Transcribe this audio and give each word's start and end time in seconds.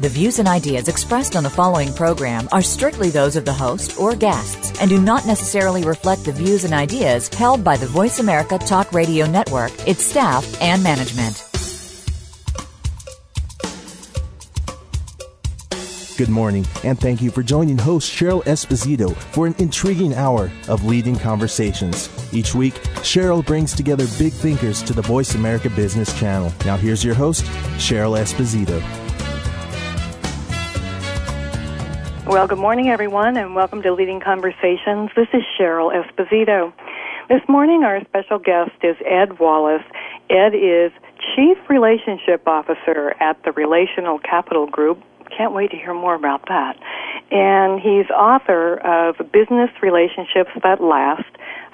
The 0.00 0.08
views 0.08 0.38
and 0.38 0.48
ideas 0.48 0.88
expressed 0.88 1.36
on 1.36 1.42
the 1.42 1.50
following 1.50 1.92
program 1.92 2.48
are 2.52 2.62
strictly 2.62 3.10
those 3.10 3.36
of 3.36 3.44
the 3.44 3.52
host 3.52 4.00
or 4.00 4.16
guests 4.16 4.80
and 4.80 4.88
do 4.88 4.98
not 4.98 5.26
necessarily 5.26 5.84
reflect 5.84 6.24
the 6.24 6.32
views 6.32 6.64
and 6.64 6.72
ideas 6.72 7.28
held 7.28 7.62
by 7.62 7.76
the 7.76 7.86
Voice 7.86 8.18
America 8.18 8.56
Talk 8.56 8.94
Radio 8.94 9.26
Network, 9.26 9.70
its 9.86 10.02
staff, 10.02 10.42
and 10.62 10.82
management. 10.82 11.44
Good 16.16 16.30
morning, 16.30 16.66
and 16.82 16.98
thank 16.98 17.20
you 17.20 17.30
for 17.30 17.42
joining 17.42 17.76
host 17.76 18.10
Cheryl 18.10 18.42
Esposito 18.44 19.14
for 19.14 19.46
an 19.46 19.54
intriguing 19.58 20.14
hour 20.14 20.50
of 20.68 20.82
leading 20.82 21.18
conversations. 21.18 22.08
Each 22.32 22.54
week, 22.54 22.74
Cheryl 23.02 23.44
brings 23.44 23.74
together 23.74 24.06
big 24.18 24.32
thinkers 24.32 24.82
to 24.84 24.94
the 24.94 25.02
Voice 25.02 25.34
America 25.34 25.68
Business 25.68 26.18
Channel. 26.18 26.54
Now, 26.64 26.78
here's 26.78 27.04
your 27.04 27.14
host, 27.14 27.44
Cheryl 27.76 28.18
Esposito. 28.18 28.82
Well, 32.30 32.46
good 32.46 32.58
morning, 32.58 32.90
everyone, 32.90 33.36
and 33.36 33.56
welcome 33.56 33.82
to 33.82 33.92
Leading 33.92 34.20
Conversations. 34.20 35.10
This 35.16 35.26
is 35.34 35.42
Cheryl 35.58 35.90
Esposito. 35.92 36.72
This 37.28 37.40
morning, 37.48 37.82
our 37.82 38.00
special 38.04 38.38
guest 38.38 38.70
is 38.84 38.94
Ed 39.04 39.40
Wallace. 39.40 39.82
Ed 40.30 40.54
is 40.54 40.92
Chief 41.34 41.58
Relationship 41.68 42.46
Officer 42.46 43.16
at 43.18 43.42
the 43.42 43.50
Relational 43.50 44.20
Capital 44.20 44.68
Group, 44.68 45.02
can't 45.36 45.52
wait 45.52 45.72
to 45.72 45.76
hear 45.76 45.92
more 45.92 46.14
about 46.14 46.46
that. 46.46 46.78
And 47.32 47.80
he's 47.80 48.08
author 48.10 48.76
of 48.76 49.16
Business 49.32 49.70
Relationships 49.82 50.50
That 50.62 50.80
Last 50.80 51.26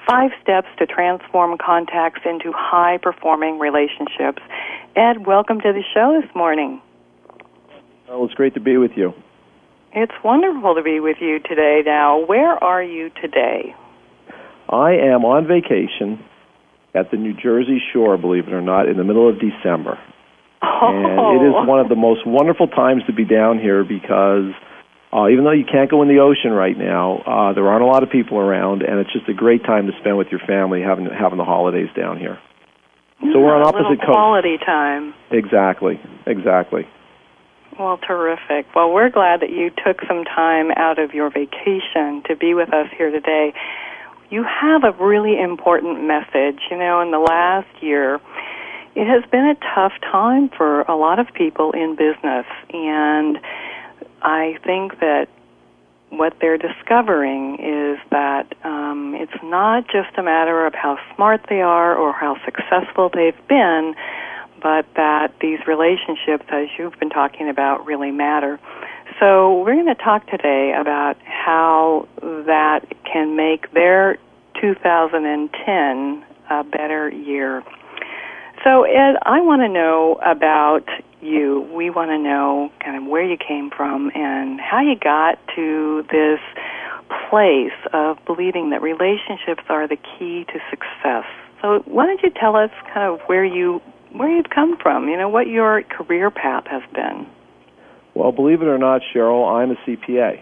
Five 0.09 0.31
Steps 0.41 0.69
to 0.79 0.87
Transform 0.87 1.55
Contacts 1.63 2.21
into 2.25 2.51
High 2.51 2.97
Performing 2.97 3.59
Relationships. 3.59 4.41
Ed, 4.95 5.27
welcome 5.27 5.61
to 5.61 5.71
the 5.71 5.83
show 5.93 6.19
this 6.19 6.33
morning. 6.35 6.81
Well, 8.09 8.25
it's 8.25 8.33
great 8.33 8.55
to 8.55 8.59
be 8.59 8.77
with 8.77 8.97
you. 8.97 9.13
It's 9.93 10.13
wonderful 10.23 10.75
to 10.75 10.83
be 10.83 10.99
with 10.99 11.17
you 11.21 11.39
today. 11.39 11.81
Now, 11.85 12.25
where 12.25 12.61
are 12.61 12.83
you 12.83 13.09
today? 13.21 13.75
I 14.69 14.91
am 14.91 15.23
on 15.23 15.47
vacation 15.47 16.23
at 16.93 17.11
the 17.11 17.17
New 17.17 17.33
Jersey 17.33 17.81
shore, 17.93 18.17
believe 18.17 18.47
it 18.47 18.53
or 18.53 18.61
not, 18.61 18.89
in 18.89 18.97
the 18.97 19.03
middle 19.03 19.29
of 19.29 19.35
December. 19.39 19.97
Oh. 20.61 20.89
And 20.89 21.41
it 21.41 21.47
is 21.47 21.67
one 21.67 21.79
of 21.79 21.89
the 21.89 21.95
most 21.95 22.25
wonderful 22.25 22.67
times 22.67 23.03
to 23.07 23.13
be 23.13 23.23
down 23.23 23.59
here 23.59 23.83
because 23.83 24.51
uh, 25.13 25.29
even 25.29 25.45
though 25.45 25.51
you 25.51 25.63
can't 25.63 25.89
go 25.89 26.01
in 26.01 26.09
the 26.09 26.19
ocean 26.19 26.51
right 26.51 26.77
now, 26.77 27.23
uh, 27.23 27.53
there 27.53 27.67
aren't 27.67 27.83
a 27.83 27.87
lot 27.87 28.03
of 28.03 28.09
people 28.09 28.37
around, 28.37 28.81
and 28.81 28.99
it's 28.99 29.13
just 29.13 29.29
a 29.29 29.33
great 29.33 29.63
time 29.63 29.87
to 29.87 29.93
spend 29.99 30.17
with 30.17 30.27
your 30.29 30.41
family 30.45 30.81
having 30.81 31.05
having 31.05 31.37
the 31.37 31.45
holidays 31.45 31.87
down 31.95 32.19
here. 32.19 32.37
So 33.21 33.39
we're 33.39 33.55
on 33.55 33.65
opposite 33.65 33.97
coasts. 34.01 34.11
Quality 34.11 34.57
time. 34.63 35.13
Exactly, 35.31 35.99
exactly. 36.27 36.87
Well, 37.79 37.97
terrific. 37.99 38.65
Well, 38.75 38.91
we're 38.91 39.09
glad 39.09 39.41
that 39.41 39.51
you 39.51 39.69
took 39.69 40.01
some 40.07 40.23
time 40.23 40.71
out 40.71 40.97
of 40.97 41.13
your 41.13 41.29
vacation 41.29 42.23
to 42.27 42.35
be 42.35 42.55
with 42.55 42.73
us 42.73 42.87
here 42.97 43.11
today. 43.11 43.53
You 44.31 44.43
have 44.43 44.83
a 44.83 44.91
really 44.91 45.39
important 45.39 46.03
message. 46.03 46.59
You 46.71 46.77
know, 46.77 47.01
in 47.01 47.11
the 47.11 47.19
last 47.19 47.67
year, 47.81 48.15
it 48.95 49.05
has 49.05 49.29
been 49.29 49.45
a 49.45 49.55
tough 49.75 49.93
time 50.01 50.49
for 50.49 50.81
a 50.81 50.95
lot 50.95 51.19
of 51.19 51.27
people 51.35 51.71
in 51.71 51.95
business, 51.95 52.47
and 52.73 53.37
I 54.23 54.57
think 54.65 54.99
that 54.99 55.27
what 56.09 56.33
they're 56.41 56.57
discovering 56.57 57.59
is 57.59 57.99
that 58.09 58.55
um, 58.63 59.13
it's 59.15 59.43
not 59.43 59.85
just 59.85 60.17
a 60.17 60.23
matter 60.23 60.65
of 60.65 60.73
how 60.73 60.97
smart 61.13 61.41
they 61.47 61.61
are 61.61 61.95
or 61.95 62.11
how 62.11 62.37
successful 62.43 63.11
they've 63.13 63.47
been, 63.47 63.93
but 64.61 64.85
that 64.95 65.33
these 65.39 65.59
relationships, 65.67 66.45
as 66.49 66.67
you've 66.77 66.97
been 66.99 67.09
talking 67.09 67.49
about, 67.49 67.85
really 67.85 68.11
matter. 68.11 68.59
So 69.19 69.61
we're 69.61 69.75
going 69.75 69.87
to 69.87 69.95
talk 69.95 70.27
today 70.27 70.73
about 70.79 71.17
how 71.23 72.07
that 72.21 72.85
can 73.11 73.35
make 73.35 73.71
their 73.73 74.17
2010 74.61 76.25
a 76.49 76.63
better 76.63 77.09
year. 77.09 77.63
So, 78.63 78.83
Ed, 78.83 79.15
I 79.23 79.41
want 79.41 79.61
to 79.61 79.69
know 79.69 80.19
about 80.25 80.85
you. 81.21 81.61
We 81.73 81.89
want 81.89 82.09
to 82.09 82.17
know 82.17 82.71
kind 82.83 82.97
of 82.97 83.09
where 83.09 83.23
you 83.23 83.37
came 83.37 83.69
from 83.69 84.11
and 84.13 84.59
how 84.59 84.81
you 84.81 84.95
got 84.95 85.39
to 85.55 86.03
this 86.11 86.39
place 87.29 87.77
of 87.93 88.17
believing 88.25 88.71
that 88.71 88.81
relationships 88.81 89.63
are 89.69 89.87
the 89.87 89.97
key 89.97 90.45
to 90.45 90.59
success. 90.69 91.25
So, 91.61 91.81
why 91.85 92.05
don't 92.05 92.21
you 92.21 92.29
tell 92.29 92.55
us 92.55 92.71
kind 92.93 93.11
of 93.11 93.21
where 93.27 93.45
you 93.45 93.81
where 94.11 94.29
you've 94.29 94.49
come 94.53 94.77
from? 94.81 95.07
You 95.07 95.17
know, 95.17 95.29
what 95.29 95.47
your 95.47 95.83
career 95.83 96.31
path 96.31 96.65
has 96.67 96.83
been. 96.93 97.27
Well, 98.13 98.31
believe 98.31 98.61
it 98.61 98.67
or 98.67 98.77
not, 98.77 99.01
Cheryl, 99.13 99.47
I'm 99.47 99.71
a 99.71 99.75
CPA, 99.85 100.41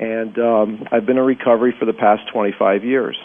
and 0.00 0.38
um, 0.38 0.88
I've 0.90 1.04
been 1.04 1.18
in 1.18 1.24
recovery 1.24 1.74
for 1.78 1.84
the 1.84 1.92
past 1.92 2.22
25 2.32 2.84
years. 2.84 3.16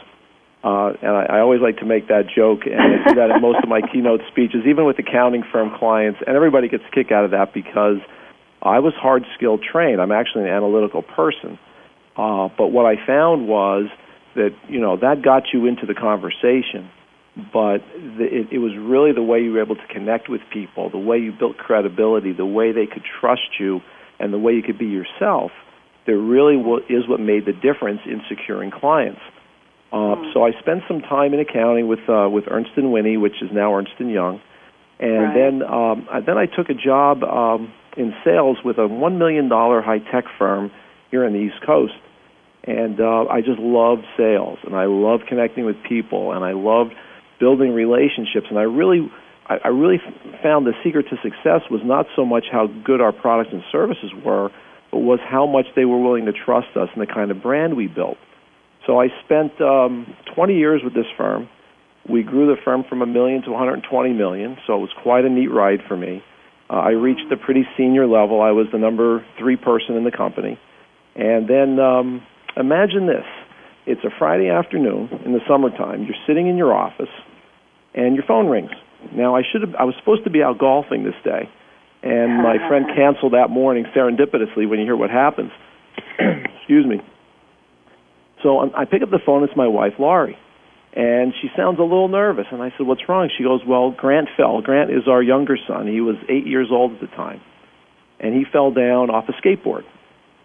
Uh, 0.64 0.94
and 1.02 1.12
I, 1.12 1.38
I 1.38 1.40
always 1.40 1.62
like 1.62 1.78
to 1.78 1.86
make 1.86 2.10
that 2.10 2.26
joke, 2.36 2.62
and 2.66 2.76
I 2.76 3.10
do 3.10 3.16
that 3.16 3.32
in 3.32 3.42
most 3.42 3.64
of 3.64 3.70
my 3.70 3.82
keynote 3.94 4.22
speeches, 4.30 4.62
even 4.68 4.86
with 4.86 5.00
accounting 5.00 5.44
firm 5.52 5.72
clients, 5.78 6.20
and 6.26 6.36
everybody 6.36 6.68
gets 6.68 6.84
a 6.88 6.92
kick 6.94 7.12
out 7.12 7.26
of 7.26 7.32
that 7.32 7.54
because 7.54 7.98
I 8.62 8.80
was 8.80 8.94
hard 8.94 9.26
skill 9.36 9.58
trained. 9.58 10.00
I'm 10.00 10.12
actually 10.12 10.44
an 10.44 10.50
analytical 10.50 11.02
person. 11.02 11.58
Uh, 12.16 12.50
but 12.56 12.68
what 12.68 12.86
I 12.86 12.96
found 13.08 13.48
was 13.48 13.88
that, 14.36 14.52
you 14.70 14.80
know, 14.80 14.98
that 14.98 15.24
got 15.24 15.44
you 15.54 15.66
into 15.66 15.86
the 15.86 15.96
conversation, 15.96 16.92
but 17.36 17.80
the, 18.18 18.26
it, 18.30 18.48
it 18.52 18.58
was 18.60 18.74
really 18.78 19.14
the 19.14 19.24
way 19.24 19.40
you 19.40 19.54
were 19.54 19.62
able 19.62 19.76
to 19.76 19.88
connect 19.88 20.30
with 20.30 20.42
people, 20.52 20.90
the 20.90 20.98
way 20.98 21.18
you 21.18 21.32
built 21.32 21.58
credibility, 21.58 22.34
the 22.34 22.46
way 22.46 22.72
they 22.72 22.86
could 22.86 23.04
trust 23.20 23.60
you, 23.60 23.82
and 24.20 24.34
the 24.34 24.38
way 24.38 24.54
you 24.54 24.62
could 24.62 24.78
be 24.78 24.86
yourself 24.86 25.52
that 26.06 26.18
really 26.18 26.56
is 26.90 27.08
what 27.08 27.20
made 27.20 27.46
the 27.46 27.54
difference 27.54 28.02
in 28.06 28.22
securing 28.28 28.72
clients. 28.72 29.22
Uh, 29.92 30.16
Hmm. 30.16 30.32
So 30.34 30.46
I 30.46 30.52
spent 30.60 30.84
some 30.88 31.02
time 31.02 31.34
in 31.34 31.40
accounting 31.40 31.88
with 31.88 32.08
uh, 32.10 32.30
with 32.30 32.46
Ernst 32.48 32.72
and 32.76 32.92
Whinney, 32.92 33.18
which 33.18 33.42
is 33.42 33.52
now 33.52 33.76
Ernst 33.76 33.94
and 34.00 34.10
Young, 34.12 34.42
and 35.00 35.24
Right. 35.24 35.34
then 35.34 35.64
um, 35.64 36.08
I, 36.10 36.22
then 36.22 36.38
I 36.38 36.46
took 36.46 36.70
a 36.70 36.74
job 36.74 37.24
um, 37.24 37.74
in 37.98 38.14
sales 38.24 38.58
with 38.64 38.78
a 38.78 38.88
one 38.88 39.18
million 39.20 39.50
dollar 39.50 39.82
high 39.82 40.00
tech 40.00 40.26
firm 40.38 40.72
here 41.12 41.26
on 41.26 41.34
the 41.34 41.40
East 41.40 41.62
Coast, 41.66 41.94
and 42.64 43.00
uh, 43.02 43.26
I 43.30 43.42
just 43.42 43.60
loved 43.60 44.06
sales, 44.16 44.60
and 44.64 44.76
I 44.76 44.86
loved 44.86 45.28
connecting 45.28 45.66
with 45.66 45.76
people, 45.84 46.32
and 46.32 46.44
I 46.46 46.54
loved 46.54 46.94
building 47.42 47.74
relationships, 47.74 48.48
and 48.50 48.58
I 48.58 48.64
really. 48.64 49.12
I 49.50 49.68
really 49.68 50.00
found 50.42 50.66
the 50.66 50.72
secret 50.82 51.08
to 51.10 51.18
success 51.22 51.68
was 51.70 51.82
not 51.84 52.06
so 52.16 52.24
much 52.24 52.46
how 52.50 52.68
good 52.86 53.02
our 53.02 53.12
products 53.12 53.50
and 53.52 53.62
services 53.70 54.14
were, 54.24 54.50
but 54.92 55.00
was 55.00 55.20
how 55.28 55.46
much 55.46 55.66
they 55.76 55.84
were 55.84 56.00
willing 56.00 56.26
to 56.26 56.32
trust 56.32 56.78
us 56.78 56.88
and 56.94 57.02
the 57.02 57.12
kind 57.12 57.32
of 57.32 57.42
brand 57.42 57.76
we 57.76 57.88
built. 57.88 58.16
So 58.88 59.02
I 59.02 59.08
spent 59.26 59.60
um, 59.60 60.16
20 60.36 60.56
years 60.56 60.82
with 60.84 60.94
this 60.94 61.08
firm. 61.18 61.50
We 62.10 62.24
grew 62.24 62.48
the 62.48 62.62
firm 62.64 62.86
from 62.88 63.02
a 63.02 63.06
million 63.06 63.42
to 63.44 63.52
120 63.52 64.14
million, 64.14 64.58
so 64.66 64.76
it 64.76 64.80
was 64.80 64.94
quite 65.04 65.26
a 65.26 65.30
neat 65.30 65.52
ride 65.52 65.80
for 65.88 65.98
me. 65.98 66.24
Uh, 66.70 66.76
I 66.76 66.90
reached 66.92 67.32
a 67.32 67.38
pretty 67.38 67.68
senior 67.78 68.08
level. 68.08 68.42
I 68.42 68.52
was 68.52 68.68
the 68.72 68.80
number 68.80 69.26
three 69.38 69.58
person 69.58 69.96
in 69.96 70.04
the 70.04 70.12
company. 70.12 70.58
And 71.16 71.50
then 71.50 71.80
um, 71.80 72.26
imagine 72.56 73.08
this 73.08 73.26
it's 73.86 74.04
a 74.04 74.10
Friday 74.18 74.50
afternoon 74.50 75.10
in 75.26 75.34
the 75.34 75.42
summertime. 75.48 76.04
You're 76.04 76.22
sitting 76.28 76.48
in 76.48 76.58
your 76.58 76.74
office, 76.74 77.10
and 77.94 78.16
your 78.16 78.26
phone 78.26 78.48
rings. 78.48 78.72
Now, 79.14 79.36
I 79.36 79.42
should 79.42 79.62
have, 79.62 79.76
I 79.76 79.84
was 79.84 79.96
supposed 80.00 80.24
to 80.26 80.30
be 80.30 80.44
out 80.44 80.60
golfing 80.60 81.04
this 81.04 81.16
day, 81.24 81.50
and 82.04 82.38
my 82.38 82.58
friend 82.68 82.86
canceled 82.96 83.34
that 83.34 83.50
morning 83.50 83.86
serendipitously 83.96 84.70
when 84.70 84.80
you 84.80 84.86
hear 84.86 84.96
what 84.96 85.10
happens. 85.10 85.52
Excuse 86.20 86.86
me. 86.86 87.02
So 88.44 88.60
um, 88.60 88.72
I 88.76 88.86
pick 88.86 89.02
up 89.02 89.10
the 89.10 89.20
phone. 89.26 89.44
It's 89.44 89.56
my 89.56 89.68
wife, 89.68 89.94
Laurie, 90.00 90.38
and 90.94 91.34
she 91.42 91.50
sounds 91.56 91.80
a 91.80 91.84
little 91.84 92.08
nervous. 92.08 92.46
And 92.52 92.62
I 92.62 92.74
said, 92.78 92.88
"What's 92.88 93.08
wrong?" 93.08 93.30
She 93.38 93.44
goes, 93.44 93.62
"Well, 93.68 93.92
Grant 93.92 94.30
fell. 94.38 94.62
Grant 94.62 94.90
is 94.90 95.08
our 95.08 95.22
younger 95.22 95.58
son. 95.68 95.88
He 95.88 96.02
was 96.02 96.16
eight 96.30 96.48
years 96.48 96.68
old 96.72 96.94
at 96.94 97.02
the 97.02 97.08
time, 97.08 97.42
and 98.20 98.34
he 98.34 98.46
fell 98.52 98.72
down 98.72 99.10
off 99.10 99.26
a 99.30 99.34
skateboard." 99.34 99.84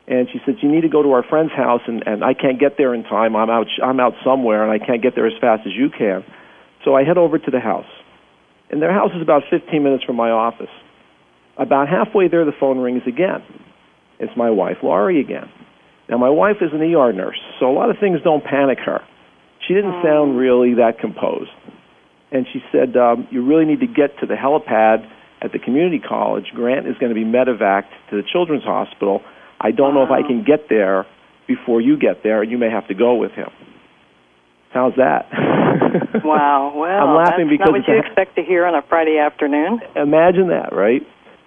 And 0.09 0.29
she 0.33 0.41
said, 0.45 0.57
"You 0.63 0.71
need 0.71 0.83
to 0.83 0.89
go 0.89 1.03
to 1.03 1.13
our 1.13 1.23
friend's 1.23 1.53
house, 1.53 1.83
and, 1.87 2.03
and 2.07 2.25
I 2.25 2.35
can't 2.35 2.61
get 2.61 2.77
there 2.77 2.95
in 2.95 3.03
time. 3.05 3.35
I'm 3.35 3.51
out. 3.51 3.67
I'm 3.83 4.01
out 4.01 4.15
somewhere, 4.25 4.63
and 4.63 4.71
I 4.71 4.85
can't 4.85 5.03
get 5.03 5.15
there 5.15 5.27
as 5.27 5.39
fast 5.41 5.67
as 5.67 5.73
you 5.75 5.91
can." 5.91 6.25
So 6.87 6.95
I 6.95 7.03
head 7.03 7.19
over 7.19 7.37
to 7.37 7.51
the 7.51 7.59
house, 7.59 7.91
and 8.71 8.81
their 8.81 8.93
house 8.93 9.11
is 9.15 9.21
about 9.21 9.43
15 9.51 9.83
minutes 9.83 10.05
from 10.05 10.15
my 10.15 10.31
office. 10.31 10.71
About 11.59 11.89
halfway 11.89 12.29
there, 12.29 12.45
the 12.45 12.53
phone 12.61 12.79
rings 12.79 13.03
again. 13.09 13.43
It's 14.21 14.33
my 14.37 14.51
wife, 14.51 14.77
Laurie, 14.85 15.21
again. 15.21 15.51
Now, 16.09 16.17
my 16.17 16.31
wife 16.31 16.59
is 16.61 16.71
an 16.73 16.81
ER 16.81 17.13
nurse, 17.13 17.41
so 17.59 17.69
a 17.69 17.75
lot 17.75 17.91
of 17.91 17.97
things 17.99 18.21
don't 18.23 18.45
panic 18.45 18.79
her. 18.87 19.01
She 19.67 19.75
didn't 19.75 20.01
sound 20.05 20.39
really 20.39 20.75
that 20.75 21.01
composed. 21.01 21.51
and 22.33 22.45
she 22.53 22.63
said, 22.73 22.97
um, 22.97 23.29
"You 23.31 23.43
really 23.43 23.65
need 23.65 23.81
to 23.81 23.87
get 23.87 24.19
to 24.19 24.27
the 24.27 24.35
helipad 24.35 25.07
at 25.41 25.53
the 25.53 25.61
community 25.61 26.01
college. 26.01 26.51
Grant 26.53 26.87
is 26.87 26.99
going 26.99 27.11
to 27.11 27.15
be 27.15 27.25
medevaced 27.25 27.95
to 28.11 28.17
the 28.17 28.25
children's 28.25 28.65
hospital. 28.65 29.23
I 29.61 29.71
don't 29.71 29.95
know 29.95 30.03
if 30.03 30.11
I 30.11 30.23
can 30.23 30.43
get 30.43 30.69
there 30.69 31.07
before 31.47 31.81
you 31.81 31.97
get 31.97 32.25
there, 32.25 32.43
and 32.43 32.51
you 32.51 32.59
may 32.59 32.69
have 32.69 32.89
to 32.89 32.95
go 32.95 33.15
with 33.15 33.33
him." 33.33 33.51
How's 34.77 34.93
that? 34.97 35.33
wow. 36.23 36.77
Well, 36.77 36.85
I'm 36.85 37.17
laughing 37.17 37.49
that's 37.49 37.57
because 37.57 37.73
not 37.73 37.81
what 37.81 37.89
you 37.89 37.99
expect 37.99 38.37
to 38.37 38.43
hear 38.43 38.67
on 38.67 38.75
a 38.75 38.83
Friday 38.83 39.17
afternoon. 39.17 39.81
Imagine 39.97 40.49
that, 40.49 40.77
right? 40.77 41.01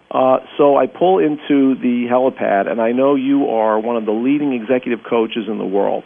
Uh, 0.09 0.39
so 0.57 0.77
I 0.77 0.87
pull 0.87 1.19
into 1.19 1.75
the 1.77 2.09
helipad, 2.09 2.67
and 2.67 2.81
I 2.81 2.91
know 2.91 3.13
you 3.13 3.45
are 3.49 3.79
one 3.79 3.97
of 3.97 4.05
the 4.05 4.11
leading 4.11 4.53
executive 4.53 5.05
coaches 5.07 5.45
in 5.47 5.59
the 5.59 5.65
world, 5.65 6.05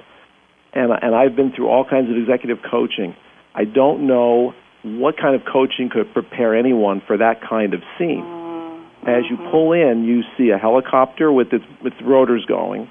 and 0.73 0.91
and 0.91 1.15
I've 1.15 1.33
been 1.33 1.53
through 1.55 1.69
all 1.69 1.85
kinds 1.89 2.11
of 2.11 2.17
executive 2.17 2.57
coaching. 2.69 3.15
I 3.55 3.63
don't 3.63 4.05
know 4.05 4.53
what 4.83 5.15
kind 5.15 5.33
of 5.33 5.47
coaching 5.47 5.89
could 5.89 6.11
prepare 6.11 6.53
anyone 6.53 7.01
for 7.07 7.15
that 7.15 7.39
kind 7.39 7.73
of 7.73 7.79
scene. 7.97 8.25
Mm-hmm. 8.25 9.07
As 9.07 9.23
you 9.31 9.37
pull 9.49 9.71
in, 9.71 10.03
you 10.03 10.23
see 10.37 10.49
a 10.49 10.57
helicopter 10.57 11.31
with 11.31 11.53
its 11.53 11.63
with 11.81 11.93
rotors 12.03 12.43
going. 12.45 12.89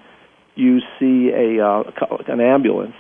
You 0.54 0.80
see 0.98 1.28
a 1.36 1.62
uh, 1.62 1.82
an 2.28 2.40
ambulance 2.40 2.94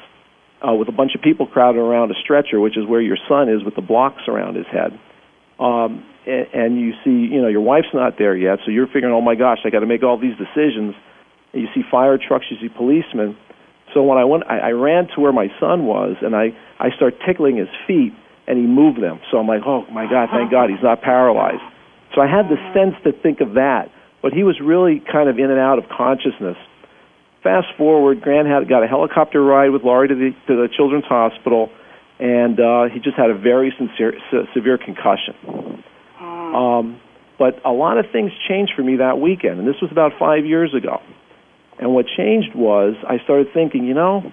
uh, 0.66 0.72
with 0.74 0.88
a 0.88 0.92
bunch 0.92 1.14
of 1.14 1.22
people 1.22 1.46
crowded 1.46 1.78
around 1.78 2.10
a 2.10 2.14
stretcher, 2.22 2.60
which 2.60 2.76
is 2.76 2.86
where 2.86 3.00
your 3.00 3.18
son 3.28 3.48
is 3.48 3.64
with 3.64 3.74
the 3.74 3.82
blocks 3.82 4.22
around 4.28 4.56
his 4.56 4.66
head. 4.66 4.98
Um, 5.58 6.04
and, 6.26 6.46
and 6.54 6.80
you 6.80 6.92
see, 7.04 7.32
you 7.32 7.42
know, 7.42 7.48
your 7.48 7.60
wife's 7.60 7.92
not 7.92 8.14
there 8.18 8.36
yet, 8.36 8.60
so 8.64 8.70
you're 8.70 8.86
figuring, 8.86 9.14
oh 9.14 9.20
my 9.20 9.34
gosh, 9.34 9.58
I 9.64 9.70
got 9.70 9.80
to 9.80 9.86
make 9.86 10.02
all 10.02 10.18
these 10.18 10.36
decisions. 10.36 10.94
And 11.52 11.62
you 11.62 11.68
see 11.74 11.82
fire 11.90 12.18
trucks, 12.18 12.46
you 12.50 12.56
see 12.60 12.68
policemen. 12.68 13.36
So 13.92 14.02
when 14.02 14.18
I 14.18 14.24
went, 14.24 14.44
I, 14.48 14.58
I 14.58 14.70
ran 14.70 15.08
to 15.14 15.20
where 15.20 15.32
my 15.32 15.48
son 15.60 15.84
was, 15.84 16.16
and 16.22 16.34
I 16.34 16.56
I 16.78 16.90
start 16.96 17.14
tickling 17.26 17.56
his 17.56 17.68
feet, 17.86 18.12
and 18.46 18.58
he 18.58 18.64
moved 18.64 19.02
them. 19.02 19.20
So 19.30 19.38
I'm 19.38 19.46
like, 19.46 19.62
oh 19.66 19.84
my 19.92 20.08
God, 20.08 20.30
thank 20.32 20.50
God 20.50 20.70
he's 20.70 20.82
not 20.82 21.02
paralyzed. 21.02 21.62
So 22.14 22.20
I 22.20 22.26
had 22.26 22.48
the 22.48 22.56
sense 22.74 22.94
to 23.04 23.12
think 23.12 23.40
of 23.40 23.54
that, 23.54 23.90
but 24.22 24.32
he 24.32 24.44
was 24.44 24.60
really 24.60 25.02
kind 25.12 25.28
of 25.28 25.38
in 25.38 25.50
and 25.50 25.60
out 25.60 25.78
of 25.78 25.84
consciousness. 25.88 26.56
Fast 27.42 27.68
forward, 27.76 28.20
Grant 28.20 28.46
had 28.46 28.68
got 28.68 28.84
a 28.84 28.86
helicopter 28.86 29.42
ride 29.42 29.70
with 29.70 29.82
Laurie 29.82 30.08
to 30.08 30.14
the 30.14 30.30
to 30.46 30.56
the 30.56 30.68
children's 30.76 31.04
hospital, 31.04 31.70
and 32.20 32.60
uh, 32.60 32.84
he 32.84 33.00
just 33.00 33.16
had 33.16 33.30
a 33.30 33.34
very 33.34 33.74
sincere, 33.76 34.14
se- 34.30 34.48
severe 34.54 34.78
concussion. 34.78 35.82
Hmm. 36.16 36.54
Um, 36.54 37.00
but 37.38 37.58
a 37.64 37.72
lot 37.72 37.98
of 37.98 38.06
things 38.12 38.30
changed 38.48 38.74
for 38.76 38.82
me 38.82 38.96
that 38.96 39.18
weekend, 39.18 39.58
and 39.58 39.66
this 39.66 39.80
was 39.82 39.90
about 39.90 40.12
five 40.20 40.46
years 40.46 40.72
ago. 40.72 41.02
And 41.80 41.92
what 41.92 42.06
changed 42.16 42.54
was 42.54 42.94
I 43.08 43.18
started 43.24 43.48
thinking, 43.52 43.84
you 43.84 43.94
know, 43.94 44.32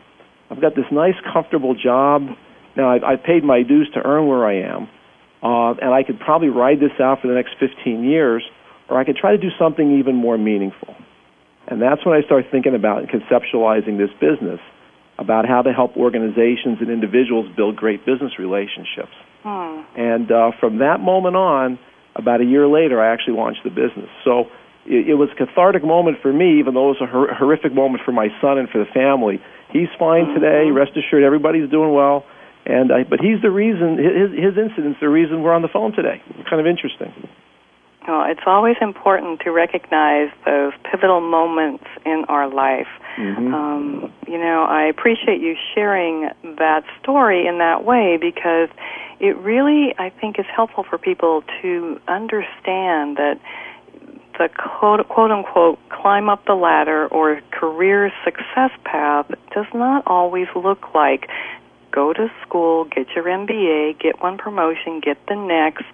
I've 0.52 0.62
got 0.62 0.76
this 0.76 0.86
nice, 0.92 1.16
comfortable 1.34 1.74
job. 1.74 2.28
Now 2.78 2.92
I've, 2.92 3.04
I've 3.04 3.24
paid 3.24 3.44
my 3.44 3.64
dues 3.64 3.90
to 3.96 4.06
earn 4.06 4.28
where 4.28 4.46
I 4.46 4.62
am, 4.62 4.88
uh, 5.42 5.72
and 5.82 5.92
I 5.92 6.04
could 6.04 6.20
probably 6.20 6.50
ride 6.50 6.80
this 6.80 6.94
out 7.02 7.22
for 7.22 7.28
the 7.28 7.34
next 7.34 7.56
15 7.60 8.04
years, 8.04 8.44
or 8.88 9.00
I 9.00 9.04
could 9.04 9.16
try 9.16 9.32
to 9.32 9.40
do 9.40 9.50
something 9.58 9.98
even 9.98 10.16
more 10.16 10.38
meaningful. 10.38 10.96
And 11.70 11.82
that's 11.82 12.04
when 12.06 12.18
I 12.18 12.26
started 12.26 12.50
thinking 12.52 12.74
about 12.74 13.00
and 13.00 13.10
conceptualizing 13.10 13.98
this 13.98 14.10
business 14.20 14.60
about 15.20 15.46
how 15.46 15.62
to 15.62 15.72
help 15.72 15.96
organizations 15.98 16.80
and 16.82 16.90
individuals 16.90 17.46
build 17.56 17.76
great 17.76 18.06
business 18.06 18.40
relationships. 18.40 19.14
Hmm. 19.44 19.84
And 19.96 20.32
uh, 20.32 20.52
from 20.60 20.80
that 20.80 21.00
moment 21.00 21.36
on, 21.36 21.78
about 22.16 22.42
a 22.42 22.46
year 22.46 22.68
later, 22.68 23.02
I 23.02 23.14
actually 23.14 23.36
launched 23.36 23.62
the 23.64 23.70
business. 23.70 24.10
So 24.24 24.50
it, 24.86 25.10
it 25.10 25.16
was 25.16 25.30
a 25.32 25.36
cathartic 25.36 25.84
moment 25.84 26.18
for 26.22 26.34
me, 26.34 26.60
even 26.60 26.74
though 26.74 26.92
it 26.92 27.00
was 27.00 27.04
a 27.04 27.12
hor- 27.12 27.34
horrific 27.34 27.74
moment 27.74 28.02
for 28.04 28.12
my 28.12 28.28
son 28.42 28.58
and 28.58 28.68
for 28.70 28.80
the 28.80 28.90
family. 28.92 29.40
He's 29.72 29.92
fine 30.00 30.26
mm-hmm. 30.26 30.42
today. 30.42 30.72
Rest 30.72 30.98
assured, 30.98 31.24
everybody's 31.24 31.70
doing 31.70 31.94
well. 31.94 32.26
And 32.66 32.92
I, 32.92 33.04
but 33.04 33.20
he's 33.20 33.42
the 33.42 33.50
reason. 33.50 33.98
His 33.98 34.30
his 34.36 34.54
incident's 34.58 35.00
the 35.00 35.10
reason 35.10 35.42
we're 35.42 35.56
on 35.56 35.64
the 35.64 35.72
phone 35.72 35.94
today. 35.94 36.22
kind 36.50 36.60
of 36.60 36.68
interesting. 36.68 37.14
Well, 38.08 38.26
it's 38.30 38.42
always 38.46 38.76
important 38.82 39.42
to 39.42 39.52
recognize 39.52 40.30
those 40.46 40.74
pivotal 40.90 41.22
moments 41.22 41.84
in 42.06 42.26
our 42.28 42.48
life. 42.48 42.88
Mm-hmm. 43.18 43.54
Um, 43.54 44.14
you 44.28 44.38
know, 44.38 44.64
I 44.64 44.86
appreciate 44.86 45.42
you 45.42 45.56
sharing 45.76 46.30
that 46.44 46.84
story 47.02 47.46
in 47.46 47.58
that 47.58 47.84
way 47.84 48.18
because 48.20 48.70
it 49.20 49.38
really, 49.38 49.94
I 49.98 50.10
think, 50.10 50.40
is 50.40 50.46
helpful 50.54 50.86
for 50.90 50.98
people 50.98 51.44
to 51.62 52.00
understand 52.08 53.18
that 53.18 53.40
the 54.40 54.50
quote, 54.58 55.08
quote 55.10 55.32
unquote 55.32 55.78
climb 55.90 56.30
up 56.30 56.46
the 56.46 56.56
ladder 56.56 57.08
or 57.08 57.42
career 57.52 58.12
success 58.24 58.72
path 58.86 59.28
does 59.54 59.66
not 59.74 60.04
always 60.08 60.48
look 60.56 60.96
like 60.96 61.30
go 61.92 62.14
to 62.14 62.28
school, 62.46 62.86
get 62.86 63.08
your 63.16 63.26
MBA, 63.26 64.00
get 64.00 64.22
one 64.22 64.38
promotion, 64.38 65.00
get 65.00 65.18
the 65.28 65.36
next, 65.36 65.86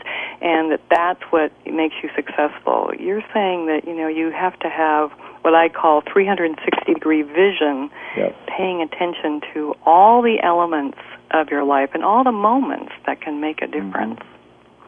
and 0.42 0.72
that 0.72 0.82
that's 0.90 1.22
what 1.32 1.52
makes 1.66 1.96
you 2.04 2.10
successful. 2.16 2.92
You're 3.00 3.24
saying 3.34 3.68
that, 3.68 3.82
you 3.86 3.96
know, 3.96 4.08
you 4.08 4.32
have 4.32 4.58
to 4.60 4.70
have 4.70 5.12
what 5.42 5.54
I 5.54 5.70
call 5.70 6.02
360 6.02 6.94
degree 6.94 7.22
vision, 7.22 7.90
Yep. 8.18 8.36
paying 8.48 8.82
attention 8.82 9.42
to 9.54 9.76
all 9.86 10.22
the 10.22 10.42
elements 10.42 10.98
of 11.32 11.50
your 11.50 11.64
life 11.64 11.90
and 11.94 12.04
all 12.04 12.24
the 12.24 12.32
moments 12.32 12.94
that 13.06 13.22
can 13.22 13.42
make 13.42 13.62
a 13.62 13.68
difference. 13.68 14.20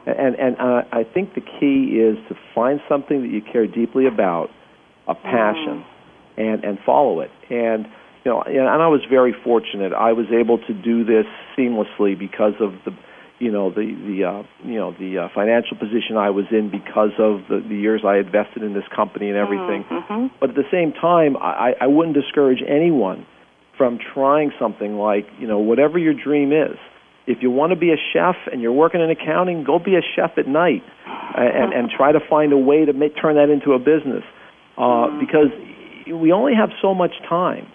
And 0.06 0.36
and 0.36 0.58
uh, 0.58 0.84
I 0.92 1.04
think 1.04 1.34
the 1.36 1.42
key 1.42 2.00
is 2.00 2.18
to 2.30 2.38
find 2.56 2.80
something 2.88 3.22
that 3.22 3.28
you 3.28 3.42
care 3.42 3.68
deeply 3.68 4.08
about, 4.08 4.50
a 5.08 5.14
passion, 5.16 5.84
and 6.38 6.64
and 6.64 6.80
follow 6.86 7.20
it. 7.20 7.32
And 7.50 7.88
you 8.26 8.32
know, 8.32 8.42
and 8.42 8.82
I 8.82 8.88
was 8.88 9.02
very 9.10 9.34
fortunate. 9.44 9.94
I 9.94 10.14
was 10.14 10.28
able 10.32 10.58
to 10.58 10.74
do 10.74 11.04
this 11.04 11.26
seamlessly 11.58 12.18
because 12.18 12.54
of 12.60 12.74
the, 12.86 12.92
you 13.40 13.52
know, 13.52 13.70
the 13.70 13.94
the 13.94 14.24
uh, 14.26 14.44
you 14.68 14.76
know 14.76 14.92
the 14.92 15.20
uh, 15.20 15.28
financial 15.34 15.78
position 15.78 16.18
I 16.18 16.32
was 16.32 16.46
in 16.52 16.70
because 16.70 17.12
of 17.20 17.48
the, 17.50 17.64
the 17.68 17.76
years 17.76 18.02
I 18.06 18.18
invested 18.18 18.64
in 18.64 18.74
this 18.74 18.88
company 18.96 19.30
and 19.30 19.38
everything. 19.38 19.86
Mm-hmm. 19.90 20.28
But 20.40 20.52
at 20.52 20.56
the 20.56 20.68
same 20.72 20.92
time, 20.94 21.38
I, 21.38 21.74
I 21.80 21.88
wouldn't 21.88 22.16
discourage 22.16 22.64
anyone 22.68 23.26
from 23.78 24.00
trying 24.14 24.52
something 24.60 24.98
like 24.98 25.28
you 25.40 25.48
know 25.48 25.60
whatever 25.60 25.98
your 25.98 26.14
dream 26.14 26.52
is. 26.52 26.78
If 27.28 27.40
you 27.42 27.52
want 27.52 27.72
to 27.72 27.76
be 27.76 27.92
a 27.92 28.00
chef 28.14 28.36
and 28.52 28.62
you're 28.62 28.72
working 28.72 29.02
in 29.02 29.12
accounting, 29.12 29.66
go 29.66 29.80
be 29.80 29.96
a 29.96 30.02
chef 30.16 30.38
at 30.38 30.48
night, 30.48 30.84
and 31.36 31.74
and 31.74 31.90
try 31.96 32.12
to 32.12 32.20
find 32.28 32.52
a 32.54 32.58
way 32.58 32.86
to 32.86 32.94
make 32.94 33.16
turn 33.22 33.36
that 33.36 33.50
into 33.50 33.74
a 33.74 33.80
business, 33.80 34.24
uh, 34.78 35.08
because 35.20 35.52
we 36.08 36.32
only 36.32 36.56
have 36.56 36.70
so 36.82 36.94
much 36.94 37.12
time 37.30 37.68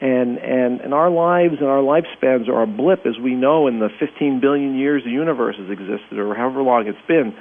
and 0.00 0.38
and 0.38 0.80
and 0.80 0.94
our 0.94 1.10
lives 1.10 1.56
and 1.60 1.68
our 1.68 1.82
lifespans 1.82 2.48
are 2.48 2.62
a 2.62 2.66
blip, 2.66 3.06
as 3.06 3.18
we 3.22 3.34
know, 3.34 3.66
in 3.66 3.80
the 3.80 3.88
15 3.98 4.40
billion 4.40 4.78
years 4.78 5.02
the 5.04 5.10
universe 5.10 5.56
has 5.58 5.70
existed, 5.70 6.18
or 6.18 6.34
however 6.34 6.62
long 6.62 6.86
it's 6.86 7.06
been. 7.06 7.34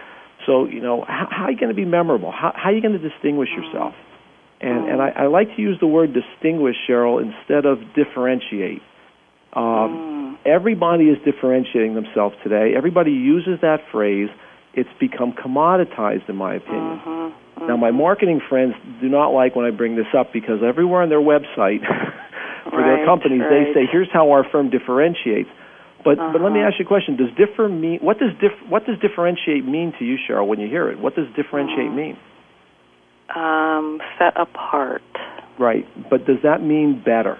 So, 0.45 0.65
you 0.65 0.81
know, 0.81 1.03
how, 1.07 1.27
how 1.29 1.43
are 1.45 1.51
you 1.51 1.57
going 1.59 1.69
to 1.69 1.75
be 1.75 1.85
memorable? 1.85 2.31
How, 2.31 2.53
how 2.55 2.69
are 2.69 2.73
you 2.73 2.81
going 2.81 2.99
to 2.99 3.09
distinguish 3.09 3.49
yourself? 3.55 3.93
And 4.61 4.89
and 4.89 5.01
I, 5.01 5.09
I 5.09 5.27
like 5.27 5.55
to 5.55 5.61
use 5.61 5.79
the 5.79 5.87
word 5.87 6.13
distinguish, 6.13 6.75
Cheryl, 6.87 7.21
instead 7.21 7.65
of 7.65 7.79
differentiate. 7.95 8.81
Um, 9.53 10.19
Everybody 10.45 11.05
is 11.05 11.17
differentiating 11.25 11.95
themselves 11.95 12.35
today. 12.43 12.71
Everybody 12.75 13.11
uses 13.11 13.59
that 13.61 13.79
phrase. 13.91 14.29
It's 14.73 14.89
become 14.99 15.33
commoditized, 15.33 16.29
in 16.29 16.37
my 16.37 16.55
opinion. 16.55 17.01
Mm-hmm. 17.05 17.67
Now, 17.67 17.75
my 17.75 17.91
marketing 17.91 18.39
friends 18.47 18.73
do 19.01 19.09
not 19.09 19.29
like 19.29 19.55
when 19.55 19.65
I 19.65 19.71
bring 19.71 19.97
this 19.97 20.07
up 20.17 20.31
because 20.31 20.61
everywhere 20.65 21.01
on 21.01 21.09
their 21.09 21.19
website 21.19 21.81
for 22.79 22.87
their 22.87 23.05
companies 23.05 23.41
right. 23.41 23.67
they 23.67 23.73
say, 23.73 23.85
"Here's 23.91 24.09
how 24.11 24.31
our 24.31 24.43
firm 24.43 24.69
differentiates." 24.69 25.49
But 26.03 26.15
but 26.17 26.39
let 26.41 26.51
me 26.53 26.59
Uh-huh. 26.59 26.69
ask 26.69 26.79
you 26.79 26.85
a 26.85 26.87
question: 26.87 27.17
Does 27.17 27.31
differ 27.35 27.67
mean 27.67 27.99
what 27.99 28.19
does 28.19 28.31
dif- 28.39 28.63
what 28.69 28.85
does 28.85 28.97
differentiate 28.99 29.65
mean 29.65 29.93
to 29.99 30.05
you, 30.05 30.17
Cheryl? 30.17 30.47
When 30.47 30.59
you 30.59 30.67
hear 30.67 30.89
it, 30.89 30.99
what 30.99 31.15
does 31.15 31.27
differentiate 31.35 31.91
mean? 31.91 32.17
Um, 33.35 34.01
set 34.17 34.33
apart. 34.39 35.01
Right, 35.59 35.85
but 36.09 36.25
does 36.25 36.37
that 36.43 36.63
mean 36.63 37.01
better 37.03 37.37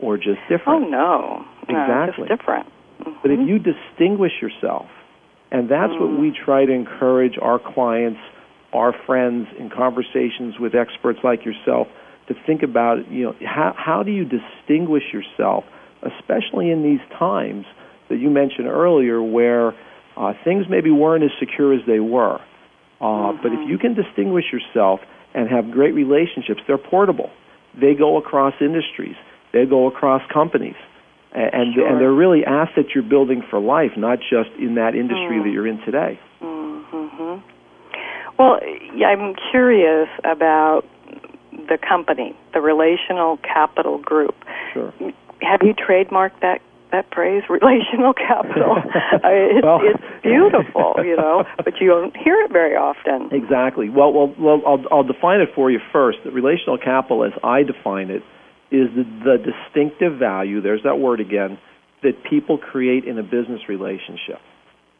or 0.00 0.16
just 0.16 0.40
Oh 0.46 0.56
different? 0.56 0.90
no, 0.90 1.44
no, 1.68 1.82
Exactly. 1.82 2.28
just 2.28 2.40
different. 2.40 2.66
But 3.22 3.30
if 3.30 3.38
you 3.48 3.58
distinguish 3.58 4.32
yourself, 4.42 4.86
and 5.52 5.68
that's 5.68 5.92
what 6.00 6.18
we 6.18 6.32
try 6.32 6.64
to 6.66 6.72
encourage 6.72 7.38
our 7.40 7.58
clients, 7.60 8.18
our 8.72 8.92
friends, 9.06 9.46
in 9.58 9.70
conversations 9.70 10.58
with 10.58 10.74
experts 10.74 11.20
like 11.22 11.44
yourself, 11.44 11.86
to 12.28 12.34
think 12.46 12.62
about, 12.62 13.10
you 13.10 13.24
know, 13.24 13.34
how, 13.44 13.74
how 13.76 14.02
do 14.02 14.10
you 14.10 14.24
distinguish 14.24 15.04
yourself, 15.12 15.64
especially 16.02 16.70
in 16.70 16.82
these 16.82 17.00
times 17.18 17.64
that 18.08 18.16
you 18.18 18.30
mentioned 18.30 18.68
earlier 18.68 19.22
where 19.22 19.72
uh, 20.16 20.32
things 20.44 20.66
maybe 20.68 20.90
weren't 20.90 21.24
as 21.24 21.30
secure 21.38 21.72
as 21.74 21.80
they 21.86 22.00
were. 22.00 22.38
Uh, 23.00 23.32
But 23.42 23.52
if 23.52 23.68
you 23.68 23.78
can 23.78 23.94
distinguish 23.94 24.44
yourself 24.52 25.00
and 25.34 25.48
have 25.48 25.70
great 25.70 25.94
relationships, 25.94 26.60
they're 26.66 26.78
portable. 26.78 27.30
They 27.80 27.94
go 27.94 28.16
across 28.16 28.54
industries. 28.60 29.14
They 29.52 29.64
go 29.66 29.86
across 29.86 30.22
companies. 30.32 30.74
A- 31.34 31.54
And, 31.54 31.74
Sure. 31.74 31.86
and 31.86 32.00
they're 32.00 32.12
really 32.12 32.44
assets 32.44 32.88
you're 32.94 33.04
building 33.04 33.42
for 33.50 33.60
life, 33.60 33.92
not 33.96 34.18
just 34.20 34.50
in 34.58 34.74
that 34.76 34.94
industry 34.94 35.38
that 35.44 35.50
you're 35.50 35.66
in 35.66 35.78
today. 35.84 36.18
hmm 36.40 37.36
Well, 38.38 38.58
I'm 39.06 39.34
curious 39.50 40.08
about 40.24 40.84
the 41.52 41.78
company, 41.78 42.36
the 42.54 42.60
Relational 42.60 43.38
Capital 43.38 43.98
Group. 43.98 44.34
Sure. 44.72 44.92
Have 45.40 45.60
you 45.62 45.74
trademarked 45.74 46.40
that 46.42 46.60
that 46.92 47.06
phrase, 47.14 47.42
relational 47.50 48.14
capital. 48.14 48.76
It's, 49.24 49.64
Well- 49.64 49.80
it's 49.82 50.22
beautiful, 50.22 50.94
you 51.04 51.16
know, 51.16 51.44
but 51.56 51.80
you 51.80 51.88
don't 51.88 52.16
hear 52.16 52.40
it 52.42 52.52
very 52.52 52.76
often. 52.76 53.28
Exactly. 53.32 53.88
Well, 53.88 54.12
well, 54.12 54.34
well 54.38 54.62
I'll, 54.66 54.84
I'll 54.90 55.02
define 55.04 55.40
it 55.40 55.50
for 55.54 55.70
you 55.70 55.80
first. 55.92 56.18
The 56.24 56.30
relational 56.30 56.78
capital, 56.78 57.24
as 57.24 57.32
I 57.42 57.62
define 57.62 58.10
it, 58.10 58.22
is 58.70 58.88
the, 58.94 59.04
the 59.24 59.36
distinctive 59.38 60.18
value, 60.18 60.60
there's 60.60 60.82
that 60.84 60.98
word 60.98 61.20
again, 61.20 61.58
that 62.02 62.22
people 62.28 62.58
create 62.58 63.04
in 63.04 63.18
a 63.18 63.22
business 63.22 63.68
relationship. 63.68 64.40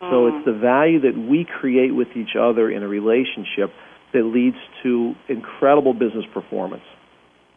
So 0.00 0.06
mm. 0.06 0.36
it's 0.36 0.46
the 0.46 0.52
value 0.52 1.00
that 1.00 1.16
we 1.16 1.44
create 1.44 1.94
with 1.94 2.08
each 2.16 2.36
other 2.38 2.70
in 2.70 2.82
a 2.82 2.88
relationship 2.88 3.70
that 4.12 4.24
leads 4.24 4.56
to 4.82 5.14
incredible 5.28 5.92
business 5.92 6.24
performance. 6.32 6.84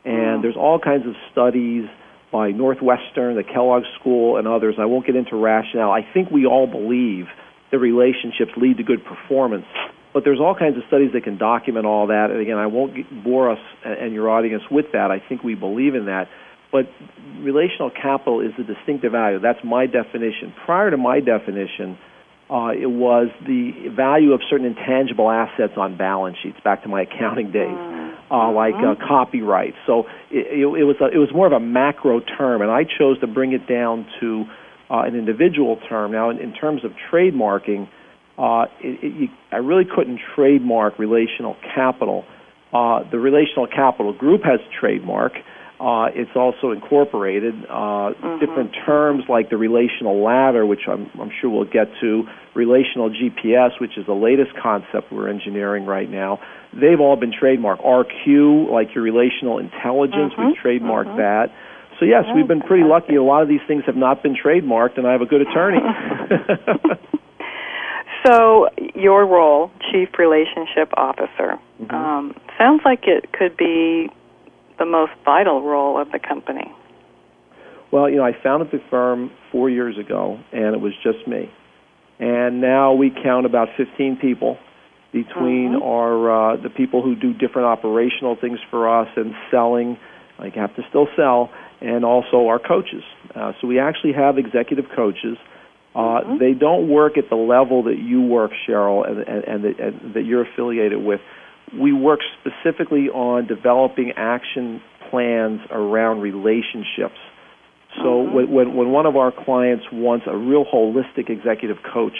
And 0.03 0.43
there's 0.43 0.58
all 0.58 0.79
kinds 0.79 1.05
of 1.05 1.13
studies 1.31 1.86
by 2.31 2.51
Northwestern, 2.51 3.36
the 3.36 3.43
Kellogg 3.43 3.84
School, 4.00 4.38
and 4.38 4.48
others. 4.48 4.75
I 4.79 4.86
won't 4.86 5.05
get 5.05 5.15
into 5.15 5.36
rationale. 5.36 5.91
I 5.91 6.01
think 6.13 6.31
we 6.31 6.46
all 6.46 6.65
believe 6.65 7.25
that 7.72 7.79
relationships 7.79 8.51
lead 8.58 8.77
to 8.77 8.84
good 8.84 9.03
performance. 9.05 9.65
But 10.13 10.24
there's 10.25 10.39
all 10.39 10.55
kinds 10.55 10.77
of 10.77 10.84
studies 10.88 11.12
that 11.13 11.24
can 11.24 11.38
document 11.38 11.86
all 11.86 12.08
that. 12.08 12.31
And 12.31 12.41
again, 12.41 12.58
I 12.58 12.67
won't 12.67 13.24
bore 13.24 13.51
us 13.51 13.60
and 13.86 13.93
and 13.93 14.13
your 14.13 14.29
audience 14.29 14.63
with 14.70 14.88
that. 14.93 15.12
I 15.12 15.20
think 15.20 15.43
we 15.43 15.55
believe 15.55 15.96
in 15.96 16.05
that. 16.05 16.27
But 16.72 16.88
relational 17.39 17.91
capital 17.91 18.41
is 18.41 18.51
the 18.58 18.63
distinctive 18.63 19.12
value. 19.12 19.39
That's 19.39 19.60
my 19.63 19.88
definition. 19.88 20.53
Prior 20.65 20.89
to 20.89 20.98
my 20.98 21.20
definition, 21.20 21.98
uh, 22.51 22.72
it 22.75 22.91
was 22.91 23.29
the 23.48 23.88
value 23.96 24.34
of 24.34 24.41
certain 24.50 24.65
intangible 24.65 25.31
assets 25.31 25.74
on 25.77 25.96
balance 25.96 26.36
sheets. 26.43 26.58
Back 26.63 26.84
to 26.84 26.89
my 26.89 27.03
accounting 27.03 27.51
days, 27.51 27.77
uh, 28.29 28.51
like 28.51 28.75
uh, 28.75 28.96
copyright. 29.08 29.74
So 29.88 30.03
it, 30.29 30.60
it, 30.60 30.65
it 30.65 30.84
was 30.84 30.98
a, 31.00 31.05
it 31.05 31.17
was 31.17 31.29
more 31.34 31.48
of 31.48 31.53
a 31.53 31.62
macro 31.62 32.20
term, 32.20 32.62
and 32.62 32.70
I 32.70 32.84
chose 32.84 33.20
to 33.22 33.27
bring 33.27 33.53
it 33.53 33.67
down 33.67 34.05
to 34.20 34.43
uh, 34.89 35.03
an 35.03 35.15
individual 35.15 35.79
term. 35.88 36.12
Now, 36.12 36.29
in, 36.29 36.39
in 36.39 36.53
terms 36.53 36.84
of 36.84 36.91
trademarking, 37.10 37.88
uh, 38.38 38.65
it, 38.81 39.00
it, 39.01 39.13
you, 39.15 39.27
I 39.51 39.58
really 39.58 39.86
couldn't 39.86 40.20
trademark 40.36 41.00
relational 41.00 41.55
capital. 41.74 42.25
Uh, 42.74 43.10
the 43.10 43.17
relational 43.20 43.67
capital 43.67 44.12
group 44.12 44.41
has 44.43 44.60
a 44.60 44.79
trademark. 44.79 45.34
Uh, 45.81 46.13
it's 46.13 46.35
also 46.35 46.69
incorporated. 46.69 47.55
Uh, 47.67 48.11
Different 48.39 48.75
terms 48.85 49.23
like 49.27 49.50
the 49.50 49.57
relational 49.57 50.23
ladder, 50.23 50.63
which 50.63 50.81
I'm, 50.88 51.09
I'm 51.19 51.31
sure 51.41 51.50
we'll 51.50 51.65
get 51.65 51.89
to, 52.01 52.23
relational 52.53 53.09
GPS, 53.09 53.81
which 53.81 53.97
is 53.97 54.05
the 54.05 54.13
latest 54.13 54.51
concept 54.61 55.11
we're 55.11 55.27
engineering 55.27 55.88
right 55.88 56.07
now. 56.07 56.39
They've 56.71 57.00
all 57.00 57.15
been 57.15 57.33
trademarked. 57.33 57.83
RQ, 57.83 58.69
like 58.71 58.93
your 58.93 59.03
relational 59.03 59.57
intelligence, 59.57 60.33
we've 60.38 60.55
trademarked 60.63 61.17
that. 61.17 61.47
So 62.00 62.05
yes, 62.05 62.25
we've 62.35 62.47
been 62.47 62.61
pretty 62.61 62.83
lucky. 62.83 63.15
A 63.15 63.23
lot 63.23 63.41
of 63.41 63.50
these 63.50 63.61
things 63.67 63.83
have 63.88 63.97
not 63.97 64.21
been 64.21 64.35
trademarked, 64.35 64.97
and 64.97 65.07
I 65.07 65.13
have 65.13 65.21
a 65.21 65.25
good 65.25 65.41
attorney. 65.41 65.79
So, 68.25 68.67
your 68.93 69.25
role, 69.25 69.71
Chief 69.91 70.09
Relationship 70.19 70.93
Officer, 70.95 71.57
um, 71.89 72.35
sounds 72.57 72.81
like 72.85 73.07
it 73.07 73.31
could 73.33 73.57
be 73.57 74.11
the 74.81 74.85
most 74.88 75.11
vital 75.23 75.61
role 75.61 76.01
of 76.01 76.11
the 76.11 76.17
company. 76.19 76.73
Well, 77.91 78.09
you 78.09 78.17
know, 78.17 78.25
I 78.25 78.31
founded 78.41 78.71
the 78.71 78.81
firm 78.89 79.29
four 79.51 79.69
years 79.69 79.95
ago, 80.00 80.39
and 80.51 80.73
it 80.73 80.81
was 80.81 80.93
just 81.03 81.27
me. 81.27 81.51
And 82.19 82.61
now 82.61 82.93
we 82.93 83.11
count 83.23 83.45
about 83.45 83.67
15 83.77 84.17
people 84.19 84.57
between 85.11 85.75
our 85.75 86.53
uh, 86.53 86.55
the 86.61 86.69
people 86.69 87.03
who 87.03 87.15
do 87.15 87.33
different 87.33 87.67
operational 87.67 88.38
things 88.39 88.59
for 88.71 88.89
us 88.89 89.09
and 89.15 89.33
selling. 89.51 89.97
I 90.39 90.50
have 90.55 90.75
to 90.77 90.83
still 90.89 91.07
sell, 91.15 91.51
and 91.79 92.03
also 92.03 92.47
our 92.47 92.57
coaches. 92.59 93.03
Uh, 93.35 93.51
so 93.61 93.67
we 93.67 93.79
actually 93.79 94.13
have 94.13 94.38
executive 94.39 94.85
coaches. 94.95 95.38
Uh, 95.93 96.38
They 96.39 96.53
don't 96.53 96.89
work 96.89 97.17
at 97.17 97.29
the 97.29 97.35
level 97.35 97.83
that 97.83 98.00
you 98.00 98.21
work, 98.21 98.51
Cheryl, 98.65 99.05
and, 99.07 99.19
and, 99.19 99.43
and, 99.43 99.63
that, 99.65 99.79
and 99.79 100.13
that 100.15 100.23
you're 100.23 100.43
affiliated 100.43 101.03
with. 101.03 101.19
We 101.80 101.94
work 101.94 102.20
specifically 102.40 103.10
on 103.10 103.48
developing 103.48 104.13
action 104.18 104.82
plans 105.10 105.62
around 105.70 106.22
relationships. 106.22 107.20
So 107.98 108.24
uh-huh. 108.24 108.36
when, 108.36 108.51
when, 108.51 108.75
when 108.75 108.92
one 108.92 109.06
of 109.06 109.16
our 109.16 109.32
clients 109.32 109.86
wants 109.92 110.25
a 110.28 110.36
real 110.36 110.66
holistic 110.66 111.30
executive 111.30 111.78
coach, 111.94 112.16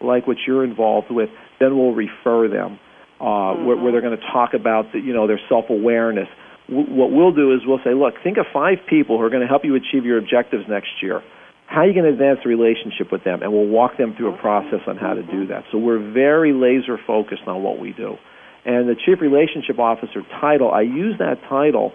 like 0.00 0.26
what 0.26 0.38
you're 0.46 0.64
involved 0.64 1.10
with, 1.10 1.28
then 1.60 1.76
we'll 1.76 1.94
refer 1.94 2.48
them, 2.48 2.80
uh, 3.20 3.52
where, 3.54 3.76
where 3.76 3.76
uh-huh. 3.76 3.90
they're 3.92 4.00
going 4.00 4.16
to 4.16 4.26
talk 4.32 4.54
about 4.54 4.92
the, 4.92 4.98
you 4.98 5.12
know 5.12 5.26
their 5.26 5.40
self 5.48 5.66
awareness. 5.68 6.28
W- 6.68 6.88
what 6.88 7.12
we'll 7.12 7.32
do 7.32 7.52
is 7.52 7.60
we'll 7.66 7.84
say, 7.84 7.92
look, 7.92 8.14
think 8.24 8.38
of 8.38 8.46
five 8.52 8.78
people 8.88 9.18
who 9.18 9.24
are 9.24 9.30
going 9.30 9.42
to 9.42 9.48
help 9.48 9.64
you 9.64 9.76
achieve 9.76 10.04
your 10.04 10.18
objectives 10.18 10.64
next 10.68 10.88
year. 11.02 11.22
How 11.66 11.82
are 11.82 11.86
you 11.86 11.92
going 11.92 12.06
to 12.06 12.12
advance 12.12 12.40
the 12.42 12.48
relationship 12.48 13.12
with 13.12 13.22
them? 13.22 13.42
And 13.42 13.52
we'll 13.52 13.68
walk 13.68 13.96
them 13.96 14.14
through 14.16 14.30
a 14.30 14.32
uh-huh. 14.32 14.42
process 14.42 14.80
on 14.88 14.96
how 14.96 15.14
to 15.14 15.22
do 15.22 15.46
that. 15.48 15.64
So 15.70 15.78
we're 15.78 16.00
very 16.12 16.52
laser 16.52 16.98
focused 17.06 17.46
on 17.46 17.62
what 17.62 17.78
we 17.78 17.92
do. 17.92 18.16
And 18.64 18.88
the 18.88 18.94
Chief 18.94 19.20
Relationship 19.20 19.78
Officer 19.78 20.22
title, 20.40 20.70
I 20.70 20.82
use 20.82 21.16
that 21.18 21.40
title 21.48 21.92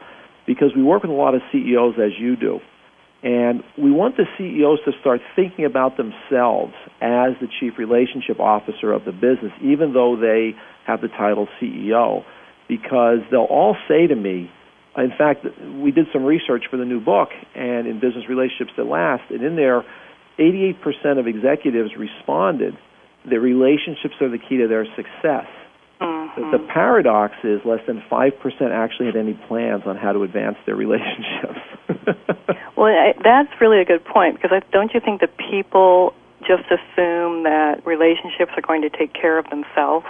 because 0.47 0.69
we 0.75 0.83
work 0.83 1.03
with 1.03 1.11
a 1.11 1.15
lot 1.15 1.35
of 1.35 1.41
CEOs 1.51 1.95
as 1.97 2.11
you 2.19 2.35
do. 2.35 2.59
And 3.23 3.63
we 3.77 3.91
want 3.91 4.17
the 4.17 4.25
CEOs 4.37 4.79
to 4.85 4.91
start 5.01 5.21
thinking 5.35 5.65
about 5.65 5.97
themselves 5.97 6.73
as 7.01 7.33
the 7.41 7.47
chief 7.59 7.79
relationship 7.79 8.39
officer 8.39 8.91
of 8.91 9.03
the 9.03 9.11
business, 9.11 9.51
even 9.63 9.93
though 9.93 10.15
they 10.15 10.53
have 10.85 11.01
the 11.01 11.07
title 11.07 11.47
CEO, 11.59 12.23
because 12.67 13.19
they'll 13.31 13.49
all 13.49 13.75
say 13.87 14.05
to 14.05 14.15
me, 14.15 14.51
in 14.95 15.11
fact, 15.17 15.45
we 15.81 15.91
did 15.91 16.05
some 16.13 16.23
research 16.23 16.65
for 16.69 16.77
the 16.77 16.85
new 16.85 16.99
book 17.01 17.29
and 17.55 17.87
in 17.87 17.99
Business 17.99 18.29
Relationships 18.29 18.71
That 18.77 18.85
Last, 18.85 19.23
and 19.29 19.43
in 19.43 19.55
there, 19.55 19.83
88% 20.39 21.19
of 21.19 21.27
executives 21.27 21.91
responded 21.97 22.77
that 23.29 23.39
relationships 23.39 24.15
are 24.21 24.29
the 24.29 24.37
key 24.37 24.57
to 24.57 24.67
their 24.67 24.85
success. 24.95 25.47
The, 26.35 26.57
the 26.57 26.63
mm. 26.63 26.73
paradox 26.73 27.33
is 27.43 27.61
less 27.65 27.81
than 27.87 28.03
5% 28.11 28.31
actually 28.71 29.05
had 29.07 29.15
any 29.15 29.33
plans 29.47 29.83
on 29.85 29.97
how 29.97 30.11
to 30.11 30.23
advance 30.23 30.57
their 30.65 30.75
relationships. 30.85 31.59
Well, 32.75 32.91
I, 32.91 33.13
that's 33.23 33.49
really 33.61 33.79
a 33.79 33.85
good 33.85 34.03
point 34.03 34.35
because 34.35 34.51
I, 34.51 34.61
don't 34.71 34.93
you 34.93 34.99
think 34.99 35.21
that 35.21 35.31
people 35.37 36.13
just 36.41 36.67
assume 36.67 37.43
that 37.43 37.81
relationships 37.85 38.51
are 38.55 38.61
going 38.61 38.81
to 38.81 38.89
take 38.89 39.13
care 39.13 39.39
of 39.39 39.49
themselves? 39.49 40.05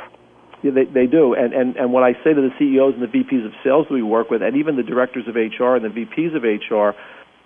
Yeah, 0.63 0.72
they, 0.72 0.86
they 0.86 1.05
do. 1.05 1.34
And, 1.34 1.53
and, 1.53 1.75
and 1.77 1.94
what 1.94 2.03
I 2.03 2.13
say 2.24 2.34
to 2.34 2.41
the 2.41 2.50
CEOs 2.58 2.96
and 2.96 3.03
the 3.03 3.08
VPs 3.08 3.46
of 3.46 3.53
sales 3.63 3.86
that 3.88 3.94
we 3.94 4.01
work 4.01 4.29
with, 4.29 4.41
and 4.41 4.58
even 4.58 4.75
the 4.75 4.84
directors 4.84 5.27
of 5.27 5.36
HR 5.36 5.75
and 5.75 5.86
the 5.86 5.94
VPs 5.94 6.36
of 6.36 6.44
HR, 6.44 6.98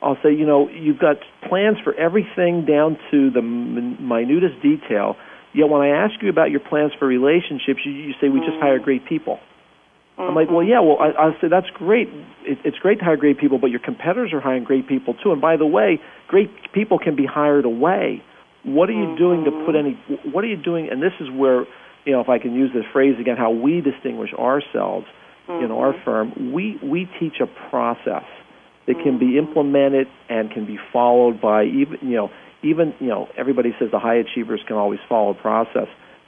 I'll 0.02 0.18
say, 0.24 0.34
you 0.34 0.46
know, 0.46 0.70
you've 0.70 1.00
got 1.00 1.18
plans 1.50 1.78
for 1.84 1.94
everything 1.94 2.66
down 2.66 2.98
to 3.12 3.30
the 3.30 3.42
minutest 3.42 4.62
detail. 4.62 5.18
Yet 5.54 5.70
when 5.70 5.82
I 5.82 5.90
ask 5.90 6.22
you 6.22 6.30
about 6.30 6.52
your 6.52 6.60
plans 6.60 6.92
for 6.98 7.08
relationships, 7.08 7.80
you, 7.86 7.92
you 7.92 8.14
say 8.22 8.30
we 8.30 8.40
just 8.40 8.58
mm. 8.58 8.62
hire 8.62 8.80
great 8.80 9.06
people. 9.06 9.40
I'm 10.18 10.36
like, 10.36 10.50
well, 10.50 10.60
mm-hmm. 10.60 10.70
yeah, 10.70 10.82
well, 10.82 10.98
I, 11.00 11.30
I 11.30 11.32
say 11.40 11.48
that's 11.48 11.70
great. 11.74 12.10
It, 12.44 12.60
it's 12.66 12.78
great 12.80 13.00
to 13.00 13.06
hire 13.06 13.16
great 13.16 13.40
people, 13.40 13.58
but 13.58 13.68
your 13.72 13.80
competitors 13.80 14.34
are 14.34 14.42
hiring 14.42 14.66
great 14.66 14.86
people 14.86 15.14
too. 15.14 15.32
And 15.32 15.40
by 15.40 15.56
the 15.56 15.66
way, 15.66 16.02
great 16.28 16.50
people 16.74 17.00
can 17.00 17.16
be 17.16 17.26
hired 17.26 17.64
away. 17.64 18.22
What 18.64 18.90
are 18.90 18.94
you 18.94 19.16
mm-hmm. 19.16 19.18
doing 19.18 19.44
to 19.46 19.52
put 19.66 19.76
any? 19.76 19.98
What 20.30 20.44
are 20.44 20.48
you 20.48 20.62
doing? 20.62 20.90
And 20.92 21.02
this 21.02 21.14
is 21.22 21.30
where, 21.32 21.64
you 22.04 22.12
know, 22.12 22.20
if 22.20 22.28
I 22.28 22.38
can 22.38 22.54
use 22.54 22.72
this 22.74 22.84
phrase 22.92 23.16
again, 23.18 23.38
how 23.38 23.52
we 23.52 23.80
distinguish 23.80 24.34
ourselves 24.34 25.08
in 25.48 25.72
our 25.72 25.94
mm-hmm. 25.94 26.04
firm. 26.04 26.54
We 26.54 26.78
we 26.84 27.10
teach 27.20 27.40
a 27.42 27.48
process 27.70 28.28
that 28.88 28.96
can 29.04 29.20
be 29.20 29.38
implemented 29.38 30.08
and 30.30 30.52
can 30.52 30.66
be 30.66 30.78
followed 30.92 31.42
by 31.42 31.64
even 31.64 31.98
you 32.02 32.16
know 32.16 32.30
even 32.64 32.94
you 33.00 33.08
know 33.08 33.28
everybody 33.38 33.74
says 33.80 33.90
the 33.92 34.00
high 34.00 34.16
achievers 34.16 34.62
can 34.68 34.76
always 34.76 35.00
follow 35.08 35.34
process, 35.34 35.88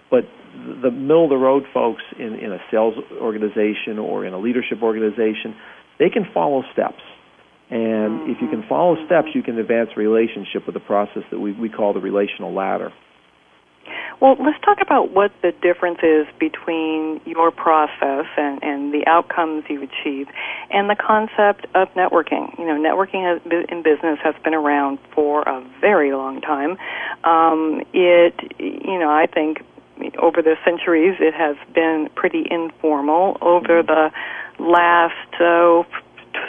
but 0.10 0.26
the 0.54 0.92
middle 0.92 1.26
of 1.26 1.30
the 1.30 1.38
road 1.38 1.64
folks 1.74 2.04
in, 2.20 2.36
in 2.36 2.52
a 2.52 2.60
sales 2.70 2.96
organization 3.20 4.00
or 4.00 4.26
in 4.26 4.34
a 4.34 4.38
leadership 4.38 4.82
organization, 4.82 5.56
they 5.98 6.10
can 6.10 6.26
follow 6.34 6.64
steps. 6.74 7.02
And 7.70 8.30
if 8.30 8.42
you 8.42 8.48
mm-hmm. 8.48 8.62
can 8.62 8.68
follow 8.68 8.98
steps, 9.06 9.30
you 9.34 9.42
can 9.42 9.58
advance 9.58 9.92
relationship 9.96 10.66
with 10.66 10.74
the 10.74 10.82
process 10.82 11.24
that 11.32 11.40
we, 11.40 11.54
we 11.54 11.70
call 11.70 11.94
the 11.94 12.02
relational 12.02 12.54
ladder. 12.54 12.92
Well, 14.22 14.36
let's 14.40 14.64
talk 14.64 14.78
about 14.82 15.10
what 15.12 15.32
the 15.42 15.52
difference 15.64 15.98
is 16.04 16.28
between 16.40 17.22
your 17.26 17.50
process 17.50 18.28
and, 18.38 18.62
and 18.62 18.94
the 18.94 19.04
outcomes 19.08 19.64
you 19.68 19.82
achieve 19.82 20.28
and 20.70 20.88
the 20.88 20.96
concept 20.96 21.66
of 21.74 21.88
networking. 21.96 22.56
You 22.60 22.68
know, 22.68 22.78
networking 22.78 23.26
has, 23.26 23.42
in 23.68 23.82
business 23.82 24.20
has 24.24 24.36
been 24.44 24.54
around 24.54 25.00
for 25.16 25.42
a 25.42 25.68
very 25.82 26.14
long 26.14 26.40
time. 26.40 26.78
Um, 27.24 27.82
it, 27.94 28.36
you 28.60 29.00
know, 29.00 29.10
I 29.10 29.26
think 29.26 29.66
over 30.20 30.44
the 30.44 30.56
centuries 30.64 31.18
it 31.20 31.34
has 31.34 31.56
been 31.74 32.08
pretty 32.14 32.46
informal. 32.50 33.40
Over 33.42 33.82
the 33.82 34.12
last, 34.60 35.34
oh, 35.40 35.88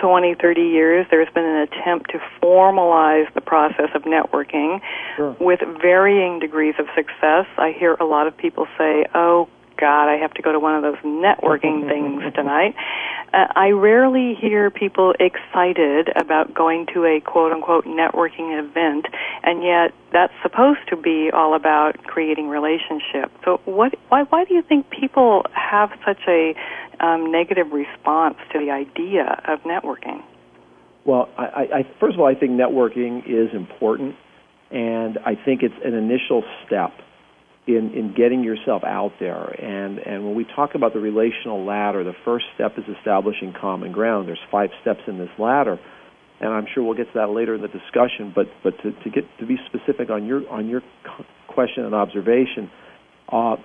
20, 0.00 0.34
30 0.34 0.60
years, 0.62 1.06
there's 1.10 1.28
been 1.34 1.44
an 1.44 1.56
attempt 1.62 2.10
to 2.10 2.20
formalize 2.42 3.32
the 3.34 3.40
process 3.40 3.90
of 3.94 4.02
networking 4.02 4.80
Sure. 5.16 5.36
with 5.40 5.60
varying 5.80 6.38
degrees 6.38 6.74
of 6.78 6.86
success. 6.94 7.46
I 7.58 7.72
hear 7.72 7.94
a 8.00 8.04
lot 8.04 8.26
of 8.26 8.36
people 8.36 8.66
say, 8.78 9.04
oh, 9.14 9.48
God, 9.82 10.06
I 10.08 10.16
have 10.16 10.32
to 10.34 10.42
go 10.42 10.52
to 10.52 10.60
one 10.60 10.76
of 10.76 10.82
those 10.82 11.02
networking 11.02 11.88
things 11.90 12.22
tonight. 12.36 12.76
Uh, 13.34 13.46
I 13.56 13.70
rarely 13.70 14.36
hear 14.40 14.70
people 14.70 15.12
excited 15.18 16.08
about 16.14 16.54
going 16.54 16.86
to 16.94 17.04
a 17.04 17.20
quote 17.20 17.50
unquote 17.50 17.84
networking 17.84 18.56
event, 18.56 19.06
and 19.42 19.64
yet 19.64 19.92
that's 20.12 20.32
supposed 20.40 20.86
to 20.90 20.96
be 20.96 21.30
all 21.34 21.56
about 21.56 21.98
creating 22.04 22.46
relationships. 22.46 23.34
So, 23.44 23.60
what, 23.64 23.94
why, 24.08 24.22
why 24.22 24.44
do 24.44 24.54
you 24.54 24.62
think 24.62 24.88
people 24.88 25.46
have 25.52 25.90
such 26.06 26.20
a 26.28 26.54
um, 27.00 27.32
negative 27.32 27.72
response 27.72 28.36
to 28.52 28.60
the 28.60 28.70
idea 28.70 29.42
of 29.48 29.58
networking? 29.62 30.22
Well, 31.04 31.28
I, 31.36 31.42
I, 31.74 31.86
first 31.98 32.14
of 32.14 32.20
all, 32.20 32.28
I 32.28 32.36
think 32.36 32.52
networking 32.52 33.26
is 33.26 33.52
important, 33.52 34.14
and 34.70 35.18
I 35.26 35.34
think 35.34 35.64
it's 35.64 35.74
an 35.84 35.94
initial 35.94 36.44
step 36.64 36.92
in, 37.66 37.92
in 37.94 38.14
getting 38.16 38.42
yourself 38.42 38.82
out 38.84 39.12
there. 39.20 39.44
And, 39.44 39.98
and 39.98 40.24
when 40.24 40.34
we 40.34 40.44
talk 40.44 40.74
about 40.74 40.94
the 40.94 41.00
relational 41.00 41.64
ladder, 41.64 42.02
the 42.02 42.14
first 42.24 42.46
step 42.54 42.72
is 42.76 42.84
establishing 42.98 43.54
common 43.58 43.92
ground. 43.92 44.26
There's 44.26 44.42
five 44.50 44.70
steps 44.80 45.00
in 45.06 45.18
this 45.18 45.30
ladder, 45.38 45.78
and 46.40 46.52
I'm 46.52 46.66
sure 46.74 46.82
we'll 46.82 46.96
get 46.96 47.06
to 47.12 47.18
that 47.20 47.30
later 47.30 47.54
in 47.54 47.62
the 47.62 47.68
discussion. 47.68 48.32
But, 48.34 48.46
but 48.64 48.74
to, 48.82 48.90
to 48.90 49.10
get 49.10 49.24
to 49.38 49.46
be 49.46 49.56
specific 49.66 50.10
on 50.10 50.26
your 50.26 50.48
on 50.50 50.68
your 50.68 50.82
question 51.46 51.84
and 51.84 51.94
observation, 51.94 52.70
uh, 53.30 53.56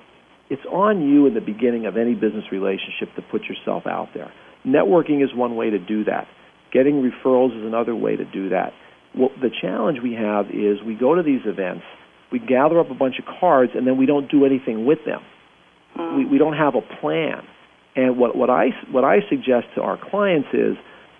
it's 0.50 0.66
on 0.72 1.01
you 1.01 1.25
in 1.25 1.34
the 1.34 1.42
beginning 1.42 1.88
of 1.88 1.98
any 1.98 2.13
business 2.13 2.46
relationship 2.51 3.16
to 3.16 3.22
put 3.22 3.44
yourself 3.46 3.84
out 3.88 4.10
there. 4.13 4.32
Networking 4.66 5.24
is 5.24 5.34
one 5.34 5.56
way 5.56 5.72
to 5.72 5.80
do 5.80 6.04
that. 6.04 6.27
Getting 6.72 7.01
referrals 7.01 7.58
is 7.58 7.66
another 7.66 7.96
way 7.96 8.16
to 8.16 8.25
do 8.25 8.50
that. 8.50 8.74
Well, 9.18 9.30
the 9.42 9.50
challenge 9.62 10.00
we 10.04 10.13
have 10.13 10.48
is 10.48 10.84
we 10.86 10.96
go 10.96 11.16
to 11.16 11.24
these 11.24 11.42
events, 11.46 11.84
we 12.31 12.39
gather 12.39 12.79
up 12.79 12.91
a 12.91 12.96
bunch 12.96 13.15
of 13.19 13.25
cards, 13.39 13.72
and 13.75 13.88
then 13.88 13.98
we 13.98 14.05
don't 14.05 14.29
do 14.29 14.46
anything 14.46 14.86
with 14.86 15.00
them. 15.05 15.22
Mm. 15.98 16.17
We, 16.17 16.25
we 16.25 16.38
don't 16.38 16.55
have 16.55 16.75
a 16.75 16.81
plan. 17.00 17.43
And 17.96 18.17
what, 18.17 18.36
what, 18.36 18.50
I, 18.50 18.69
what 18.91 19.03
I 19.03 19.19
suggest 19.29 19.67
to 19.75 19.81
our 19.81 19.98
clients 19.98 20.50
is, 20.53 20.75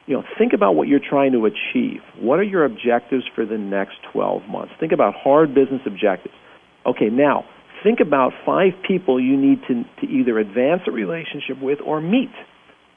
you 0.05 0.15
know, 0.15 0.23
think 0.37 0.53
about 0.53 0.75
what 0.75 0.87
you're 0.87 1.01
trying 1.01 1.31
to 1.33 1.45
achieve. 1.45 2.01
What 2.19 2.39
are 2.39 2.43
your 2.43 2.63
objectives 2.63 3.23
for 3.35 3.45
the 3.45 3.57
next 3.57 3.95
12 4.13 4.43
months? 4.47 4.73
Think 4.79 4.91
about 4.91 5.13
hard 5.15 5.53
business 5.53 5.81
objectives. 5.85 6.35
Okay, 6.85 7.09
now 7.09 7.45
think 7.83 7.99
about 7.99 8.31
five 8.45 8.73
people 8.87 9.19
you 9.19 9.37
need 9.37 9.61
to, 9.67 9.83
to 10.01 10.05
either 10.11 10.39
advance 10.39 10.81
a 10.87 10.91
relationship 10.91 11.61
with 11.61 11.79
or 11.85 12.01
meet. 12.01 12.33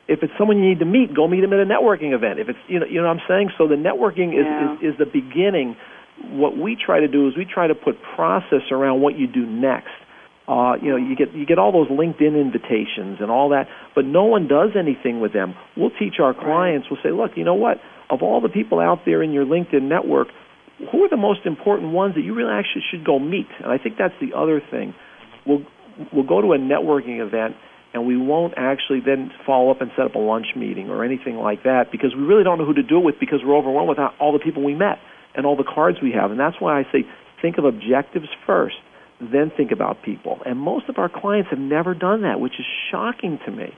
If 0.09 0.23
it's 0.23 0.33
someone 0.38 0.59
you 0.59 0.69
need 0.69 0.81
to 0.81 0.85
meet, 0.85 1.14
go 1.14 1.29
meet 1.29 1.43
them 1.43 1.52
at 1.52 1.61
a 1.61 1.64
networking 1.64 2.14
event. 2.14 2.40
If 2.40 2.49
it's 2.49 2.59
you 2.67 2.81
know 2.81 2.87
you 2.87 3.00
know 3.00 3.07
what 3.07 3.21
I'm 3.21 3.26
saying. 3.29 3.50
So 3.57 3.69
the 3.69 3.76
networking 3.79 4.35
is, 4.35 4.47
yeah. 4.47 4.75
is, 4.75 4.95
is 4.95 4.99
the 4.99 5.07
beginning. 5.07 5.76
What 6.29 6.57
we 6.57 6.77
try 6.77 7.00
to 7.00 7.09
do 7.09 7.29
is 7.29 7.37
we 7.37 7.45
try 7.45 7.67
to 7.67 7.75
put 7.75 7.97
process 8.15 8.71
around 8.71 9.00
what 9.00 9.19
you 9.19 9.27
do 9.27 9.47
next. 9.47 9.91
Uh, 10.47 10.75
you 10.83 10.91
know, 10.91 10.97
you 10.97 11.15
get 11.15 11.33
you 11.33 11.47
get 11.47 11.59
all 11.59 11.71
those 11.71 11.89
LinkedIn 11.89 12.35
invitations 12.35 13.19
and 13.21 13.31
all 13.31 13.50
that, 13.50 13.69
but 13.95 14.05
no 14.05 14.25
one 14.25 14.49
does 14.49 14.71
anything 14.77 15.21
with 15.21 15.33
them. 15.33 15.55
We'll 15.77 15.93
teach 15.97 16.15
our 16.21 16.35
clients. 16.35 16.89
We'll 16.91 17.00
say, 17.03 17.12
look, 17.12 17.33
you 17.37 17.45
know 17.45 17.55
what? 17.55 17.79
Of 18.11 18.23
all 18.23 18.41
the 18.41 18.49
people 18.49 18.81
out 18.81 19.00
there 19.07 19.23
in 19.23 19.33
your 19.33 19.45
LinkedIn 19.45 19.83
network, 19.83 20.29
who 20.91 21.05
are 21.05 21.09
the 21.09 21.17
most 21.17 21.47
important 21.47 21.93
ones 21.93 22.17
that 22.17 22.23
you 22.23 22.35
really 22.35 22.53
actually 22.53 22.83
should 22.91 23.05
go 23.05 23.21
meet? 23.21 23.47
And 23.62 23.71
I 23.71 23.79
think 23.79 23.97
that's 23.97 24.15
the 24.21 24.37
other 24.37 24.61
thing. 24.61 24.95
We'll 25.47 25.62
we'll 26.12 26.27
go 26.27 26.41
to 26.41 26.53
a 26.53 26.59
networking 26.59 27.25
event 27.25 27.55
and 27.93 28.07
we 28.07 28.17
won't 28.17 28.55
actually 28.57 29.00
then 29.05 29.31
follow 29.47 29.71
up 29.71 29.81
and 29.81 29.91
set 29.97 30.07
up 30.07 30.15
a 30.15 30.19
lunch 30.19 30.47
meeting 30.57 30.91
or 30.91 31.05
anything 31.05 31.37
like 31.37 31.62
that 31.65 31.93
because 31.93 32.15
we 32.15 32.23
really 32.23 32.45
don't 32.45 32.59
know 32.59 32.67
who 32.67 32.75
to 32.75 32.83
do 32.83 32.99
it 32.99 33.05
with 33.05 33.21
because 33.21 33.41
we're 33.45 33.57
overwhelmed 33.57 33.89
with 33.89 33.99
all 34.19 34.33
the 34.33 34.39
people 34.39 34.65
we 34.65 34.75
met 34.75 34.99
and 35.35 35.47
all 35.47 35.57
the 35.57 35.65
cards 35.65 35.99
we 36.03 36.13
have. 36.13 36.31
And 36.31 36.41
that's 36.41 36.57
why 36.61 36.79
I 36.79 36.85
say 36.93 37.05
think 37.41 37.59
of 37.59 37.65
objectives 37.65 38.29
first, 38.47 38.77
then 39.21 39.51
think 39.57 39.71
about 39.73 40.03
people. 40.03 40.41
And 40.45 40.59
most 40.59 40.89
of 40.89 40.99
our 40.99 41.09
clients 41.09 41.51
have 41.51 41.59
never 41.59 41.95
done 41.95 42.23
that, 42.23 42.41
which 42.41 42.55
is 42.59 42.67
shocking 42.91 43.39
to 43.45 43.51
me. 43.51 43.75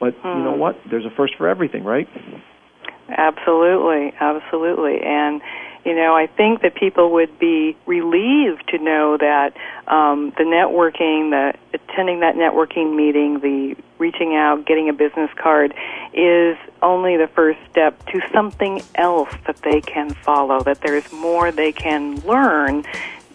But 0.00 0.14
hmm. 0.14 0.28
you 0.28 0.44
know 0.44 0.56
what? 0.56 0.76
There's 0.88 1.04
a 1.04 1.14
first 1.16 1.34
for 1.36 1.48
everything, 1.48 1.84
right? 1.84 2.08
Absolutely, 3.08 4.14
absolutely. 4.18 5.00
And 5.02 5.42
you 5.84 5.94
know, 5.94 6.16
I 6.16 6.26
think 6.26 6.62
that 6.62 6.74
people 6.74 7.12
would 7.12 7.38
be 7.38 7.76
relieved 7.84 8.68
to 8.68 8.78
know 8.78 9.18
that 9.18 9.54
um, 9.86 10.30
the 10.30 10.44
networking, 10.44 11.30
the 11.30 11.52
attending 11.74 12.20
that 12.20 12.36
networking 12.36 12.96
meeting, 12.96 13.40
the 13.40 13.76
reaching 13.98 14.34
out, 14.34 14.64
getting 14.64 14.88
a 14.88 14.94
business 14.94 15.30
card, 15.36 15.74
is 16.14 16.56
only 16.80 17.18
the 17.18 17.26
first 17.26 17.58
step 17.70 18.04
to 18.06 18.20
something 18.32 18.82
else 18.94 19.28
that 19.46 19.58
they 19.58 19.82
can 19.82 20.14
follow. 20.14 20.60
That 20.62 20.80
there's 20.80 21.12
more 21.12 21.52
they 21.52 21.72
can 21.72 22.16
learn 22.20 22.84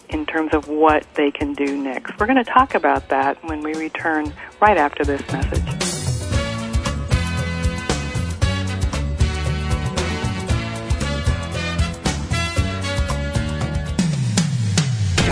in 0.08 0.26
terms 0.26 0.52
of 0.52 0.66
what 0.66 1.06
they 1.14 1.30
can 1.30 1.54
do 1.54 1.80
next. 1.80 2.18
We're 2.18 2.26
going 2.26 2.44
to 2.44 2.50
talk 2.50 2.74
about 2.74 3.08
that 3.10 3.42
when 3.44 3.62
we 3.62 3.74
return 3.74 4.32
right 4.60 4.76
after 4.76 5.04
this 5.04 5.22
message. 5.30 5.79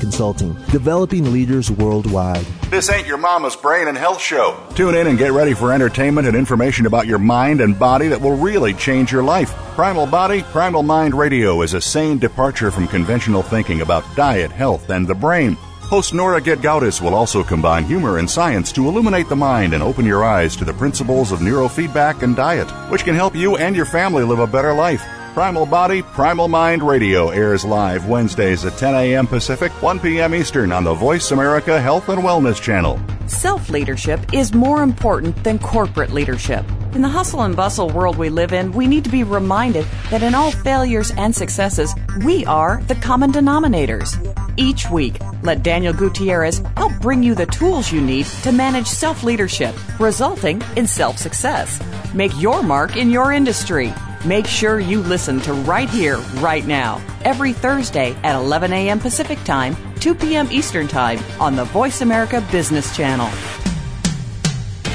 Consulting, 0.00 0.54
developing 0.70 1.30
leaders 1.30 1.70
worldwide. 1.70 2.44
This 2.70 2.88
ain't 2.88 3.06
your 3.06 3.18
mama's 3.18 3.54
brain 3.54 3.86
and 3.86 3.98
health 3.98 4.20
show. 4.20 4.58
Tune 4.74 4.94
in 4.94 5.06
and 5.06 5.18
get 5.18 5.32
ready 5.32 5.52
for 5.52 5.72
entertainment 5.72 6.26
and 6.26 6.34
information 6.34 6.86
about 6.86 7.06
your 7.06 7.18
mind 7.18 7.60
and 7.60 7.78
body 7.78 8.08
that 8.08 8.20
will 8.20 8.36
really 8.36 8.72
change 8.72 9.12
your 9.12 9.22
life. 9.22 9.50
Primal 9.74 10.06
Body, 10.06 10.42
Primal 10.42 10.82
Mind 10.82 11.14
Radio 11.14 11.60
is 11.60 11.74
a 11.74 11.80
sane 11.82 12.18
departure 12.18 12.70
from 12.70 12.88
conventional 12.88 13.42
thinking 13.42 13.82
about 13.82 14.04
diet, 14.16 14.50
health, 14.50 14.88
and 14.88 15.06
the 15.06 15.14
brain. 15.14 15.56
Host 15.82 16.14
Nora 16.14 16.40
Gedgaudas 16.40 17.02
will 17.02 17.14
also 17.14 17.42
combine 17.42 17.84
humor 17.84 18.18
and 18.18 18.30
science 18.30 18.72
to 18.72 18.86
illuminate 18.86 19.28
the 19.28 19.36
mind 19.36 19.74
and 19.74 19.82
open 19.82 20.06
your 20.06 20.24
eyes 20.24 20.56
to 20.56 20.64
the 20.64 20.72
principles 20.72 21.30
of 21.30 21.40
neurofeedback 21.40 22.22
and 22.22 22.34
diet, 22.34 22.70
which 22.90 23.04
can 23.04 23.14
help 23.14 23.34
you 23.36 23.56
and 23.56 23.76
your 23.76 23.86
family 23.86 24.24
live 24.24 24.38
a 24.38 24.46
better 24.46 24.72
life. 24.72 25.04
Primal 25.32 25.64
Body, 25.64 26.02
Primal 26.02 26.48
Mind 26.48 26.82
Radio 26.82 27.28
airs 27.28 27.64
live 27.64 28.08
Wednesdays 28.08 28.64
at 28.64 28.76
10 28.76 28.94
a.m. 28.96 29.28
Pacific, 29.28 29.70
1 29.80 30.00
p.m. 30.00 30.34
Eastern 30.34 30.72
on 30.72 30.82
the 30.82 30.92
Voice 30.92 31.30
America 31.30 31.80
Health 31.80 32.08
and 32.08 32.20
Wellness 32.20 32.60
Channel. 32.60 32.98
Self 33.28 33.70
leadership 33.70 34.34
is 34.34 34.52
more 34.52 34.82
important 34.82 35.44
than 35.44 35.60
corporate 35.60 36.10
leadership. 36.10 36.64
In 36.94 37.00
the 37.00 37.08
hustle 37.08 37.42
and 37.42 37.54
bustle 37.54 37.88
world 37.90 38.16
we 38.16 38.28
live 38.28 38.52
in, 38.52 38.72
we 38.72 38.88
need 38.88 39.04
to 39.04 39.10
be 39.10 39.22
reminded 39.22 39.86
that 40.10 40.24
in 40.24 40.34
all 40.34 40.50
failures 40.50 41.12
and 41.12 41.34
successes, 41.34 41.94
we 42.24 42.44
are 42.46 42.82
the 42.88 42.96
common 42.96 43.30
denominators. 43.30 44.18
Each 44.56 44.90
week, 44.90 45.20
let 45.44 45.62
Daniel 45.62 45.92
Gutierrez 45.92 46.58
help 46.76 46.92
bring 47.00 47.22
you 47.22 47.36
the 47.36 47.46
tools 47.46 47.92
you 47.92 48.00
need 48.00 48.26
to 48.42 48.50
manage 48.50 48.88
self 48.88 49.22
leadership, 49.22 49.76
resulting 50.00 50.60
in 50.74 50.88
self 50.88 51.18
success. 51.18 51.80
Make 52.14 52.36
your 52.40 52.64
mark 52.64 52.96
in 52.96 53.10
your 53.10 53.30
industry. 53.30 53.94
Make 54.24 54.46
sure 54.46 54.78
you 54.78 55.00
listen 55.00 55.40
to 55.40 55.54
Right 55.54 55.88
Here, 55.88 56.18
Right 56.18 56.66
Now, 56.66 57.00
every 57.24 57.54
Thursday 57.54 58.12
at 58.22 58.36
11 58.36 58.70
a.m. 58.70 59.00
Pacific 59.00 59.42
Time, 59.44 59.74
2 60.00 60.14
p.m. 60.14 60.46
Eastern 60.50 60.86
Time 60.86 61.18
on 61.40 61.56
the 61.56 61.64
Voice 61.64 62.02
America 62.02 62.46
Business 62.52 62.94
Channel. 62.94 63.28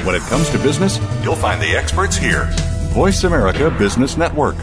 When 0.04 0.14
it 0.14 0.22
comes 0.22 0.48
to 0.50 0.58
business, 0.58 1.00
you'll 1.24 1.34
find 1.34 1.60
the 1.60 1.76
experts 1.76 2.16
here. 2.16 2.48
Voice 2.92 3.24
America 3.24 3.68
Business 3.76 4.16
Network. 4.16 4.54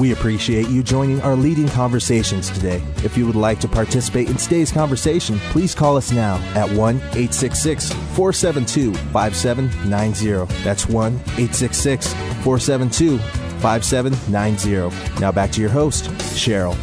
We 0.00 0.12
appreciate 0.12 0.70
you 0.70 0.82
joining 0.82 1.20
our 1.20 1.36
leading 1.36 1.68
conversations 1.68 2.48
today. 2.48 2.82
If 3.04 3.18
you 3.18 3.26
would 3.26 3.36
like 3.36 3.60
to 3.60 3.68
participate 3.68 4.30
in 4.30 4.36
today's 4.36 4.72
conversation, 4.72 5.38
please 5.50 5.74
call 5.74 5.98
us 5.98 6.10
now 6.10 6.36
at 6.54 6.70
1 6.70 6.96
866 6.96 7.92
472 7.92 8.94
5790. 8.94 10.64
That's 10.64 10.88
1 10.88 11.12
866 11.12 12.14
472 12.14 13.18
5790. 13.18 15.20
Now 15.20 15.32
back 15.32 15.52
to 15.52 15.60
your 15.60 15.68
host, 15.68 16.06
Cheryl. 16.32 16.74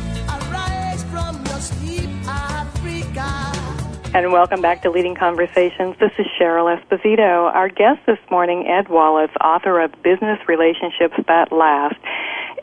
And 4.13 4.31
welcome 4.31 4.61
back 4.61 4.83
to 4.83 4.91
Leading 4.91 5.15
Conversations. 5.15 5.95
This 5.99 6.11
is 6.19 6.27
Cheryl 6.39 6.75
Esposito. 6.75 7.51
Our 7.53 7.69
guest 7.69 7.99
this 8.05 8.19
morning, 8.29 8.67
Ed 8.67 8.89
Wallace, 8.89 9.31
author 9.43 9.79
of 9.79 9.91
Business 10.03 10.39
Relationships 10.47 11.15
That 11.27 11.51
Last, 11.51 11.97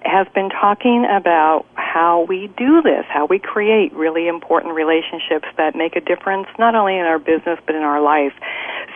has 0.04 0.26
been 0.34 0.50
talking 0.50 1.06
about 1.10 1.66
how 1.74 2.26
we 2.28 2.48
do 2.56 2.82
this, 2.82 3.04
how 3.08 3.26
we 3.26 3.38
create 3.38 3.92
really 3.94 4.28
important 4.28 4.74
relationships 4.74 5.48
that 5.56 5.74
make 5.74 5.96
a 5.96 6.00
difference 6.00 6.46
not 6.58 6.74
only 6.74 6.98
in 6.98 7.06
our 7.06 7.18
business 7.18 7.58
but 7.66 7.74
in 7.74 7.82
our 7.82 8.00
life. 8.00 8.32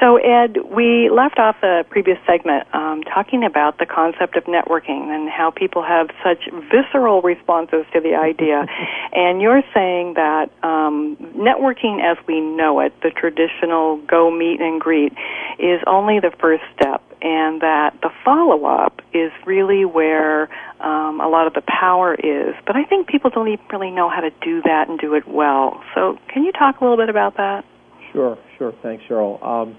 So, 0.01 0.17
Ed, 0.17 0.59
we 0.71 1.11
left 1.11 1.39
off 1.39 1.57
the 1.61 1.85
previous 1.89 2.19
segment 2.27 2.73
um, 2.73 3.03
talking 3.03 3.43
about 3.43 3.79
the 3.79 3.87
concept 3.87 4.37
of 4.37 4.45
networking 4.45 5.09
and 5.11 5.29
how 5.29 5.51
people 5.51 5.83
have 5.83 6.09
such 6.23 6.49
visceral 6.71 7.21
responses 7.23 7.85
to 7.93 8.01
the 8.01 8.15
idea. 8.15 8.67
and 9.13 9.41
you're 9.41 9.63
saying 9.75 10.15
that 10.15 10.51
um, 10.63 11.17
networking 11.35 12.01
as 12.01 12.17
we 12.29 12.41
know 12.41 12.81
it, 12.81 12.93
the 13.03 13.11
traditional 13.11 13.97
go 14.07 14.31
meet 14.31 14.61
and 14.61 14.81
greet, 14.81 15.13
is 15.59 15.81
only 15.87 16.21
the 16.21 16.31
first 16.39 16.63
step 16.79 17.03
and 17.21 17.61
that 17.63 17.99
the 18.03 18.11
follow 18.25 18.65
up 18.65 19.03
is 19.13 19.33
really 19.45 19.85
where 19.85 20.49
um, 20.81 21.21
a 21.21 21.29
lot 21.29 21.47
of 21.47 21.55
the 21.55 21.63
power 21.67 22.15
is. 22.15 22.55
But 22.67 22.77
I 22.77 22.85
think 22.85 23.09
people 23.09 23.31
don't 23.31 23.49
even 23.49 23.65
really 23.73 23.91
know 23.91 24.09
how 24.09 24.21
to 24.21 24.31
do 24.43 24.63
that 24.63 24.89
and 24.89 24.99
do 24.99 25.15
it 25.15 25.27
well. 25.27 25.83
So, 25.95 26.19
can 26.33 26.45
you 26.45 26.53
talk 26.53 26.81
a 26.81 26.85
little 26.85 26.97
bit 26.97 27.09
about 27.09 27.37
that? 27.37 27.65
Sure, 28.13 28.39
sure. 28.57 28.73
Thanks, 28.83 29.05
Cheryl. 29.09 29.43
Um, 29.45 29.77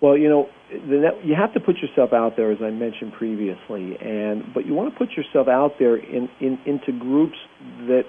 well, 0.00 0.18
you 0.18 0.28
know, 0.28 0.48
net, 0.72 1.24
you 1.24 1.34
have 1.36 1.54
to 1.54 1.60
put 1.60 1.76
yourself 1.78 2.12
out 2.12 2.36
there, 2.36 2.50
as 2.50 2.58
I 2.60 2.70
mentioned 2.70 3.12
previously, 3.12 3.96
and 4.00 4.52
but 4.52 4.66
you 4.66 4.74
want 4.74 4.92
to 4.92 4.98
put 4.98 5.10
yourself 5.12 5.46
out 5.46 5.78
there 5.78 5.96
in, 5.96 6.28
in 6.40 6.58
into 6.66 6.92
groups 6.98 7.36
that 7.86 8.02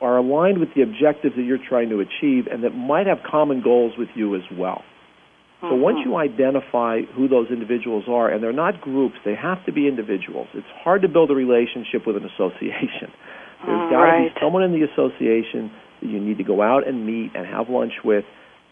are 0.00 0.18
aligned 0.18 0.58
with 0.58 0.70
the 0.74 0.82
objectives 0.82 1.36
that 1.36 1.42
you're 1.42 1.64
trying 1.68 1.88
to 1.90 2.00
achieve, 2.00 2.46
and 2.50 2.64
that 2.64 2.74
might 2.74 3.06
have 3.06 3.18
common 3.28 3.62
goals 3.62 3.92
with 3.96 4.08
you 4.14 4.34
as 4.34 4.42
well. 4.52 4.82
So 5.60 5.68
mm-hmm. 5.68 5.80
once 5.80 5.98
you 6.04 6.16
identify 6.16 7.00
who 7.16 7.28
those 7.28 7.48
individuals 7.48 8.04
are, 8.08 8.28
and 8.28 8.42
they're 8.42 8.52
not 8.52 8.80
groups, 8.80 9.16
they 9.24 9.34
have 9.34 9.64
to 9.64 9.72
be 9.72 9.88
individuals. 9.88 10.48
It's 10.52 10.66
hard 10.84 11.02
to 11.02 11.08
build 11.08 11.30
a 11.30 11.34
relationship 11.34 12.06
with 12.06 12.16
an 12.16 12.24
association. 12.24 13.08
There's 13.64 13.90
got 13.90 14.04
to 14.04 14.12
right. 14.12 14.34
be 14.34 14.40
someone 14.40 14.62
in 14.62 14.72
the 14.72 14.84
association 14.84 15.72
that 16.02 16.08
you 16.08 16.20
need 16.20 16.36
to 16.38 16.44
go 16.44 16.60
out 16.60 16.86
and 16.86 17.06
meet 17.06 17.32
and 17.34 17.46
have 17.46 17.70
lunch 17.70 17.94
with. 18.04 18.24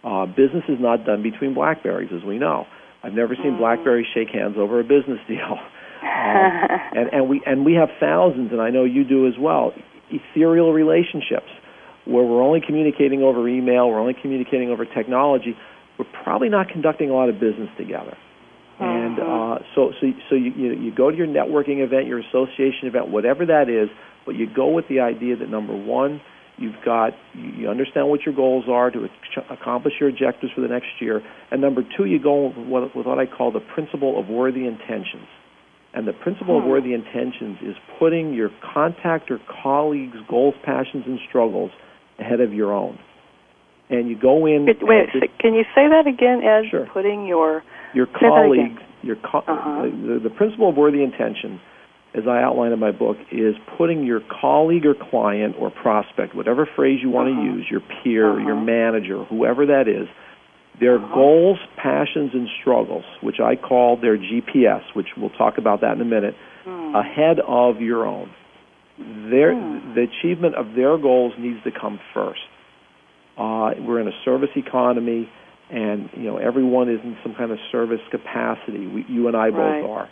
Uh, 0.05 0.27
business 0.27 0.64
is 0.68 0.77
not 0.79 1.07
done 1.07 1.23
between 1.23 1.55
Blackberries, 1.55 2.11
as 2.14 2.23
we 2.23 2.38
know. 2.38 2.66
I've 3.03 3.14
never 3.14 3.35
seen 3.35 3.57
mm. 3.57 3.59
Blackberries 3.59 4.07
shake 4.12 4.29
hands 4.29 4.57
over 4.59 4.79
a 4.79 4.85
business 4.85 5.20
deal. 5.29 5.59
Uh, 6.05 6.77
and, 6.92 7.09
and 7.12 7.29
we 7.31 7.40
and 7.47 7.64
we 7.64 7.73
have 7.73 7.88
thousands, 7.99 8.53
and 8.53 8.61
I 8.61 8.68
know 8.68 8.85
you 8.85 9.05
do 9.05 9.27
as 9.27 9.33
well. 9.40 9.73
Ethereal 10.11 10.73
relationships 10.73 11.49
where 12.05 12.23
we're 12.23 12.42
only 12.42 12.61
communicating 12.61 13.23
over 13.23 13.49
email, 13.49 13.88
we're 13.88 14.01
only 14.01 14.14
communicating 14.20 14.68
over 14.68 14.85
technology 14.85 15.57
we're 15.98 16.07
probably 16.22 16.48
not 16.48 16.68
conducting 16.68 17.11
a 17.11 17.14
lot 17.14 17.28
of 17.28 17.38
business 17.40 17.68
together. 17.78 18.16
And 18.80 19.20
uh-huh. 19.20 19.30
uh, 19.30 19.59
so, 19.74 19.92
so, 20.00 20.07
so 20.28 20.35
you, 20.35 20.50
you 20.57 20.72
you 20.72 20.94
go 20.94 21.11
to 21.11 21.16
your 21.16 21.28
networking 21.28 21.85
event, 21.85 22.09
your 22.09 22.18
association 22.18 22.88
event, 22.88 23.09
whatever 23.09 23.46
that 23.46 23.68
is, 23.68 23.88
but 24.26 24.35
you 24.35 24.48
go 24.52 24.68
with 24.68 24.88
the 24.88 25.00
idea 25.00 25.37
that 25.37 25.48
number 25.48 25.76
one, 25.76 26.20
you've 26.59 26.83
got 26.85 27.12
you 27.35 27.68
understand 27.68 28.09
what 28.09 28.22
your 28.26 28.35
goals 28.35 28.64
are 28.68 28.90
to 28.90 29.07
accomplish 29.48 29.94
your 30.00 30.09
objectives 30.09 30.52
for 30.52 30.61
the 30.61 30.68
next 30.68 30.88
year, 31.00 31.22
and 31.52 31.61
number 31.61 31.83
two, 31.96 32.04
you 32.04 32.20
go 32.20 32.48
with 32.48 32.66
what, 32.66 32.96
with 32.96 33.07
what 33.07 33.18
I 33.20 33.26
call 33.26 33.52
the 33.52 33.61
principle 33.61 34.18
of 34.18 34.28
worthy 34.28 34.66
intentions. 34.66 35.28
And 35.96 36.09
the 36.09 36.12
principle 36.12 36.59
of 36.59 36.64
worthy 36.64 36.92
intentions 36.92 37.59
is 37.62 37.76
putting 38.00 38.35
your 38.35 38.50
contact 38.74 39.30
or 39.30 39.38
colleagues' 39.62 40.16
goals, 40.28 40.57
passions, 40.64 41.04
and 41.07 41.20
struggles 41.28 41.70
ahead 42.18 42.40
of 42.40 42.52
your 42.52 42.72
own 42.72 42.98
and 43.90 44.09
you 44.09 44.18
go 44.18 44.47
in. 44.47 44.66
Wait, 44.66 44.79
wait 44.83 45.09
can 45.38 45.55
you 45.55 45.64
say 45.75 45.88
that 45.88 46.07
again, 46.07 46.40
Ed? 46.42 46.70
Sure. 46.70 46.87
Putting 46.92 47.27
your 47.27 47.62
your 47.94 48.07
colleagues, 48.07 48.81
your 49.03 49.16
co- 49.16 49.44
uh-huh. 49.47 49.83
the, 49.83 50.20
the 50.25 50.31
principle 50.31 50.70
of 50.70 50.77
worthy 50.77 51.03
intention, 51.03 51.61
as 52.14 52.25
I 52.29 52.42
outline 52.42 52.73
in 52.73 52.81
my 52.81 52.92
book, 52.92 53.16
is 53.31 53.55
putting 53.79 54.05
your 54.05 54.20
colleague 54.40 54.87
or 54.87 54.94
client 55.11 55.57
or 55.59 55.70
prospect, 55.70 56.35
whatever 56.35 56.68
phrase 56.77 57.01
you 57.03 57.11
want 57.11 57.31
uh-huh. 57.31 57.40
to 57.40 57.47
use, 57.47 57.66
your 57.70 57.81
peer, 57.81 58.33
uh-huh. 58.33 58.47
your 58.47 58.61
manager, 58.61 59.25
whoever 59.25 59.66
that 59.66 59.88
is, 59.88 60.09
their 60.81 60.97
uh-huh. 60.97 61.14
goals, 61.14 61.59
passions, 61.77 62.31
and 62.35 62.49
struggles, 62.61 63.05
which 63.23 63.37
I 63.40 63.57
call 63.57 63.97
their 64.01 64.16
GPS, 64.16 64.83
which 64.94 65.09
we'll 65.16 65.31
talk 65.31 65.59
about 65.59 65.83
that 65.83 65.92
in 65.92 66.01
a 66.01 66.05
minute, 66.05 66.35
hmm. 66.64 66.94
ahead 66.94 67.38
of 67.47 67.81
your 67.81 68.07
own. 68.07 68.31
Their, 68.99 69.55
hmm. 69.55 69.94
The 69.94 70.07
achievement 70.11 70.57
of 70.57 70.75
their 70.75 70.99
goals 70.99 71.33
needs 71.38 71.62
to 71.64 71.70
come 71.70 72.01
first. 72.12 72.40
Uh, 73.37 73.73
we're 73.81 74.01
in 74.01 74.09
a 74.09 74.16
service 74.25 74.51
economy, 74.57 75.29
and 75.70 76.09
you 76.14 76.25
know 76.25 76.37
everyone 76.37 76.88
is 76.88 77.01
in 77.03 77.16
some 77.23 77.35
kind 77.35 77.51
of 77.51 77.59
service 77.73 78.01
capacity. 78.11 78.87
We, 78.87 79.05
you 79.09 79.29
and 79.29 79.37
I 79.37 79.51
both 79.51 79.59
right. 79.59 79.85
are. 79.85 80.09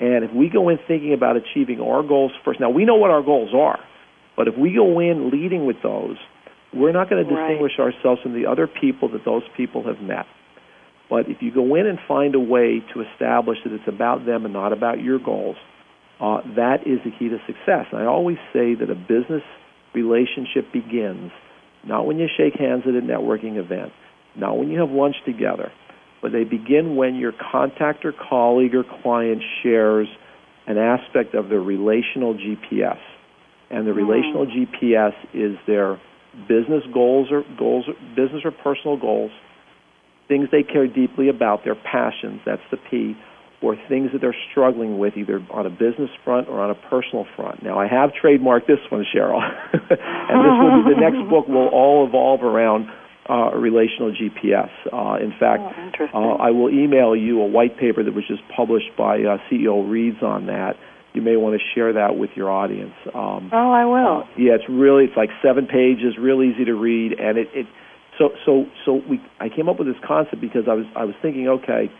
And 0.00 0.24
if 0.24 0.32
we 0.32 0.48
go 0.48 0.68
in 0.68 0.78
thinking 0.88 1.12
about 1.12 1.36
achieving 1.36 1.80
our 1.80 2.02
goals 2.02 2.32
first, 2.44 2.58
now 2.60 2.70
we 2.70 2.84
know 2.84 2.96
what 2.96 3.10
our 3.10 3.22
goals 3.22 3.50
are, 3.54 3.78
but 4.36 4.48
if 4.48 4.56
we 4.56 4.74
go 4.74 4.98
in 4.98 5.30
leading 5.30 5.66
with 5.66 5.76
those, 5.82 6.16
we're 6.74 6.92
not 6.92 7.10
going 7.10 7.22
to 7.24 7.28
distinguish 7.28 7.72
right. 7.78 7.92
ourselves 7.94 8.22
from 8.22 8.32
the 8.32 8.46
other 8.46 8.66
people 8.66 9.10
that 9.10 9.24
those 9.24 9.42
people 9.56 9.84
have 9.84 10.00
met. 10.00 10.26
But 11.10 11.28
if 11.28 11.42
you 11.42 11.52
go 11.52 11.74
in 11.74 11.86
and 11.86 11.98
find 12.08 12.34
a 12.34 12.40
way 12.40 12.82
to 12.94 13.04
establish 13.12 13.58
that 13.64 13.72
it's 13.72 13.86
about 13.86 14.24
them 14.24 14.44
and 14.44 14.54
not 14.54 14.72
about 14.72 15.02
your 15.02 15.18
goals, 15.18 15.56
uh, 16.20 16.40
that 16.56 16.86
is 16.86 17.00
the 17.04 17.10
key 17.10 17.28
to 17.28 17.38
success. 17.46 17.86
And 17.92 18.00
I 18.00 18.06
always 18.06 18.38
say 18.52 18.74
that 18.74 18.88
a 18.88 18.94
business 18.94 19.42
relationship 19.94 20.72
begins 20.72 21.30
not 21.84 22.06
when 22.06 22.18
you 22.18 22.28
shake 22.36 22.54
hands 22.54 22.84
at 22.86 22.94
a 22.94 23.00
networking 23.00 23.56
event, 23.56 23.92
not 24.36 24.58
when 24.58 24.70
you 24.70 24.80
have 24.80 24.90
lunch 24.90 25.16
together, 25.24 25.72
but 26.20 26.32
they 26.32 26.44
begin 26.44 26.96
when 26.96 27.16
your 27.16 27.32
contact 27.32 28.04
or 28.04 28.12
colleague 28.12 28.74
or 28.74 28.84
client 29.02 29.42
shares 29.62 30.08
an 30.66 30.78
aspect 30.78 31.34
of 31.34 31.48
their 31.48 31.60
relational 31.60 32.34
GPS. 32.34 32.98
And 33.70 33.86
the 33.86 33.90
mm. 33.90 33.96
relational 33.96 34.46
GPS 34.46 35.14
is 35.34 35.56
their 35.66 36.00
business 36.48 36.84
goals 36.92 37.28
or 37.30 37.42
goals, 37.58 37.86
business 38.14 38.42
or 38.44 38.52
personal 38.52 38.96
goals, 38.96 39.32
things 40.28 40.48
they 40.52 40.62
care 40.62 40.86
deeply 40.86 41.28
about, 41.28 41.64
their 41.64 41.74
passions, 41.74 42.40
that's 42.46 42.62
the 42.70 42.78
P, 42.90 43.16
or 43.62 43.76
things 43.88 44.10
that 44.12 44.20
they're 44.20 44.36
struggling 44.50 44.98
with 44.98 45.16
either 45.16 45.40
on 45.50 45.66
a 45.66 45.70
business 45.70 46.10
front 46.24 46.48
or 46.48 46.60
on 46.60 46.70
a 46.70 46.74
personal 46.90 47.26
front. 47.36 47.62
Now, 47.62 47.78
I 47.78 47.86
have 47.86 48.10
trademarked 48.10 48.66
this 48.66 48.82
one, 48.90 49.04
Cheryl, 49.14 49.40
and 49.72 50.38
this 50.42 50.56
will 50.58 50.84
be 50.84 50.94
the 50.94 51.00
next 51.00 51.22
book 51.30 51.48
will 51.48 51.68
all 51.68 52.06
evolve 52.06 52.42
around 52.42 52.88
uh, 53.30 53.54
relational 53.54 54.12
GPS. 54.12 54.70
Uh, 54.92 55.22
in 55.22 55.32
fact, 55.38 55.62
oh, 56.12 56.32
uh, 56.32 56.42
I 56.42 56.50
will 56.50 56.70
email 56.70 57.14
you 57.14 57.40
a 57.40 57.46
white 57.46 57.78
paper 57.78 58.02
that 58.02 58.12
was 58.12 58.24
just 58.26 58.42
published 58.54 58.90
by 58.98 59.22
uh, 59.22 59.38
CEO 59.50 59.88
Reeds 59.88 60.22
on 60.22 60.46
that. 60.46 60.74
You 61.14 61.22
may 61.22 61.36
want 61.36 61.54
to 61.54 61.62
share 61.74 61.92
that 61.92 62.16
with 62.16 62.30
your 62.34 62.50
audience. 62.50 62.94
Um, 63.14 63.50
oh, 63.52 63.70
I 63.70 63.84
will. 63.84 64.22
Uh, 64.22 64.26
yeah, 64.36 64.54
it's 64.54 64.68
really 64.68 65.04
it's 65.04 65.16
like 65.16 65.30
seven 65.44 65.66
pages, 65.66 66.16
real 66.18 66.42
easy 66.42 66.64
to 66.64 66.74
read, 66.74 67.12
and 67.12 67.38
it, 67.38 67.48
it 67.54 67.66
so 68.18 68.30
so 68.44 68.64
so 68.84 69.00
we 69.08 69.20
I 69.38 69.48
came 69.48 69.68
up 69.68 69.78
with 69.78 69.86
this 69.86 70.02
concept 70.04 70.40
because 70.40 70.64
I 70.68 70.74
was 70.74 70.86
I 70.96 71.04
was 71.04 71.14
thinking, 71.22 71.48
okay 71.48 71.92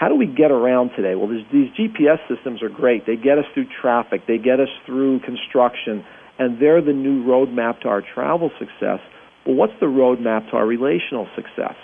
how 0.00 0.08
do 0.08 0.14
we 0.14 0.26
get 0.26 0.50
around 0.50 0.92
today? 0.96 1.14
Well, 1.14 1.28
these 1.28 1.68
GPS 1.78 2.26
systems 2.26 2.62
are 2.62 2.70
great. 2.70 3.04
They 3.04 3.16
get 3.16 3.36
us 3.36 3.44
through 3.52 3.66
traffic, 3.82 4.22
they 4.26 4.38
get 4.38 4.58
us 4.58 4.70
through 4.86 5.20
construction, 5.20 6.02
and 6.38 6.58
they're 6.58 6.80
the 6.80 6.94
new 6.94 7.22
roadmap 7.22 7.82
to 7.82 7.88
our 7.88 8.00
travel 8.00 8.50
success. 8.58 9.00
Well, 9.44 9.56
what's 9.56 9.74
the 9.78 9.86
roadmap 9.86 10.50
to 10.50 10.56
our 10.56 10.66
relational 10.66 11.28
success? 11.36 11.76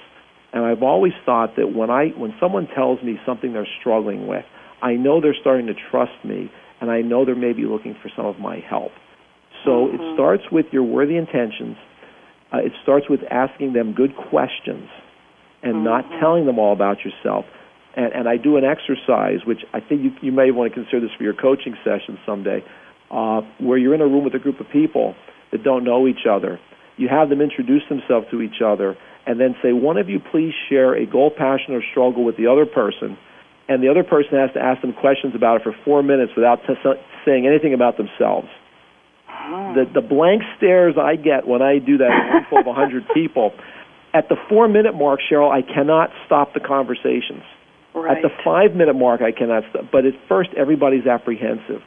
And 0.55 0.65
I've 0.65 0.83
always 0.83 1.13
thought 1.27 1.57
that 1.57 1.75
when 1.75 1.91
I 1.91 2.07
when 2.17 2.33
someone 2.41 2.69
tells 2.75 3.03
me 3.03 3.21
something 3.27 3.53
they're 3.53 3.69
struggling 3.81 4.27
with, 4.27 4.47
I 4.81 4.95
know 4.95 5.21
they're 5.21 5.37
starting 5.39 5.67
to 5.67 5.75
trust 5.91 6.25
me, 6.25 6.51
and 6.81 6.91
I 6.91 7.03
know 7.03 7.27
they're 7.27 7.37
maybe 7.37 7.67
looking 7.67 7.95
for 8.03 8.11
some 8.17 8.25
of 8.25 8.39
my 8.39 8.61
help. 8.67 8.93
So 9.67 9.71
mm-hmm. 9.71 9.95
it 9.95 10.15
starts 10.15 10.45
with 10.51 10.65
your 10.73 10.85
worthy 10.85 11.19
intentions. 11.19 11.77
Uh, 12.51 12.59
it 12.65 12.73
starts 12.83 13.11
with 13.11 13.21
asking 13.31 13.75
them 13.75 13.93
good 13.93 14.17
questions 14.17 14.89
and 15.63 15.75
mm-hmm. 15.75 15.85
not 15.85 16.05
telling 16.19 16.47
them 16.47 16.59
all 16.59 16.73
about 16.73 16.97
yourself 17.05 17.45
and, 17.97 18.13
and 18.13 18.29
I 18.29 18.37
do 18.37 18.57
an 18.57 18.65
exercise, 18.65 19.41
which 19.47 19.65
I 19.73 19.81
think 19.81 20.05
you, 20.05 20.11
you 20.21 20.33
may 20.33 20.51
want 20.51 20.73
to 20.73 20.75
consider 20.75 21.01
this 21.01 21.11
for 21.17 21.25
your 21.25 21.35
coaching 21.35 21.75
session 21.83 22.19
someday, 22.27 22.63
uh, 23.11 23.41
where 23.59 23.79
you're 23.79 23.95
in 23.95 24.01
a 24.01 24.07
room 24.07 24.25
with 24.25 24.35
a 24.35 24.39
group 24.39 24.61
of 24.61 24.69
people 24.69 25.15
that 25.53 25.65
don't 25.65 25.85
know 25.85 26.07
each 26.07 26.27
other. 26.29 26.61
You 26.97 27.09
have 27.09 27.29
them 27.29 27.41
introduce 27.41 27.83
themselves 27.89 28.27
to 28.31 28.43
each 28.43 28.61
other, 28.65 28.97
and 29.27 29.41
then 29.41 29.57
say, 29.63 29.73
one 29.73 29.97
of 29.97 30.09
you 30.09 30.21
please 30.21 30.53
share 30.69 30.95
a 30.95 31.07
goal, 31.07 31.31
passion, 31.31 31.75
or 31.75 31.83
struggle 31.91 32.25
with 32.25 32.37
the 32.37 32.47
other 32.47 32.67
person, 32.67 33.19
and 33.69 33.83
the 33.83 33.89
other 33.89 34.05
person 34.05 34.39
has 34.39 34.53
to 34.55 34.61
ask 34.61 34.81
them 34.83 34.93
questions 34.93 35.35
about 35.35 35.61
it 35.61 35.63
for 35.65 35.75
four 35.85 36.03
minutes 36.03 36.33
without 36.37 36.61
t- 36.67 36.75
saying 37.25 37.47
anything 37.47 37.75
about 37.75 37.97
themselves. 37.97 38.49
The, 39.75 39.85
the 40.01 40.01
blank 40.01 40.43
stares 40.57 40.95
I 40.99 41.17
get 41.17 41.47
when 41.47 41.63
I 41.63 41.79
do 41.79 41.99
that 41.99 42.07
in 42.07 42.13
a 42.13 42.35
room 42.35 42.47
full 42.49 42.61
of 42.61 42.67
100 42.67 43.05
people, 43.15 43.53
at 44.15 44.29
the 44.29 44.37
four 44.49 44.69
minute 44.69 44.95
mark, 44.95 45.21
Cheryl, 45.21 45.51
I 45.51 45.63
cannot 45.63 46.11
stop 46.25 46.55
the 46.55 46.61
conversations. 46.61 47.43
Right. 47.97 48.19
At 48.19 48.23
the 48.23 48.29
five 48.45 48.77
minute 48.77 48.95
mark, 48.95 49.23
I 49.23 49.33
cannot 49.33 49.63
stop. 49.71 49.85
But 49.91 50.05
at 50.05 50.13
first, 50.29 50.51
everybody's 50.55 51.07
apprehensive. 51.07 51.81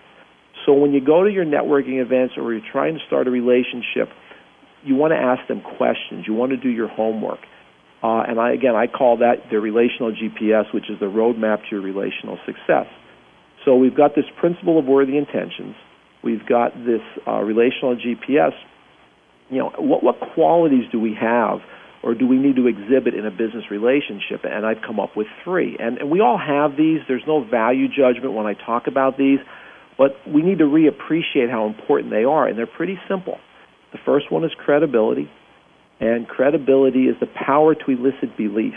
So 0.66 0.74
when 0.74 0.92
you 0.92 1.06
go 1.06 1.24
to 1.24 1.30
your 1.30 1.46
networking 1.46 2.02
events 2.02 2.34
or 2.36 2.52
you're 2.52 2.66
trying 2.72 2.96
to 2.96 3.00
start 3.06 3.28
a 3.28 3.32
relationship, 3.32 4.10
you 4.84 4.96
want 4.96 5.14
to 5.14 5.18
ask 5.18 5.48
them 5.48 5.62
questions. 5.62 6.26
You 6.28 6.34
want 6.34 6.52
to 6.52 6.58
do 6.58 6.70
your 6.70 6.88
homework. 6.88 7.40
Uh, 8.02 8.24
and 8.28 8.40
I, 8.40 8.54
again, 8.54 8.76
I 8.76 8.88
call 8.88 9.18
that 9.18 9.52
the 9.52 9.60
relational 9.60 10.12
GPS, 10.12 10.74
which 10.74 10.90
is 10.90 11.00
the 11.00 11.06
roadmap 11.06 11.62
to 11.70 11.76
your 11.76 11.82
relational 11.82 12.40
success. 12.46 12.88
So 13.64 13.76
we've 13.76 13.96
got 13.96 14.16
this 14.16 14.26
principle 14.40 14.80
of 14.80 14.86
worthy 14.86 15.18
intentions. 15.18 15.76
We've 16.24 16.46
got 16.46 16.74
this 16.74 17.02
uh, 17.28 17.42
relational 17.42 17.96
GPS. 17.96 18.54
You 19.50 19.60
know, 19.60 19.74
what, 19.78 20.02
what 20.02 20.16
qualities 20.34 20.86
do 20.92 21.00
we 21.00 21.16
have 21.20 21.60
or 22.02 22.14
do 22.14 22.28
we 22.28 22.38
need 22.38 22.56
to 22.56 22.68
exhibit 22.68 23.14
in 23.14 23.26
a 23.26 23.32
business 23.32 23.66
relationship? 23.70 24.42
And 24.44 24.66
I've 24.66 24.82
come 24.86 25.00
up 25.00 25.16
with 25.16 25.28
three. 25.44 25.78
And, 25.80 25.98
and 25.98 26.10
we 26.10 26.22
all 26.22 26.38
have 26.38 26.78
these. 26.78 27.00
There's 27.08 27.28
no 27.28 27.44
value 27.44 27.88
judgment 27.88 28.34
when 28.34 28.46
I 28.46 28.54
talk 28.54 28.88
about 28.88 29.18
these, 29.18 29.40
but 29.98 30.16
we 30.28 30.42
need 30.42 30.60
to 30.60 30.66
reappreciate 30.66 31.50
how 31.50 31.68
important 31.68 32.12
they 32.12 32.24
are. 32.24 32.48
And 32.48 32.58
they're 32.58 32.68
pretty 32.68 32.98
simple. 33.10 33.38
The 33.92 34.00
first 34.06 34.32
one 34.32 34.44
is 34.44 34.52
credibility, 34.58 35.30
and 36.00 36.28
credibility 36.28 37.06
is 37.06 37.16
the 37.20 37.28
power 37.28 37.74
to 37.74 37.92
elicit 37.92 38.38
belief. 38.38 38.76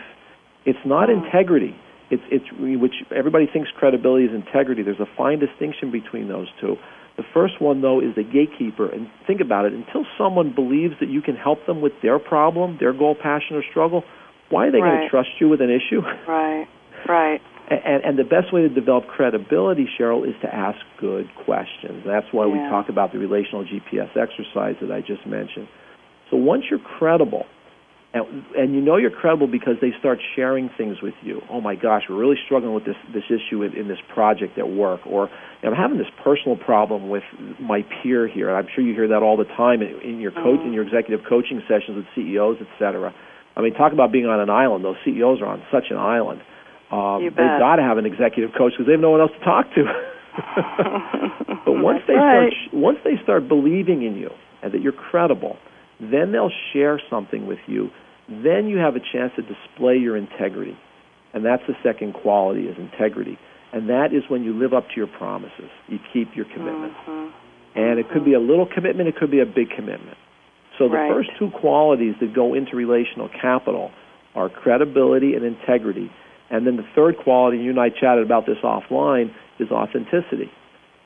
It's 0.64 0.78
not 0.84 1.08
mm. 1.08 1.24
integrity. 1.24 1.76
It's, 2.10 2.22
it's 2.30 2.44
which 2.58 2.94
everybody 3.14 3.46
thinks 3.50 3.70
credibility 3.76 4.26
is 4.26 4.34
integrity. 4.34 4.82
There's 4.82 5.00
a 5.00 5.08
fine 5.16 5.38
distinction 5.38 5.90
between 5.90 6.28
those 6.28 6.48
two. 6.60 6.76
The 7.16 7.24
first 7.34 7.60
one, 7.60 7.82
though, 7.82 8.00
is 8.00 8.14
the 8.16 8.24
gatekeeper. 8.24 8.88
And 8.88 9.08
think 9.26 9.40
about 9.40 9.66
it 9.66 9.72
until 9.72 10.06
someone 10.16 10.54
believes 10.54 10.94
that 11.00 11.10
you 11.10 11.20
can 11.20 11.36
help 11.36 11.66
them 11.66 11.80
with 11.80 11.92
their 12.02 12.18
problem, 12.18 12.78
their 12.80 12.92
goal, 12.92 13.14
passion, 13.14 13.56
or 13.56 13.62
struggle, 13.68 14.02
why 14.48 14.68
are 14.68 14.72
they 14.72 14.80
right. 14.80 14.96
going 14.96 15.02
to 15.02 15.08
trust 15.08 15.30
you 15.40 15.48
with 15.48 15.60
an 15.60 15.70
issue? 15.70 16.00
Right, 16.28 16.66
right. 17.08 17.40
And, 17.70 18.04
and 18.04 18.18
the 18.18 18.24
best 18.24 18.52
way 18.52 18.62
to 18.62 18.68
develop 18.68 19.06
credibility, 19.06 19.88
Cheryl, 19.98 20.28
is 20.28 20.34
to 20.42 20.54
ask 20.54 20.78
good 21.00 21.28
questions. 21.44 22.04
That's 22.04 22.26
why 22.32 22.46
yeah. 22.46 22.52
we 22.52 22.58
talk 22.70 22.88
about 22.88 23.12
the 23.12 23.18
relational 23.18 23.64
GPS 23.64 24.10
exercise 24.16 24.76
that 24.80 24.90
I 24.92 25.00
just 25.00 25.26
mentioned. 25.26 25.68
So 26.30 26.36
once 26.36 26.64
you're 26.70 26.80
credible, 26.80 27.46
and, 28.14 28.44
and 28.54 28.74
you 28.74 28.80
know 28.80 28.96
you're 28.96 29.10
credible 29.10 29.46
because 29.46 29.76
they 29.80 29.90
start 29.98 30.18
sharing 30.36 30.68
things 30.76 31.00
with 31.02 31.14
you. 31.22 31.40
Oh 31.50 31.60
my 31.60 31.74
gosh, 31.74 32.02
we're 32.08 32.16
really 32.16 32.36
struggling 32.44 32.74
with 32.74 32.84
this 32.84 32.96
this 33.14 33.24
issue 33.30 33.62
in, 33.62 33.74
in 33.74 33.88
this 33.88 33.98
project 34.12 34.58
at 34.58 34.68
work, 34.68 35.00
or 35.06 35.30
I'm 35.62 35.72
having 35.72 35.96
this 35.96 36.10
personal 36.22 36.56
problem 36.56 37.08
with 37.08 37.22
my 37.58 37.86
peer 38.02 38.28
here. 38.28 38.48
And 38.50 38.58
I'm 38.58 38.68
sure 38.74 38.84
you 38.84 38.94
hear 38.94 39.08
that 39.08 39.22
all 39.22 39.36
the 39.36 39.48
time 39.56 39.80
in, 39.80 39.98
in 40.02 40.20
your 40.20 40.32
coach 40.32 40.60
mm-hmm. 40.60 40.68
in 40.68 40.72
your 40.72 40.84
executive 40.84 41.24
coaching 41.26 41.62
sessions 41.66 41.96
with 41.96 42.06
CEOs, 42.14 42.58
et 42.60 42.68
cetera. 42.78 43.14
I 43.56 43.60
mean, 43.60 43.74
talk 43.74 43.92
about 43.92 44.12
being 44.12 44.26
on 44.26 44.40
an 44.40 44.50
island. 44.50 44.84
Those 44.84 44.96
CEOs 45.04 45.40
are 45.40 45.46
on 45.46 45.62
such 45.72 45.84
an 45.90 45.96
island. 45.96 46.40
Um, 46.90 47.24
they've 47.24 47.36
got 47.36 47.76
to 47.76 47.82
have 47.82 47.96
an 47.96 48.04
executive 48.04 48.50
coach 48.56 48.72
because 48.76 48.84
they 48.86 48.92
have 48.92 49.00
no 49.00 49.10
one 49.10 49.20
else 49.20 49.32
to 49.38 49.44
talk 49.44 49.72
to. 49.74 49.84
but 51.64 51.72
once 51.80 52.00
they 52.06 52.14
right. 52.14 52.52
start 52.68 52.74
once 52.74 52.98
they 53.04 53.16
start 53.22 53.48
believing 53.48 54.02
in 54.02 54.16
you 54.16 54.28
and 54.62 54.72
that 54.72 54.82
you're 54.82 54.92
credible, 54.92 55.56
then 56.00 56.32
they'll 56.32 56.52
share 56.72 57.00
something 57.08 57.46
with 57.46 57.58
you 57.66 57.90
then 58.28 58.68
you 58.68 58.78
have 58.78 58.96
a 58.96 59.00
chance 59.00 59.32
to 59.36 59.42
display 59.42 59.96
your 59.96 60.16
integrity. 60.16 60.76
And 61.34 61.44
that's 61.44 61.62
the 61.66 61.74
second 61.82 62.14
quality 62.14 62.62
is 62.62 62.76
integrity. 62.78 63.38
And 63.72 63.88
that 63.88 64.12
is 64.12 64.22
when 64.28 64.44
you 64.44 64.52
live 64.52 64.74
up 64.74 64.88
to 64.88 64.96
your 64.96 65.06
promises. 65.06 65.70
You 65.88 65.98
keep 66.12 66.36
your 66.36 66.44
commitments. 66.44 66.96
Mm-hmm. 67.06 67.78
And 67.78 67.98
it 67.98 68.10
could 68.12 68.24
be 68.24 68.34
a 68.34 68.40
little 68.40 68.66
commitment, 68.66 69.08
it 69.08 69.16
could 69.16 69.30
be 69.30 69.40
a 69.40 69.46
big 69.46 69.70
commitment. 69.74 70.18
So 70.78 70.88
the 70.88 70.96
right. 70.96 71.12
first 71.12 71.30
two 71.38 71.50
qualities 71.50 72.14
that 72.20 72.34
go 72.34 72.54
into 72.54 72.76
relational 72.76 73.28
capital 73.28 73.90
are 74.34 74.48
credibility 74.48 75.34
and 75.34 75.44
integrity. 75.44 76.10
And 76.50 76.66
then 76.66 76.76
the 76.76 76.86
third 76.94 77.16
quality, 77.16 77.58
you 77.58 77.70
and 77.70 77.80
I 77.80 77.88
chatted 77.88 78.24
about 78.24 78.44
this 78.46 78.58
offline, 78.62 79.34
is 79.58 79.70
authenticity. 79.70 80.50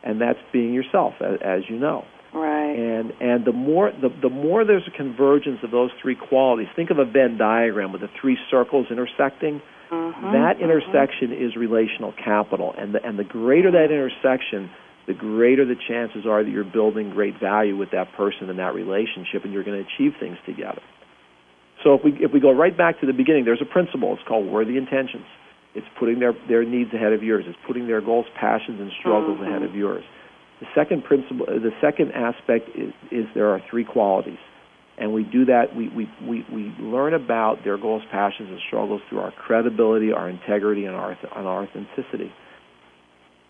And 0.02 0.20
that's 0.20 0.38
being 0.52 0.74
yourself, 0.74 1.14
as, 1.20 1.38
as 1.42 1.60
you 1.68 1.78
know. 1.78 2.04
Right. 2.36 2.76
And 2.76 3.12
and 3.18 3.46
the 3.46 3.52
more 3.52 3.90
the 3.90 4.10
the 4.20 4.28
more 4.28 4.64
there's 4.64 4.86
a 4.86 4.94
convergence 4.94 5.60
of 5.62 5.70
those 5.70 5.90
three 6.02 6.14
qualities. 6.14 6.68
Think 6.76 6.90
of 6.90 6.98
a 6.98 7.06
Venn 7.06 7.38
diagram 7.38 7.92
with 7.92 8.02
the 8.02 8.10
three 8.20 8.36
circles 8.50 8.88
intersecting. 8.90 9.62
Mm-hmm, 9.90 10.32
that 10.32 10.56
mm-hmm. 10.56 10.64
intersection 10.64 11.32
is 11.32 11.56
relational 11.56 12.12
capital, 12.12 12.74
and 12.76 12.94
the 12.94 13.02
and 13.02 13.18
the 13.18 13.24
greater 13.24 13.70
that 13.70 13.84
intersection, 13.84 14.68
the 15.06 15.14
greater 15.14 15.64
the 15.64 15.76
chances 15.88 16.26
are 16.26 16.44
that 16.44 16.50
you're 16.50 16.64
building 16.64 17.08
great 17.08 17.40
value 17.40 17.76
with 17.76 17.92
that 17.92 18.12
person 18.12 18.50
in 18.50 18.58
that 18.58 18.74
relationship, 18.74 19.44
and 19.44 19.54
you're 19.54 19.64
going 19.64 19.82
to 19.82 19.86
achieve 19.88 20.12
things 20.20 20.36
together. 20.44 20.82
So 21.84 21.94
if 21.94 22.04
we 22.04 22.12
if 22.20 22.32
we 22.34 22.40
go 22.40 22.52
right 22.52 22.76
back 22.76 23.00
to 23.00 23.06
the 23.06 23.14
beginning, 23.14 23.46
there's 23.46 23.62
a 23.62 23.72
principle. 23.72 24.12
It's 24.12 24.28
called 24.28 24.44
worthy 24.44 24.76
intentions. 24.76 25.24
It's 25.74 25.86
putting 25.98 26.18
their 26.18 26.34
their 26.48 26.64
needs 26.64 26.92
ahead 26.92 27.14
of 27.14 27.22
yours. 27.22 27.44
It's 27.46 27.58
putting 27.66 27.86
their 27.86 28.02
goals, 28.02 28.26
passions, 28.38 28.80
and 28.80 28.90
struggles 29.00 29.38
mm-hmm. 29.38 29.48
ahead 29.48 29.62
of 29.62 29.74
yours. 29.74 30.04
The 30.60 30.66
second 30.74 31.04
principle, 31.04 31.46
the 31.46 31.72
second 31.80 32.12
aspect 32.12 32.70
is, 32.74 32.92
is 33.10 33.26
there 33.34 33.50
are 33.50 33.60
three 33.70 33.84
qualities, 33.84 34.38
and 34.96 35.12
we 35.12 35.22
do 35.22 35.44
that. 35.46 35.76
We, 35.76 35.88
we, 35.88 36.08
we, 36.26 36.46
we 36.50 36.62
learn 36.80 37.12
about 37.12 37.62
their 37.62 37.76
goals, 37.76 38.02
passions, 38.10 38.48
and 38.48 38.60
struggles 38.66 39.02
through 39.08 39.20
our 39.20 39.32
credibility, 39.32 40.12
our 40.12 40.30
integrity, 40.30 40.86
and 40.86 40.96
our, 40.96 41.10
and 41.10 41.46
our 41.46 41.64
authenticity. 41.64 42.32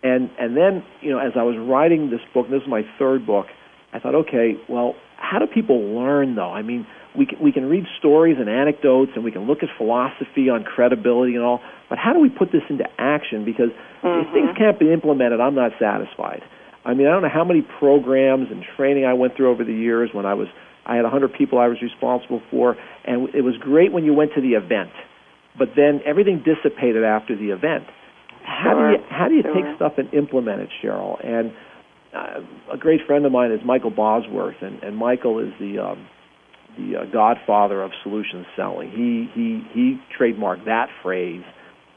And 0.03 0.29
and 0.37 0.55
then 0.55 0.83
you 1.01 1.11
know, 1.11 1.19
as 1.19 1.31
I 1.35 1.43
was 1.43 1.55
writing 1.57 2.09
this 2.09 2.19
book, 2.33 2.49
this 2.49 2.61
is 2.61 2.67
my 2.67 2.83
third 2.99 3.25
book, 3.25 3.47
I 3.93 3.99
thought, 3.99 4.15
okay, 4.15 4.53
well, 4.69 4.95
how 5.15 5.39
do 5.39 5.47
people 5.47 5.79
learn 5.95 6.35
though? 6.35 6.51
I 6.51 6.61
mean, 6.61 6.85
we 7.17 7.25
can, 7.25 7.39
we 7.41 7.51
can 7.51 7.65
read 7.65 7.85
stories 7.97 8.37
and 8.39 8.47
anecdotes, 8.49 9.11
and 9.15 9.23
we 9.23 9.31
can 9.31 9.47
look 9.47 9.63
at 9.63 9.69
philosophy 9.77 10.49
on 10.49 10.63
credibility 10.63 11.35
and 11.35 11.43
all, 11.43 11.61
but 11.89 11.97
how 11.97 12.13
do 12.13 12.19
we 12.19 12.29
put 12.29 12.51
this 12.51 12.61
into 12.69 12.85
action? 12.99 13.43
Because 13.43 13.69
mm-hmm. 14.03 14.27
if 14.27 14.33
things 14.33 14.49
can't 14.57 14.77
be 14.79 14.93
implemented, 14.93 15.39
I'm 15.39 15.55
not 15.55 15.71
satisfied. 15.79 16.43
I 16.87 16.93
mean, 16.93 17.05
I 17.05 17.11
don't 17.11 17.21
know 17.21 17.29
how 17.31 17.43
many 17.43 17.61
programs 17.79 18.47
and 18.49 18.63
training 18.77 19.03
I 19.03 19.13
went 19.13 19.35
through 19.35 19.51
over 19.51 19.65
the 19.65 19.73
years 19.73 20.09
when 20.13 20.25
I 20.25 20.33
was 20.35 20.47
I 20.85 20.95
had 20.95 21.03
100 21.03 21.33
people 21.33 21.59
I 21.59 21.67
was 21.67 21.81
responsible 21.81 22.41
for, 22.49 22.77
and 23.03 23.27
it 23.35 23.41
was 23.41 23.55
great 23.59 23.91
when 23.91 24.05
you 24.05 24.13
went 24.13 24.31
to 24.35 24.41
the 24.41 24.53
event, 24.53 24.91
but 25.59 25.69
then 25.75 25.99
everything 26.05 26.45
dissipated 26.45 27.03
after 27.03 27.35
the 27.35 27.51
event. 27.51 27.83
How 28.45 28.71
sure. 28.71 28.91
do 28.91 28.97
you 28.97 29.03
how 29.09 29.27
do 29.27 29.35
you 29.35 29.41
sure. 29.41 29.53
take 29.53 29.75
stuff 29.75 29.93
and 29.97 30.13
implement 30.13 30.61
it, 30.61 30.69
Cheryl? 30.81 31.19
And 31.21 31.51
uh, 32.15 32.73
a 32.73 32.77
great 32.77 33.01
friend 33.05 33.25
of 33.25 33.33
mine 33.33 33.51
is 33.51 33.59
Michael 33.65 33.91
Bosworth, 33.91 34.61
and, 34.61 34.81
and 34.81 34.95
Michael 34.95 35.39
is 35.39 35.51
the 35.59 35.79
um, 35.79 36.07
the 36.77 37.01
uh, 37.01 37.05
godfather 37.11 37.83
of 37.83 37.91
solution 38.01 38.45
selling. 38.55 38.91
He 38.91 39.27
he 39.35 39.61
he 39.73 39.99
trademarked 40.17 40.63
that 40.65 40.87
phrase 41.03 41.43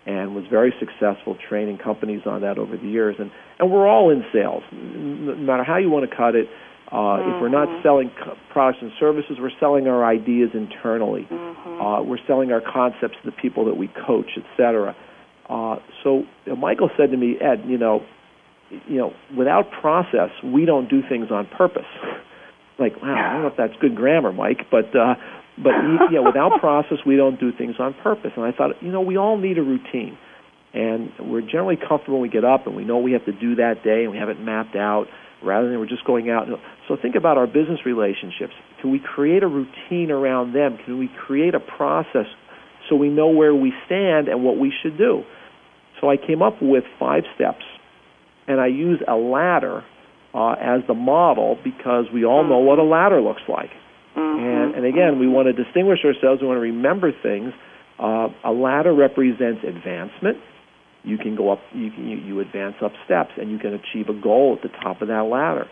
and 0.06 0.34
was 0.34 0.44
very 0.50 0.72
successful 0.78 1.36
training 1.48 1.78
companies 1.78 2.22
on 2.26 2.40
that 2.40 2.58
over 2.58 2.76
the 2.76 2.88
years. 2.88 3.16
And 3.18 3.30
and 3.58 3.70
we're 3.70 3.86
all 3.86 4.10
in 4.10 4.24
sales, 4.32 4.62
no 4.72 5.34
matter 5.36 5.64
how 5.64 5.76
you 5.76 5.90
want 5.90 6.08
to 6.08 6.16
cut 6.16 6.34
it. 6.34 6.48
Uh, 6.90 6.96
mm-hmm. 6.96 7.36
If 7.36 7.40
we're 7.42 7.48
not 7.48 7.68
Mm-hmm. 7.68 7.82
selling 7.82 8.10
co- 8.24 8.36
products 8.52 8.78
and 8.82 8.90
services, 8.98 9.36
we're 9.38 9.54
selling 9.60 9.86
our 9.86 10.04
ideas 10.04 10.50
internally. 10.54 11.28
Mm-hmm. 11.30 11.80
Uh, 11.80 12.02
we're 12.02 12.18
selling 12.26 12.50
our 12.50 12.60
concepts 12.60 13.14
to 13.22 13.30
the 13.30 13.36
people 13.36 13.64
that 13.66 13.76
we 13.76 13.88
coach, 14.06 14.30
etc. 14.36 14.96
Uh, 15.48 15.76
so 16.02 16.24
you 16.46 16.52
know, 16.52 16.56
Michael 16.56 16.90
said 16.96 17.10
to 17.10 17.16
me, 17.16 17.36
Ed, 17.40 17.62
you 17.66 17.78
know, 17.78 18.00
you 18.88 18.98
know, 18.98 19.12
without 19.36 19.70
process, 19.80 20.30
we 20.44 20.64
don't 20.64 20.88
do 20.88 21.02
things 21.08 21.30
on 21.30 21.46
purpose. 21.46 21.86
like, 22.78 23.00
wow, 23.02 23.14
I 23.14 23.32
don't 23.34 23.42
know 23.42 23.48
if 23.48 23.56
that's 23.56 23.74
good 23.80 23.94
grammar, 23.94 24.32
Mike, 24.32 24.66
but 24.70 24.94
uh, 24.96 25.14
but 25.62 25.72
know, 26.10 26.22
without 26.26 26.60
process, 26.60 26.98
we 27.06 27.16
don't 27.16 27.38
do 27.38 27.52
things 27.52 27.76
on 27.78 27.94
purpose. 28.02 28.32
And 28.36 28.44
I 28.44 28.52
thought, 28.52 28.82
you 28.82 28.90
know, 28.90 29.00
we 29.00 29.16
all 29.16 29.36
need 29.36 29.58
a 29.58 29.62
routine, 29.62 30.16
and 30.72 31.10
we're 31.20 31.42
generally 31.42 31.76
comfortable 31.76 32.20
when 32.20 32.22
we 32.22 32.28
get 32.28 32.44
up 32.44 32.66
and 32.66 32.76
we 32.76 32.84
know 32.84 32.98
we 32.98 33.12
have 33.12 33.24
to 33.26 33.32
do 33.32 33.56
that 33.56 33.82
day, 33.84 34.04
and 34.04 34.12
we 34.12 34.18
have 34.18 34.28
it 34.28 34.40
mapped 34.40 34.76
out, 34.76 35.06
rather 35.42 35.68
than 35.68 35.78
we're 35.78 35.86
just 35.86 36.04
going 36.04 36.30
out. 36.30 36.46
So 36.88 36.96
think 37.00 37.14
about 37.14 37.38
our 37.38 37.46
business 37.46 37.80
relationships. 37.84 38.52
Can 38.80 38.90
we 38.90 39.00
create 39.00 39.42
a 39.42 39.48
routine 39.48 40.10
around 40.10 40.52
them? 40.52 40.78
Can 40.84 40.98
we 40.98 41.08
create 41.26 41.54
a 41.54 41.60
process 41.60 42.26
so 42.88 42.96
we 42.96 43.08
know 43.08 43.28
where 43.28 43.54
we 43.54 43.72
stand 43.86 44.28
and 44.28 44.44
what 44.44 44.58
we 44.58 44.72
should 44.82 44.98
do? 44.98 45.22
So 46.00 46.10
I 46.10 46.16
came 46.16 46.42
up 46.42 46.62
with 46.62 46.84
five 46.98 47.24
steps, 47.34 47.64
and 48.48 48.60
I 48.60 48.68
use 48.68 49.00
a 49.06 49.14
ladder 49.14 49.84
uh, 50.34 50.52
as 50.52 50.80
the 50.86 50.94
model 50.94 51.58
because 51.62 52.06
we 52.12 52.24
all 52.24 52.44
know 52.44 52.58
what 52.58 52.78
a 52.78 52.84
ladder 52.84 53.20
looks 53.20 53.42
like. 53.48 53.70
Mm-hmm. 54.20 54.44
And, 54.44 54.74
and 54.76 54.84
again, 54.86 55.18
we 55.18 55.28
want 55.28 55.48
to 55.48 55.52
distinguish 55.52 56.00
ourselves. 56.04 56.40
We 56.40 56.46
want 56.46 56.58
to 56.58 56.68
remember 56.68 57.12
things. 57.12 57.52
Uh, 57.98 58.28
a 58.44 58.52
ladder 58.52 58.94
represents 58.94 59.64
advancement. 59.66 60.38
You 61.02 61.16
can 61.16 61.36
go 61.36 61.52
up. 61.52 61.60
You 61.72 61.90
can 61.90 62.08
you, 62.08 62.18
you 62.18 62.40
advance 62.40 62.76
up 62.84 62.92
steps, 63.04 63.30
and 63.36 63.50
you 63.50 63.58
can 63.58 63.74
achieve 63.74 64.08
a 64.08 64.18
goal 64.18 64.56
at 64.56 64.62
the 64.62 64.74
top 64.82 65.00
of 65.02 65.08
that 65.08 65.24
ladder. 65.24 65.66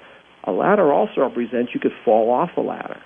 A 0.45 0.53
ladder 0.53 0.93
also 0.93 1.21
represents 1.21 1.73
you 1.75 1.81
could 1.81 1.93
fall 2.05 2.31
off 2.31 2.51
a 2.57 2.61
ladder, 2.61 3.01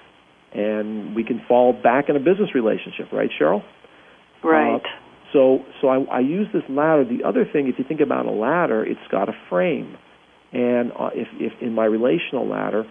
and 0.55 1.17
we 1.17 1.25
can 1.25 1.43
fall 1.49 1.73
back 1.73 2.09
in 2.09 2.17
a 2.17 2.21
business 2.21 2.55
relationship, 2.55 3.13
right, 3.13 3.31
Cheryl? 3.41 3.63
Right. 4.45 4.77
Uh, 4.77 4.89
so, 5.33 5.59
so 5.81 5.89
I, 5.89 6.03
I 6.03 6.21
use 6.21 6.47
this 6.53 6.63
ladder. 6.69 7.05
The 7.05 7.27
other 7.27 7.45
thing, 7.51 7.67
if 7.67 7.79
you 7.79 7.85
think 7.89 8.01
about 8.01 8.27
a 8.27 8.31
ladder, 8.31 8.85
it's 8.85 9.01
got 9.11 9.29
a 9.29 9.33
frame, 9.49 9.97
and 10.53 10.93
uh, 10.93 11.11
if, 11.15 11.29
if 11.41 11.53
in 11.61 11.75
my 11.75 11.87
relational 11.87 12.49
ladder, 12.49 12.85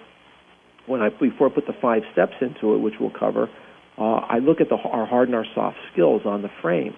when 0.88 1.02
I 1.02 1.10
before 1.10 1.48
I 1.48 1.54
put 1.54 1.68
the 1.68 1.76
five 1.82 2.04
steps 2.12 2.34
into 2.42 2.74
it, 2.76 2.80
which 2.80 2.96
we'll 3.00 3.12
cover, 3.18 3.50
uh, 3.98 4.02
I 4.02 4.40
look 4.40 4.62
at 4.62 4.70
the 4.70 4.76
our 4.76 5.06
hard 5.06 5.28
and 5.28 5.36
our 5.36 5.46
soft 5.54 5.78
skills 5.92 6.22
on 6.26 6.42
the 6.42 6.50
frame. 6.62 6.96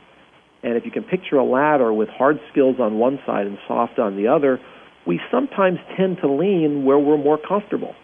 And 0.64 0.78
if 0.78 0.86
you 0.86 0.92
can 0.92 1.04
picture 1.04 1.36
a 1.36 1.44
ladder 1.44 1.92
with 1.92 2.08
hard 2.10 2.40
skills 2.52 2.78
on 2.80 2.98
one 2.98 3.20
side 3.26 3.48
and 3.48 3.58
soft 3.68 4.00
on 4.00 4.16
the 4.16 4.28
other, 4.28 4.60
we 5.06 5.20
sometimes 5.30 5.80
tend 5.98 6.18
to 6.22 6.32
lean 6.32 6.86
where 6.86 6.98
we're 6.98 7.18
more 7.18 7.38
comfortable, 7.38 7.96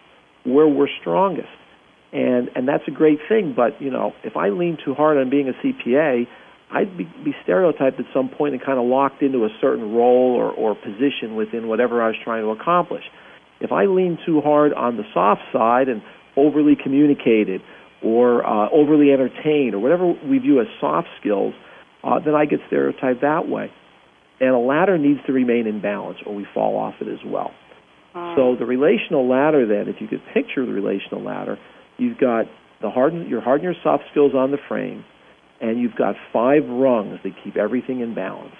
where 0.44 0.68
we're 0.68 0.88
strongest. 1.00 1.48
And 2.12 2.50
and 2.54 2.68
that's 2.68 2.84
a 2.88 2.90
great 2.90 3.20
thing, 3.28 3.54
but 3.56 3.80
you 3.80 3.90
know, 3.90 4.12
if 4.24 4.36
I 4.36 4.50
lean 4.50 4.76
too 4.84 4.94
hard 4.94 5.16
on 5.16 5.30
being 5.30 5.48
a 5.48 5.52
CPA, 5.52 6.26
I'd 6.72 6.96
be, 6.96 7.04
be 7.04 7.34
stereotyped 7.42 7.98
at 7.98 8.06
some 8.14 8.28
point 8.28 8.54
and 8.54 8.62
kind 8.62 8.78
of 8.78 8.84
locked 8.84 9.22
into 9.22 9.44
a 9.44 9.48
certain 9.60 9.92
role 9.92 10.34
or, 10.36 10.50
or 10.52 10.74
position 10.74 11.34
within 11.34 11.66
whatever 11.66 12.02
I 12.02 12.08
was 12.08 12.16
trying 12.22 12.42
to 12.42 12.50
accomplish. 12.50 13.02
If 13.60 13.72
I 13.72 13.86
lean 13.86 14.18
too 14.24 14.40
hard 14.40 14.72
on 14.72 14.96
the 14.96 15.04
soft 15.12 15.42
side 15.52 15.88
and 15.88 16.02
overly 16.36 16.76
communicated 16.80 17.60
or 18.02 18.44
uh, 18.46 18.70
overly 18.70 19.12
entertained 19.12 19.74
or 19.74 19.78
whatever 19.78 20.14
we 20.28 20.38
view 20.38 20.60
as 20.60 20.66
soft 20.80 21.08
skills, 21.20 21.54
uh, 22.02 22.18
then 22.24 22.34
I 22.34 22.46
get 22.46 22.60
stereotyped 22.66 23.20
that 23.20 23.48
way. 23.48 23.70
And 24.40 24.50
a 24.50 24.58
ladder 24.58 24.96
needs 24.96 25.20
to 25.26 25.32
remain 25.32 25.66
in 25.66 25.82
balance 25.82 26.18
or 26.24 26.34
we 26.34 26.46
fall 26.54 26.78
off 26.78 26.94
it 27.00 27.08
as 27.08 27.20
well. 27.26 27.52
So 28.36 28.56
the 28.58 28.66
relational 28.66 29.28
ladder 29.28 29.66
then, 29.66 29.92
if 29.92 30.00
you 30.00 30.08
could 30.08 30.22
picture 30.34 30.66
the 30.66 30.72
relational 30.72 31.22
ladder, 31.22 31.58
you've 31.98 32.18
got 32.18 32.46
the 32.82 32.90
hard, 32.90 33.12
your 33.28 33.40
hard 33.40 33.62
and 33.62 33.72
your 33.72 33.82
soft 33.84 34.04
skills 34.10 34.32
on 34.34 34.50
the 34.50 34.58
frame, 34.68 35.04
and 35.60 35.78
you've 35.78 35.94
got 35.94 36.16
five 36.32 36.64
rungs 36.66 37.20
that 37.22 37.32
keep 37.44 37.56
everything 37.56 38.00
in 38.00 38.14
balance. 38.14 38.54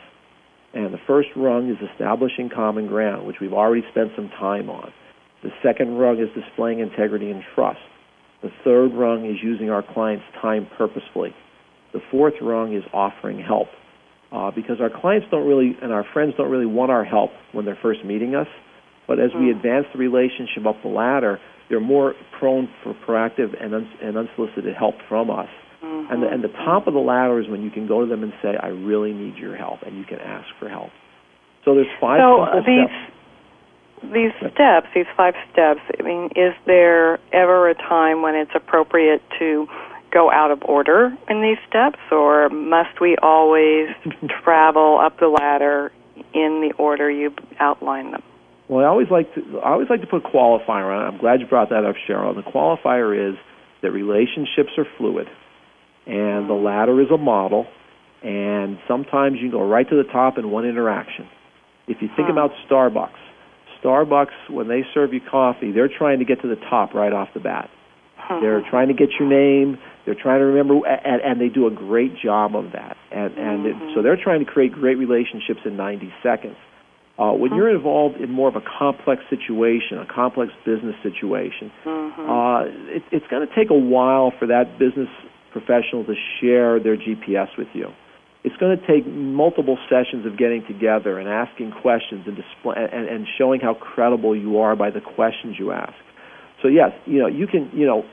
And 0.72 0.94
the 0.94 1.00
first 1.06 1.28
rung 1.36 1.68
is 1.68 1.76
establishing 1.92 2.48
common 2.48 2.86
ground, 2.86 3.26
which 3.26 3.36
we've 3.40 3.52
already 3.52 3.82
spent 3.90 4.10
some 4.14 4.28
time 4.28 4.70
on. 4.70 4.92
The 5.42 5.50
second 5.62 5.96
rung 5.96 6.18
is 6.20 6.28
displaying 6.34 6.80
integrity 6.80 7.30
and 7.30 7.42
trust. 7.54 7.80
The 8.42 8.50
third 8.64 8.92
rung 8.94 9.26
is 9.26 9.36
using 9.42 9.70
our 9.70 9.82
client's 9.82 10.24
time 10.40 10.66
purposefully. 10.78 11.34
The 11.92 12.00
fourth 12.10 12.34
rung 12.40 12.74
is 12.74 12.84
offering 12.92 13.40
help. 13.40 13.68
Uh, 14.32 14.52
because 14.54 14.80
our 14.80 14.90
clients 14.90 15.26
don't 15.30 15.46
really, 15.46 15.76
and 15.82 15.92
our 15.92 16.04
friends 16.12 16.34
don't 16.36 16.50
really 16.50 16.66
want 16.66 16.92
our 16.92 17.04
help 17.04 17.30
when 17.50 17.64
they're 17.64 17.78
first 17.82 18.04
meeting 18.04 18.36
us. 18.36 18.46
But 19.08 19.18
as 19.18 19.30
we 19.34 19.50
advance 19.50 19.86
the 19.92 19.98
relationship 19.98 20.66
up 20.68 20.76
the 20.84 20.88
ladder, 20.88 21.40
they're 21.68 21.80
more 21.80 22.14
prone 22.38 22.68
for 22.84 22.94
proactive 22.94 23.60
and, 23.60 23.74
un- 23.74 23.90
and 24.00 24.16
unsolicited 24.16 24.76
help 24.76 24.94
from 25.08 25.30
us. 25.30 25.48
Mm-hmm. 25.82 26.12
And, 26.12 26.22
the, 26.22 26.28
and 26.28 26.44
the 26.44 26.48
top 26.48 26.86
of 26.86 26.94
the 26.94 27.00
ladder 27.00 27.40
is 27.40 27.48
when 27.48 27.62
you 27.62 27.70
can 27.70 27.86
go 27.86 28.00
to 28.00 28.06
them 28.06 28.22
and 28.22 28.32
say, 28.42 28.56
I 28.60 28.68
really 28.68 29.12
need 29.12 29.36
your 29.36 29.56
help, 29.56 29.82
and 29.82 29.96
you 29.96 30.04
can 30.04 30.18
ask 30.18 30.46
for 30.58 30.68
help. 30.68 30.90
So 31.64 31.74
there's 31.74 31.86
five 32.00 32.20
so 32.20 32.46
simple 32.52 32.62
these 32.66 34.32
steps. 34.38 34.42
these 34.42 34.50
steps, 34.52 34.86
these 34.94 35.10
five 35.16 35.34
steps. 35.52 35.80
I 35.98 36.02
mean, 36.02 36.30
is 36.36 36.54
there 36.66 37.18
ever 37.32 37.68
a 37.68 37.74
time 37.74 38.22
when 38.22 38.34
it's 38.34 38.52
appropriate 38.54 39.22
to 39.38 39.66
go 40.12 40.30
out 40.30 40.50
of 40.50 40.62
order 40.64 41.16
in 41.28 41.42
these 41.42 41.58
steps, 41.68 41.98
or 42.10 42.48
must 42.48 43.00
we 43.00 43.16
always 43.22 43.88
travel 44.42 44.98
up 45.00 45.18
the 45.18 45.28
ladder 45.28 45.92
in 46.34 46.60
the 46.60 46.72
order 46.78 47.10
you 47.10 47.34
outline 47.58 48.12
them? 48.12 48.22
Well, 48.68 48.84
I 48.84 48.88
always 48.88 49.10
like 49.10 49.34
to 49.34 49.60
I 49.64 49.72
always 49.72 49.90
like 49.90 50.00
to 50.00 50.06
put 50.06 50.24
a 50.24 50.28
qualifier 50.28 50.94
on 50.94 51.04
it. 51.04 51.08
I'm 51.08 51.18
glad 51.18 51.40
you 51.40 51.46
brought 51.46 51.70
that 51.70 51.84
up, 51.84 51.96
Cheryl. 52.08 52.34
And 52.34 52.38
The 52.38 52.48
qualifier 52.48 53.30
is 53.32 53.36
that 53.82 53.90
relationships 53.90 54.70
are 54.78 54.86
fluid, 54.96 55.26
and 56.06 56.48
the 56.48 56.54
ladder 56.54 57.00
is 57.00 57.08
a 57.12 57.18
model, 57.18 57.66
and 58.22 58.78
sometimes 58.88 59.36
you 59.36 59.50
can 59.50 59.58
go 59.58 59.66
right 59.66 59.88
to 59.88 59.96
the 59.96 60.08
top 60.10 60.38
in 60.38 60.50
one 60.50 60.64
interaction. 60.66 61.28
If 61.88 62.02
you 62.02 62.08
think 62.16 62.28
Huh. 62.28 62.32
about 62.32 62.52
Starbucks, 62.68 63.18
Starbucks 63.82 64.50
when 64.50 64.68
they 64.68 64.84
serve 64.92 65.12
you 65.14 65.20
coffee, 65.20 65.72
they're 65.72 65.88
trying 65.88 66.18
to 66.18 66.24
get 66.24 66.42
to 66.42 66.48
the 66.48 66.56
top 66.68 66.94
right 66.94 67.12
off 67.12 67.28
the 67.34 67.40
bat. 67.40 67.70
They're 68.40 68.62
trying 68.70 68.88
to 68.88 68.94
get 68.94 69.08
your 69.18 69.28
name. 69.28 69.78
They're 70.04 70.14
trying 70.14 70.38
to 70.38 70.44
remember, 70.46 70.86
and, 70.86 71.20
and 71.22 71.40
they 71.40 71.48
do 71.48 71.66
a 71.66 71.70
great 71.70 72.12
job 72.22 72.54
of 72.54 72.72
that. 72.72 72.96
And, 73.10 73.36
and 73.36 73.66
it, 73.66 73.74
so 73.94 74.02
they're 74.02 74.16
trying 74.22 74.44
to 74.44 74.50
create 74.50 74.72
great 74.72 74.96
relationships 74.98 75.60
in 75.64 75.76
90 75.76 76.12
seconds. 76.22 76.56
Uh, 77.18 77.32
when 77.32 77.52
you're 77.54 77.74
involved 77.74 78.16
in 78.20 78.30
more 78.30 78.48
of 78.48 78.54
a 78.56 78.60
complex 78.78 79.22
situation, 79.28 79.98
a 79.98 80.06
complex 80.06 80.52
business 80.64 80.94
situation, 81.02 81.72
uh, 82.30 82.62
it, 82.96 83.02
it's 83.10 83.26
going 83.28 83.46
to 83.46 83.52
take 83.54 83.70
a 83.70 83.74
while 83.74 84.32
for 84.38 84.46
that 84.46 84.78
business 84.78 85.08
professional 85.52 86.04
to 86.04 86.14
share 86.40 86.80
their 86.80 86.96
GPS 86.96 87.48
with 87.58 87.68
you. 87.74 87.88
It's 88.42 88.56
going 88.56 88.78
to 88.78 88.86
take 88.86 89.06
multiple 89.06 89.76
sessions 89.90 90.24
of 90.24 90.38
getting 90.38 90.64
together 90.66 91.18
and 91.18 91.28
asking 91.28 91.72
questions 91.82 92.24
and 92.26 92.36
display 92.36 92.74
and, 92.76 93.06
and 93.06 93.26
showing 93.36 93.60
how 93.60 93.74
credible 93.74 94.34
you 94.34 94.60
are 94.60 94.74
by 94.74 94.90
the 94.90 95.00
questions 95.00 95.56
you 95.58 95.72
ask. 95.72 95.92
So 96.62 96.68
yes, 96.68 96.92
you 97.04 97.18
know 97.18 97.26
you 97.26 97.46
can 97.46 97.70
you 97.74 97.86
know 97.86 98.04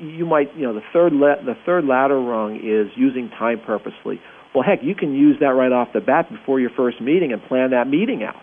you 0.00 0.26
might 0.26 0.54
you 0.56 0.62
know 0.62 0.74
the 0.74 0.86
third 0.92 1.12
la- 1.12 1.42
the 1.44 1.54
third 1.64 1.84
ladder 1.84 2.20
rung 2.20 2.56
is 2.56 2.90
using 2.96 3.28
time 3.30 3.60
purposely. 3.64 4.20
Well, 4.54 4.64
heck, 4.64 4.80
you 4.82 4.94
can 4.94 5.14
use 5.14 5.36
that 5.40 5.54
right 5.54 5.72
off 5.72 5.88
the 5.92 6.00
bat 6.00 6.30
before 6.30 6.58
your 6.58 6.70
first 6.70 7.00
meeting 7.00 7.32
and 7.32 7.42
plan 7.42 7.70
that 7.70 7.86
meeting 7.86 8.22
out. 8.24 8.42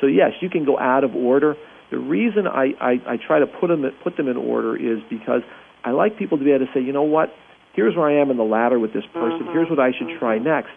So 0.00 0.06
yes, 0.06 0.30
you 0.40 0.48
can 0.48 0.64
go 0.64 0.78
out 0.78 1.04
of 1.04 1.14
order. 1.14 1.56
The 1.90 1.98
reason 1.98 2.46
I, 2.46 2.72
I, 2.80 2.90
I 3.06 3.16
try 3.16 3.40
to 3.40 3.46
put 3.46 3.68
them 3.68 3.84
put 4.02 4.16
them 4.16 4.28
in 4.28 4.36
order 4.36 4.76
is 4.76 5.00
because 5.10 5.42
I 5.84 5.90
like 5.90 6.18
people 6.18 6.38
to 6.38 6.44
be 6.44 6.52
able 6.52 6.66
to 6.66 6.72
say, 6.72 6.80
you 6.80 6.92
know 6.92 7.02
what, 7.02 7.30
here's 7.74 7.96
where 7.96 8.08
I 8.08 8.20
am 8.20 8.30
in 8.30 8.36
the 8.36 8.44
ladder 8.44 8.78
with 8.78 8.92
this 8.92 9.04
person. 9.12 9.46
Here's 9.52 9.66
uh-huh. 9.66 9.76
what 9.76 9.80
I 9.80 9.92
should 9.96 10.08
uh-huh. 10.08 10.18
try 10.18 10.38
next. 10.38 10.70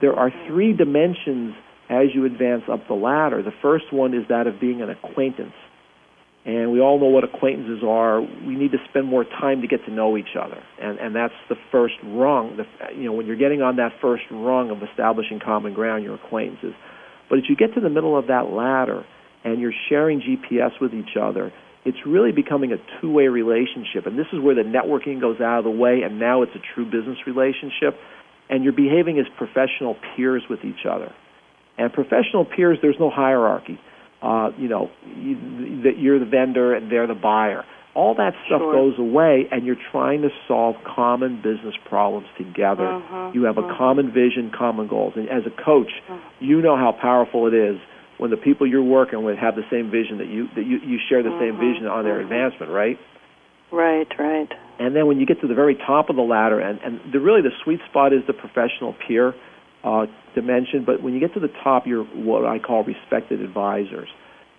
There 0.00 0.14
are 0.14 0.30
three 0.46 0.72
dimensions 0.72 1.54
as 1.88 2.08
you 2.14 2.24
advance 2.24 2.64
up 2.70 2.86
the 2.88 2.94
ladder. 2.94 3.42
The 3.42 3.54
first 3.62 3.92
one 3.92 4.14
is 4.14 4.24
that 4.28 4.46
of 4.46 4.60
being 4.60 4.82
an 4.82 4.90
acquaintance. 4.90 5.54
And 6.46 6.72
we 6.72 6.80
all 6.80 7.00
know 7.00 7.06
what 7.06 7.24
acquaintances 7.24 7.82
are. 7.82 8.20
We 8.20 8.54
need 8.54 8.72
to 8.72 8.78
spend 8.90 9.06
more 9.06 9.24
time 9.24 9.62
to 9.62 9.66
get 9.66 9.84
to 9.86 9.90
know 9.90 10.18
each 10.18 10.36
other. 10.38 10.62
And, 10.80 10.98
and 10.98 11.16
that's 11.16 11.32
the 11.48 11.56
first 11.72 11.94
rung. 12.04 12.58
The, 12.58 12.94
you 12.94 13.04
know, 13.04 13.12
when 13.12 13.26
you're 13.26 13.36
getting 13.36 13.62
on 13.62 13.76
that 13.76 13.92
first 14.02 14.24
rung 14.30 14.70
of 14.70 14.82
establishing 14.82 15.40
common 15.42 15.72
ground, 15.72 16.04
your 16.04 16.16
acquaintances. 16.16 16.74
But 17.30 17.38
as 17.38 17.44
you 17.48 17.56
get 17.56 17.74
to 17.74 17.80
the 17.80 17.88
middle 17.88 18.18
of 18.18 18.26
that 18.26 18.52
ladder 18.52 19.04
and 19.42 19.58
you're 19.58 19.72
sharing 19.88 20.20
GPS 20.20 20.78
with 20.80 20.92
each 20.92 21.16
other, 21.20 21.50
it's 21.84 21.98
really 22.06 22.32
becoming 22.32 22.72
a 22.72 22.78
two-way 23.00 23.28
relationship. 23.28 24.06
And 24.06 24.18
this 24.18 24.26
is 24.32 24.40
where 24.40 24.54
the 24.54 24.62
networking 24.62 25.20
goes 25.20 25.40
out 25.40 25.58
of 25.58 25.64
the 25.64 25.70
way, 25.70 26.02
and 26.02 26.18
now 26.18 26.42
it's 26.42 26.54
a 26.54 26.62
true 26.74 26.84
business 26.84 27.18
relationship. 27.26 27.98
And 28.48 28.64
you're 28.64 28.72
behaving 28.72 29.18
as 29.18 29.26
professional 29.36 29.96
peers 30.16 30.42
with 30.48 30.64
each 30.64 30.86
other. 30.88 31.12
And 31.76 31.92
professional 31.92 32.44
peers, 32.44 32.78
there's 32.82 32.96
no 33.00 33.10
hierarchy. 33.10 33.78
Uh, 34.22 34.50
you 34.56 34.68
know, 34.68 34.90
that 35.84 35.98
you're 35.98 36.18
the 36.18 36.24
vendor 36.24 36.74
and 36.74 36.90
they're 36.90 37.06
the 37.06 37.14
buyer. 37.14 37.64
All 37.94 38.14
that 38.14 38.34
stuff 38.46 38.60
Sure. 38.60 38.72
goes 38.72 38.98
away, 38.98 39.46
and 39.52 39.64
you're 39.64 39.76
trying 39.92 40.22
to 40.22 40.30
solve 40.48 40.76
common 40.84 41.36
business 41.36 41.76
problems 41.84 42.26
together. 42.36 42.84
Mhm, 42.84 43.34
You 43.34 43.44
have 43.44 43.58
a 43.58 43.62
mhm. 43.62 43.76
common 43.76 44.10
vision, 44.10 44.50
common 44.50 44.88
goals. 44.88 45.14
And 45.16 45.28
as 45.28 45.46
a 45.46 45.50
coach, 45.50 45.92
you 46.40 46.60
know 46.60 46.74
how 46.76 46.92
powerful 46.92 47.46
it 47.46 47.54
is 47.54 47.78
when 48.18 48.30
the 48.30 48.36
people 48.36 48.66
you're 48.66 48.82
working 48.82 49.24
with 49.24 49.38
have 49.38 49.56
the 49.56 49.64
same 49.70 49.90
vision 49.90 50.18
that 50.18 50.28
you 50.28 50.48
that 50.54 50.64
you, 50.64 50.78
you 50.78 50.98
share 51.08 51.22
the 51.22 51.36
same 51.40 51.56
Mhm, 51.56 51.60
vision 51.60 51.86
on 51.86 52.04
their 52.04 52.18
mhm. 52.18 52.22
advancement, 52.24 52.72
right? 52.72 52.98
Right, 53.72 54.06
right. 54.18 54.52
And 54.78 54.94
then 54.94 55.06
when 55.06 55.18
you 55.18 55.26
get 55.26 55.40
to 55.40 55.48
the 55.48 55.54
very 55.54 55.74
top 55.74 56.10
of 56.10 56.16
the 56.16 56.22
ladder, 56.22 56.60
and, 56.60 56.78
and 56.84 57.00
the, 57.12 57.18
really 57.20 57.42
the 57.42 57.52
sweet 57.64 57.80
spot 57.90 58.12
is 58.12 58.22
the 58.26 58.32
professional 58.32 58.94
peer 59.06 59.34
uh, 59.82 60.06
dimension, 60.34 60.84
but 60.84 61.02
when 61.02 61.12
you 61.14 61.20
get 61.20 61.34
to 61.34 61.40
the 61.40 61.50
top, 61.62 61.86
you're 61.86 62.04
what 62.04 62.44
I 62.44 62.58
call 62.58 62.84
respected 62.84 63.40
advisors. 63.40 64.08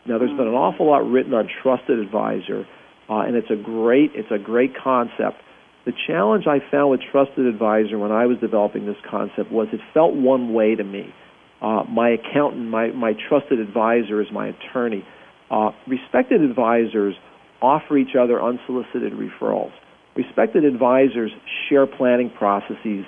Now, 0.06 0.20
there's 0.20 0.36
been 0.38 0.48
an 0.48 0.54
awful 0.54 0.88
lot 0.88 1.10
written 1.10 1.34
on 1.34 1.50
trusted 1.64 1.98
advisor, 2.00 2.68
uh, 3.10 3.20
and 3.22 3.36
it's 3.36 3.50
a 3.50 3.56
great 3.56 4.12
it's 4.14 4.32
a 4.32 4.38
great 4.38 4.74
concept. 4.78 5.42
The 5.86 5.94
challenge 6.08 6.46
I 6.48 6.60
found 6.72 6.92
with 6.92 7.02
trusted 7.12 7.46
advisor 7.46 7.98
when 7.98 8.12
I 8.12 8.26
was 8.26 8.38
developing 8.40 8.86
this 8.86 8.98
concept 9.10 9.52
was 9.52 9.68
it 9.72 9.80
felt 9.94 10.14
one 10.14 10.54
way 10.54 10.76
to 10.76 10.84
me. 10.84 11.14
Uh, 11.62 11.84
my 11.90 12.10
accountant, 12.10 12.68
my, 12.68 12.88
my 12.88 13.14
trusted 13.30 13.60
advisor 13.60 14.22
is 14.22 14.28
my 14.32 14.48
attorney. 14.48 15.06
Uh, 15.50 15.72
respected 15.88 16.42
advisors 16.42 17.16
offer 17.62 17.98
each 17.98 18.16
other 18.20 18.42
unsolicited 18.42 19.14
referrals. 19.14 19.72
Respected 20.16 20.64
advisors 20.64 21.32
share 21.68 21.86
planning 21.88 22.30
processes 22.30 23.06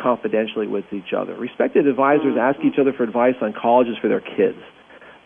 confidentially 0.00 0.66
with 0.66 0.84
each 0.92 1.12
other. 1.16 1.34
Respected 1.34 1.86
advisors 1.86 2.36
ask 2.38 2.58
each 2.64 2.78
other 2.78 2.92
for 2.92 3.02
advice 3.02 3.34
on 3.40 3.52
colleges 3.52 3.96
for 4.00 4.08
their 4.08 4.20
kids. 4.20 4.58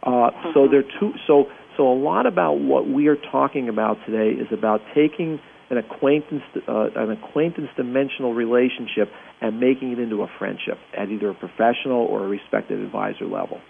Uh, 0.03 0.31
so 0.55 0.67
they're 0.71 0.87
two. 0.99 1.13
So 1.27 1.45
so 1.77 1.93
a 1.93 1.95
lot 1.95 2.27
about 2.27 2.55
what 2.55 2.89
we 2.89 3.09
are 3.09 3.17
talking 3.17 3.69
about 3.69 3.99
today 4.07 4.37
is 4.41 4.49
about 4.53 4.81
taking 4.95 5.41
an 5.71 5.79
acquaintance 5.79 6.43
uh, 6.67 6.89
an 6.97 7.11
acquaintance 7.11 7.69
dimensional 7.77 8.35
relationship 8.35 9.11
and 9.40 9.59
making 9.59 9.92
it 9.92 9.98
into 9.98 10.22
a 10.22 10.29
friendship 10.38 10.79
at 10.96 11.09
either 11.09 11.31
a 11.31 11.35
professional 11.35 12.07
or 12.07 12.24
a 12.24 12.29
respected 12.29 12.81
advisor 12.81 13.26
level, 13.26 13.61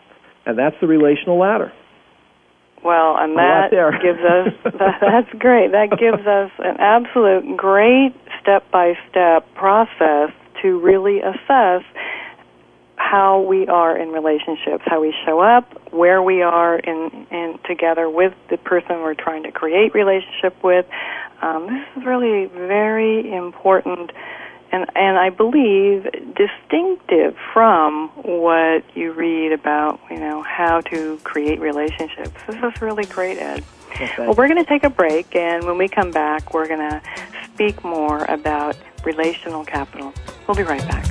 and 0.46 0.58
that's 0.58 0.76
the 0.80 0.86
relational 0.86 1.38
ladder. 1.38 1.72
Well, 2.82 3.16
and 3.18 3.36
that 3.36 3.70
gives 4.02 4.20
us 4.20 4.54
that, 4.78 5.00
that's 5.00 5.38
great. 5.38 5.72
That 5.72 5.90
gives 5.98 6.26
us 6.26 6.50
an 6.58 6.76
absolute 6.78 7.56
great 7.56 8.14
step-by-step 8.40 9.54
process 9.54 10.32
to 10.62 10.80
really 10.80 11.20
assess 11.20 11.82
how 12.96 13.40
we 13.40 13.66
are 13.66 13.96
in 13.96 14.10
relationships, 14.10 14.84
how 14.86 15.00
we 15.00 15.14
show 15.26 15.40
up, 15.40 15.92
where 15.92 16.22
we 16.22 16.42
are 16.42 16.78
in, 16.78 17.26
in 17.30 17.58
together 17.66 18.08
with 18.08 18.32
the 18.50 18.56
person 18.56 19.00
we're 19.00 19.14
trying 19.14 19.42
to 19.42 19.50
create 19.50 19.94
relationship 19.94 20.54
with. 20.62 20.86
Um, 21.42 21.66
this 21.66 21.86
is 21.96 22.06
really 22.06 22.46
very 22.46 23.32
important 23.34 24.12
and 24.72 24.86
and 24.94 25.18
I 25.18 25.30
believe 25.30 26.04
distinctive 26.34 27.36
from 27.52 28.08
what 28.14 28.84
you 28.96 29.12
read 29.12 29.52
about, 29.52 30.00
you 30.10 30.18
know, 30.18 30.42
how 30.42 30.80
to 30.82 31.18
create 31.24 31.60
relationships. 31.60 32.32
This 32.46 32.62
is 32.62 32.82
really 32.82 33.04
great, 33.04 33.38
Ed. 33.38 33.64
Well, 34.16 34.34
we're 34.34 34.48
going 34.48 34.62
to 34.62 34.68
take 34.68 34.84
a 34.84 34.90
break, 34.90 35.34
and 35.34 35.64
when 35.66 35.76
we 35.76 35.88
come 35.88 36.10
back, 36.10 36.54
we're 36.54 36.68
going 36.68 36.78
to 36.78 37.02
speak 37.52 37.84
more 37.84 38.24
about 38.24 38.76
relational 39.04 39.64
capital. 39.64 40.14
We'll 40.46 40.56
be 40.56 40.62
right 40.62 40.86
back. 40.86 41.06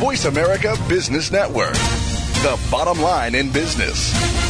Voice 0.00 0.24
America 0.24 0.74
Business 0.88 1.30
Network, 1.30 1.76
the 2.42 2.58
bottom 2.70 3.02
line 3.02 3.34
in 3.34 3.52
business. 3.52 4.49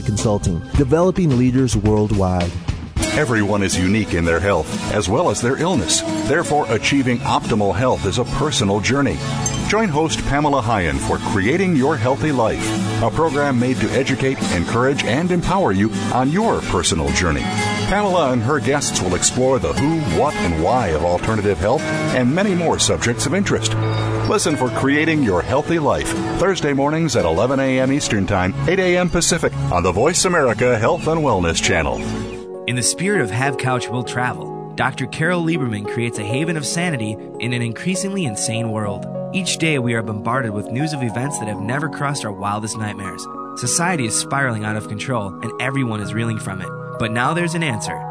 Consulting, 0.01 0.59
developing 0.77 1.37
leaders 1.37 1.75
worldwide. 1.77 2.51
Everyone 3.13 3.61
is 3.61 3.77
unique 3.77 4.13
in 4.13 4.23
their 4.23 4.39
health 4.39 4.67
as 4.93 5.09
well 5.09 5.29
as 5.29 5.41
their 5.41 5.57
illness. 5.57 6.01
Therefore, 6.27 6.65
achieving 6.69 7.17
optimal 7.19 7.75
health 7.75 8.05
is 8.05 8.17
a 8.17 8.23
personal 8.23 8.79
journey. 8.79 9.17
Join 9.67 9.89
host 9.89 10.19
Pamela 10.25 10.61
Hyen 10.61 10.97
for 10.97 11.17
Creating 11.17 11.75
Your 11.75 11.95
Healthy 11.95 12.31
Life, 12.31 13.01
a 13.01 13.09
program 13.09 13.59
made 13.59 13.77
to 13.77 13.89
educate, 13.91 14.37
encourage, 14.53 15.03
and 15.03 15.31
empower 15.31 15.71
you 15.71 15.89
on 16.13 16.29
your 16.29 16.61
personal 16.61 17.09
journey. 17.11 17.43
Pamela 17.87 18.31
and 18.31 18.41
her 18.41 18.59
guests 18.59 19.01
will 19.01 19.15
explore 19.15 19.59
the 19.59 19.73
who, 19.73 19.99
what, 20.19 20.33
and 20.35 20.63
why 20.63 20.87
of 20.87 21.03
alternative 21.03 21.57
health 21.57 21.81
and 21.81 22.33
many 22.33 22.53
more 22.55 22.79
subjects 22.79 23.25
of 23.25 23.33
interest. 23.33 23.73
Listen 24.29 24.55
for 24.55 24.69
Creating 24.69 25.23
Your 25.23 25.41
Healthy 25.41 25.79
Life, 25.79 26.07
Thursday 26.39 26.71
mornings 26.73 27.15
at 27.15 27.25
11 27.25 27.59
a.m. 27.59 27.91
Eastern 27.91 28.25
Time, 28.25 28.53
8 28.67 28.79
a.m. 28.79 29.09
Pacific, 29.09 29.53
on 29.71 29.83
the 29.83 29.91
Voice 29.91 30.23
America 30.23 30.77
Health 30.79 31.07
and 31.07 31.21
Wellness 31.21 31.61
Channel. 31.61 31.97
In 32.67 32.77
the 32.77 32.81
spirit 32.81 33.21
of 33.21 33.29
Have 33.29 33.57
Couch 33.57 33.89
Will 33.89 34.03
Travel, 34.03 34.73
Dr. 34.75 35.07
Carol 35.07 35.43
Lieberman 35.43 35.85
creates 35.85 36.17
a 36.17 36.23
haven 36.23 36.55
of 36.55 36.65
sanity 36.65 37.17
in 37.39 37.51
an 37.51 37.61
increasingly 37.61 38.23
insane 38.23 38.71
world. 38.71 39.05
Each 39.33 39.57
day 39.57 39.79
we 39.79 39.95
are 39.95 40.03
bombarded 40.03 40.51
with 40.51 40.71
news 40.71 40.93
of 40.93 41.03
events 41.03 41.39
that 41.39 41.49
have 41.49 41.59
never 41.59 41.89
crossed 41.89 42.23
our 42.23 42.31
wildest 42.31 42.77
nightmares. 42.77 43.25
Society 43.57 44.05
is 44.05 44.17
spiraling 44.17 44.63
out 44.63 44.77
of 44.77 44.87
control 44.87 45.27
and 45.41 45.51
everyone 45.61 45.99
is 45.99 46.13
reeling 46.13 46.39
from 46.39 46.61
it. 46.61 46.69
But 46.99 47.11
now 47.11 47.33
there's 47.33 47.55
an 47.55 47.63
answer. 47.63 48.10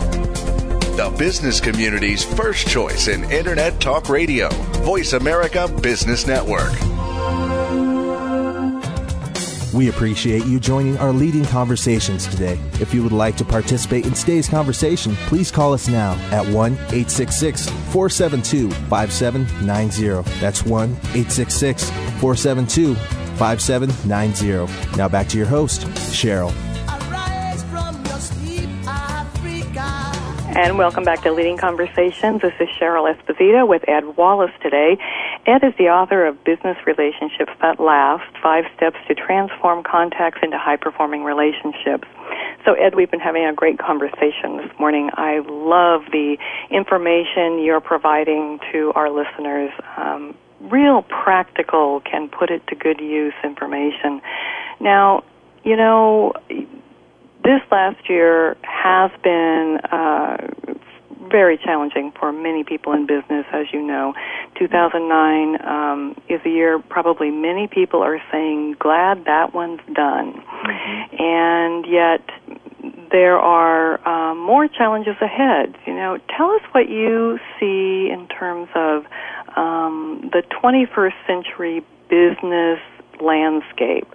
The 0.97 1.09
business 1.17 1.61
community's 1.61 2.23
first 2.23 2.67
choice 2.67 3.07
in 3.07 3.23
Internet 3.31 3.79
Talk 3.79 4.09
Radio, 4.09 4.49
Voice 4.83 5.13
America 5.13 5.69
Business 5.81 6.27
Network. 6.27 6.71
We 9.73 9.87
appreciate 9.87 10.45
you 10.45 10.59
joining 10.59 10.97
our 10.97 11.13
leading 11.13 11.45
conversations 11.45 12.27
today. 12.27 12.59
If 12.81 12.93
you 12.93 13.03
would 13.03 13.13
like 13.13 13.37
to 13.37 13.45
participate 13.45 14.05
in 14.05 14.11
today's 14.11 14.49
conversation, 14.49 15.15
please 15.27 15.49
call 15.49 15.73
us 15.73 15.87
now 15.87 16.11
at 16.29 16.45
1 16.45 16.73
866 16.73 17.69
472 17.69 18.69
5790. 18.69 20.29
That's 20.41 20.65
1 20.65 20.89
866 20.91 21.89
472 22.19 22.95
5790. 23.37 24.97
Now 24.97 25.07
back 25.07 25.29
to 25.29 25.37
your 25.37 25.47
host, 25.47 25.83
Cheryl. 26.11 26.53
And 30.53 30.77
welcome 30.77 31.05
back 31.05 31.21
to 31.21 31.31
Leading 31.31 31.55
Conversations. 31.55 32.41
This 32.41 32.51
is 32.59 32.67
Cheryl 32.77 33.09
Esposito 33.09 33.65
with 33.65 33.87
Ed 33.87 34.17
Wallace 34.17 34.51
today. 34.61 34.97
Ed 35.45 35.63
is 35.63 35.73
the 35.77 35.85
author 35.85 36.25
of 36.25 36.43
Business 36.43 36.75
Relationships 36.85 37.53
That 37.61 37.79
Last 37.79 38.29
Five 38.43 38.65
Steps 38.75 38.97
to 39.07 39.15
Transform 39.15 39.81
Contacts 39.81 40.39
into 40.43 40.57
High 40.57 40.75
Performing 40.75 41.23
Relationships. 41.23 42.05
So, 42.65 42.73
Ed, 42.73 42.95
we've 42.95 43.09
been 43.09 43.21
having 43.21 43.45
a 43.45 43.53
great 43.53 43.79
conversation 43.79 44.57
this 44.57 44.77
morning. 44.77 45.09
I 45.13 45.39
love 45.39 46.03
the 46.11 46.37
information 46.69 47.63
you're 47.63 47.79
providing 47.79 48.59
to 48.73 48.91
our 48.93 49.09
listeners. 49.09 49.71
Um, 49.95 50.35
real 50.59 51.03
practical, 51.03 52.01
can 52.01 52.27
put 52.27 52.49
it 52.49 52.67
to 52.67 52.75
good 52.75 52.99
use 52.99 53.33
information. 53.45 54.21
Now, 54.81 55.23
you 55.63 55.77
know, 55.77 56.33
this 57.43 57.61
last 57.71 58.09
year 58.09 58.55
has 58.63 59.11
been 59.23 59.79
uh, 59.91 60.37
very 61.31 61.57
challenging 61.57 62.11
for 62.19 62.31
many 62.31 62.63
people 62.63 62.93
in 62.93 63.05
business, 63.07 63.45
as 63.53 63.67
you 63.71 63.81
know. 63.81 64.13
2009 64.59 65.61
um, 65.65 66.15
is 66.29 66.41
a 66.45 66.49
year 66.49 66.79
probably 66.79 67.31
many 67.31 67.67
people 67.67 68.01
are 68.01 68.21
saying, 68.31 68.75
glad 68.79 69.25
that 69.25 69.53
one's 69.53 69.81
done. 69.93 70.33
Mm-hmm. 70.33 71.15
And 71.19 71.85
yet, 71.87 72.21
there 73.11 73.37
are 73.37 74.07
um, 74.07 74.39
more 74.39 74.67
challenges 74.67 75.15
ahead. 75.21 75.75
You 75.85 75.93
know, 75.93 76.17
tell 76.35 76.51
us 76.51 76.61
what 76.71 76.89
you 76.89 77.39
see 77.59 78.09
in 78.11 78.27
terms 78.27 78.69
of 78.75 79.05
um, 79.55 80.29
the 80.31 80.43
21st 80.63 81.13
century 81.27 81.85
business 82.09 82.79
landscape. 83.21 84.07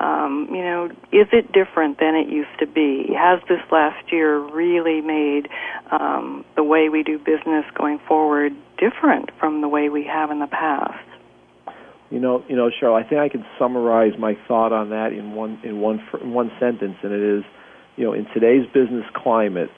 Um, 0.00 0.48
you 0.50 0.62
know, 0.62 0.86
is 1.10 1.26
it 1.32 1.52
different 1.52 1.98
than 1.98 2.14
it 2.14 2.28
used 2.28 2.56
to 2.60 2.66
be? 2.66 3.12
Has 3.18 3.40
this 3.48 3.60
last 3.72 4.12
year 4.12 4.38
really 4.38 5.00
made 5.00 5.48
um, 5.90 6.44
the 6.54 6.62
way 6.62 6.88
we 6.88 7.02
do 7.02 7.18
business 7.18 7.64
going 7.76 7.98
forward 8.06 8.52
different 8.78 9.30
from 9.40 9.60
the 9.60 9.68
way 9.68 9.88
we 9.88 10.04
have 10.04 10.30
in 10.30 10.38
the 10.38 10.46
past? 10.46 11.04
You 12.10 12.20
know, 12.20 12.44
you 12.48 12.56
know, 12.56 12.70
Cheryl. 12.70 12.94
I 12.94 13.06
think 13.06 13.20
I 13.20 13.28
can 13.28 13.44
summarize 13.58 14.12
my 14.18 14.38
thought 14.46 14.72
on 14.72 14.90
that 14.90 15.12
in 15.12 15.34
one 15.34 15.60
in 15.64 15.80
one 15.80 16.00
in 16.22 16.32
one 16.32 16.50
sentence, 16.60 16.96
and 17.02 17.12
it 17.12 17.38
is, 17.38 17.44
you 17.96 18.04
know, 18.04 18.12
in 18.12 18.26
today's 18.32 18.66
business 18.72 19.04
climate, 19.14 19.68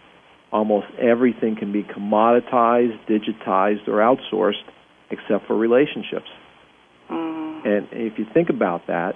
almost 0.52 0.86
everything 0.98 1.56
can 1.56 1.72
be 1.72 1.82
commoditized, 1.82 2.98
digitized, 3.08 3.88
or 3.88 3.98
outsourced, 3.98 4.62
except 5.10 5.46
for 5.46 5.56
relationships. 5.56 6.28
Mm. 7.10 7.66
And 7.66 7.88
if 7.92 8.18
you 8.18 8.26
think 8.32 8.48
about 8.48 8.86
that, 8.86 9.14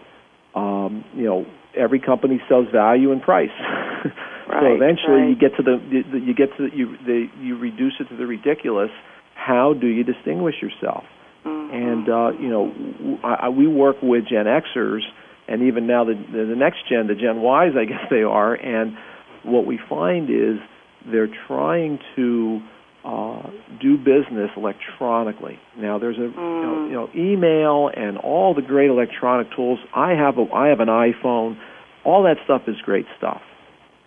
um, 0.55 1.05
you 1.15 1.25
know, 1.25 1.47
every 1.77 2.01
company 2.01 2.41
sells 2.49 2.67
value 2.73 3.13
and 3.13 3.21
price. 3.21 3.49
right, 3.61 4.61
so 4.61 4.75
eventually, 4.75 5.23
right. 5.23 5.29
you 5.29 5.37
get 5.37 5.57
to 5.57 5.63
the 5.63 5.79
you 6.19 6.35
get 6.35 6.57
to 6.57 6.69
the, 6.69 6.77
you 6.77 6.97
the, 7.05 7.27
you 7.41 7.59
reduce 7.59 7.95
it 8.01 8.09
to 8.09 8.17
the 8.17 8.27
ridiculous. 8.27 8.91
How 9.35 9.75
do 9.75 9.87
you 9.87 10.05
distinguish 10.05 10.55
yourself? 10.63 11.05
Mm-hmm. 11.45 11.75
And 11.75 12.09
uh, 12.09 12.41
you 12.41 12.49
know, 12.49 13.19
I, 13.25 13.49
we 13.49 13.67
work 13.67 13.97
with 14.03 14.25
Gen 14.29 14.47
Xers, 14.47 15.03
and 15.49 15.63
even 15.63 15.87
now 15.87 16.05
the, 16.05 16.15
the 16.15 16.45
the 16.47 16.57
next 16.57 16.89
gen, 16.89 17.07
the 17.09 17.15
Gen 17.15 17.41
Ys, 17.43 17.75
I 17.77 17.85
guess 17.85 18.07
they 18.11 18.23
are. 18.23 18.55
And 18.55 18.97
what 19.45 19.67
we 19.67 19.79
find 19.89 20.31
is 20.31 20.59
they're 21.11 21.33
trying 21.47 21.99
to 22.17 22.61
uh, 23.05 23.51
do 23.83 23.99
business 23.99 24.51
electronically. 24.57 25.59
Now, 25.77 25.99
there's 25.99 26.17
a 26.17 26.21
mm. 26.21 26.33
you, 26.33 26.33
know, 26.33 26.87
you 26.87 26.93
know 26.93 27.11
email 27.15 27.91
and 27.95 28.17
all 28.17 28.55
the 28.55 28.63
great 28.63 28.89
electronic 28.89 29.55
tools. 29.55 29.79
I 29.95 30.13
have 30.13 30.39
a 30.39 30.47
I 30.55 30.69
have 30.69 30.81
an 30.81 30.89
iPhone. 30.89 31.59
All 32.05 32.23
that 32.25 32.37
stuff 32.45 32.63
is 32.67 32.77
great 32.83 33.07
stuff. 33.19 33.43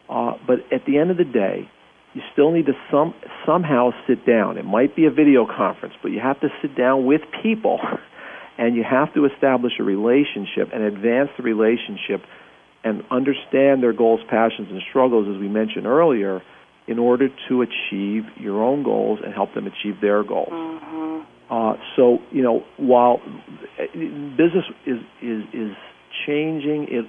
Uh, 0.09 0.33
but 0.45 0.59
at 0.71 0.85
the 0.85 0.97
end 0.97 1.11
of 1.11 1.17
the 1.17 1.25
day, 1.25 1.69
you 2.13 2.21
still 2.33 2.51
need 2.51 2.65
to 2.65 2.73
some 2.89 3.13
somehow 3.45 3.91
sit 4.07 4.25
down. 4.25 4.57
It 4.57 4.65
might 4.65 4.95
be 4.95 5.05
a 5.05 5.11
video 5.11 5.45
conference, 5.45 5.93
but 6.01 6.09
you 6.09 6.19
have 6.19 6.39
to 6.39 6.47
sit 6.61 6.75
down 6.75 7.05
with 7.05 7.21
people, 7.43 7.79
and 8.57 8.75
you 8.75 8.83
have 8.83 9.13
to 9.13 9.25
establish 9.25 9.73
a 9.79 9.83
relationship 9.83 10.69
and 10.73 10.81
advance 10.81 11.29
the 11.37 11.43
relationship, 11.43 12.23
and 12.83 13.03
understand 13.11 13.83
their 13.83 13.93
goals, 13.93 14.21
passions, 14.27 14.69
and 14.71 14.81
struggles, 14.89 15.27
as 15.29 15.39
we 15.39 15.47
mentioned 15.47 15.85
earlier 15.85 16.41
in 16.87 16.99
order 16.99 17.27
to 17.49 17.61
achieve 17.61 18.23
your 18.37 18.63
own 18.63 18.83
goals 18.83 19.19
and 19.23 19.33
help 19.33 19.53
them 19.53 19.67
achieve 19.67 19.99
their 20.01 20.23
goals. 20.23 20.49
Mm-hmm. 20.51 21.21
Uh, 21.49 21.73
so 21.95 22.19
you 22.31 22.41
know, 22.41 22.63
while 22.77 23.19
business 23.93 24.65
is 24.85 24.97
is 25.21 25.43
is 25.53 25.71
changing, 26.25 26.87
it 26.89 27.05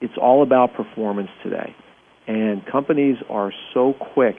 it's 0.00 0.14
all 0.20 0.42
about 0.42 0.74
performance 0.74 1.30
today, 1.42 1.74
and 2.26 2.64
companies 2.66 3.16
are 3.30 3.52
so 3.72 3.94
quick 4.14 4.36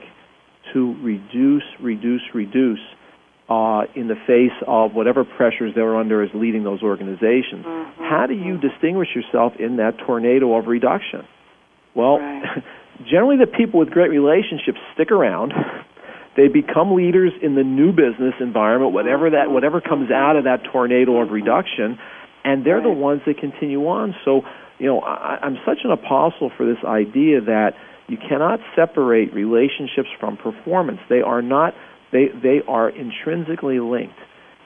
to 0.72 0.94
reduce, 1.02 1.64
reduce, 1.80 2.22
reduce 2.34 2.80
uh, 3.48 3.82
in 3.94 4.08
the 4.08 4.16
face 4.26 4.56
of 4.66 4.92
whatever 4.94 5.24
pressures 5.24 5.72
they're 5.74 5.96
under 5.96 6.22
as 6.22 6.30
leading 6.34 6.64
those 6.64 6.82
organizations. 6.82 7.64
Mm-hmm. 7.64 8.02
How 8.02 8.26
do 8.26 8.34
you 8.34 8.58
distinguish 8.58 9.08
yourself 9.14 9.54
in 9.58 9.76
that 9.76 9.98
tornado 10.04 10.56
of 10.56 10.66
reduction? 10.66 11.22
Well, 11.94 12.18
Right. 12.18 12.62
generally, 13.04 13.36
the 13.36 13.46
people 13.46 13.80
with 13.80 13.90
great 13.90 14.10
relationships 14.10 14.78
stick 14.94 15.10
around. 15.10 15.52
They 16.36 16.48
become 16.48 16.94
leaders 16.94 17.32
in 17.42 17.54
the 17.54 17.64
new 17.64 17.92
business 17.92 18.34
environment, 18.40 18.92
whatever 18.92 19.30
that 19.30 19.50
whatever 19.50 19.80
comes 19.80 20.10
out 20.10 20.36
of 20.36 20.44
that 20.44 20.64
tornado 20.70 21.20
of 21.22 21.30
reduction, 21.30 21.98
and 22.44 22.64
they're 22.64 22.82
the 22.82 22.90
ones 22.90 23.22
that 23.26 23.38
continue 23.38 23.86
on. 23.88 24.14
So, 24.24 24.42
you 24.78 24.86
know, 24.86 25.00
I, 25.00 25.38
I'm 25.42 25.56
such 25.64 25.78
an 25.84 25.90
apostle 25.90 26.50
for 26.54 26.66
this 26.66 26.84
idea 26.84 27.40
that 27.40 27.72
you 28.08 28.18
cannot 28.18 28.60
separate 28.76 29.32
relationships 29.32 30.08
from 30.20 30.36
performance. 30.36 31.00
They 31.08 31.22
are 31.22 31.40
not 31.40 31.74
they 32.12 32.28
they 32.28 32.60
are 32.68 32.88
intrinsically 32.90 33.80
linked. 33.80 34.18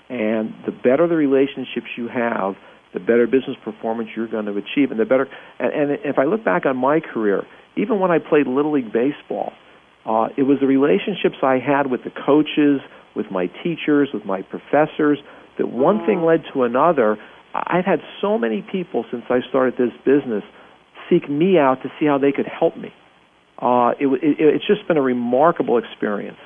And 0.08 0.54
the 0.66 0.72
better 0.72 1.06
the 1.06 1.14
relationships 1.14 1.86
you 1.96 2.08
have, 2.08 2.56
the 2.92 3.00
better 3.00 3.26
business 3.26 3.56
performance 3.62 4.10
you're 4.16 4.26
going 4.26 4.46
to 4.46 4.56
achieve, 4.56 4.90
and 4.90 4.98
the 4.98 5.04
better. 5.04 5.28
And, 5.58 5.72
and 5.72 5.98
if 6.04 6.18
I 6.18 6.24
look 6.24 6.44
back 6.44 6.66
on 6.66 6.76
my 6.76 6.98
career, 6.98 7.46
even 7.76 8.00
when 8.00 8.10
I 8.10 8.18
played 8.18 8.46
little 8.46 8.72
league 8.72 8.92
baseball, 8.92 9.52
uh, 10.06 10.28
it 10.36 10.42
was 10.42 10.58
the 10.60 10.66
relationships 10.66 11.36
I 11.42 11.58
had 11.58 11.90
with 11.90 12.04
the 12.04 12.10
coaches, 12.10 12.80
with 13.14 13.26
my 13.30 13.46
teachers, 13.62 14.08
with 14.12 14.24
my 14.24 14.42
professors. 14.42 15.18
That 15.58 15.68
one 15.68 16.06
thing 16.06 16.22
led 16.22 16.44
to 16.54 16.62
another. 16.62 17.18
I've 17.54 17.84
had 17.84 18.00
so 18.20 18.38
many 18.38 18.62
people 18.62 19.04
since 19.10 19.24
I 19.28 19.40
started 19.48 19.74
this 19.76 19.92
business 20.04 20.44
seek 21.08 21.28
me 21.28 21.58
out 21.58 21.82
to 21.82 21.88
see 21.98 22.06
how 22.06 22.18
they 22.18 22.32
could 22.32 22.46
help 22.46 22.76
me. 22.76 22.92
Uh, 23.58 23.92
it, 24.00 24.06
it, 24.06 24.36
it's 24.38 24.66
just 24.66 24.86
been 24.88 24.96
a 24.96 25.02
remarkable 25.02 25.76
experience. 25.76 26.38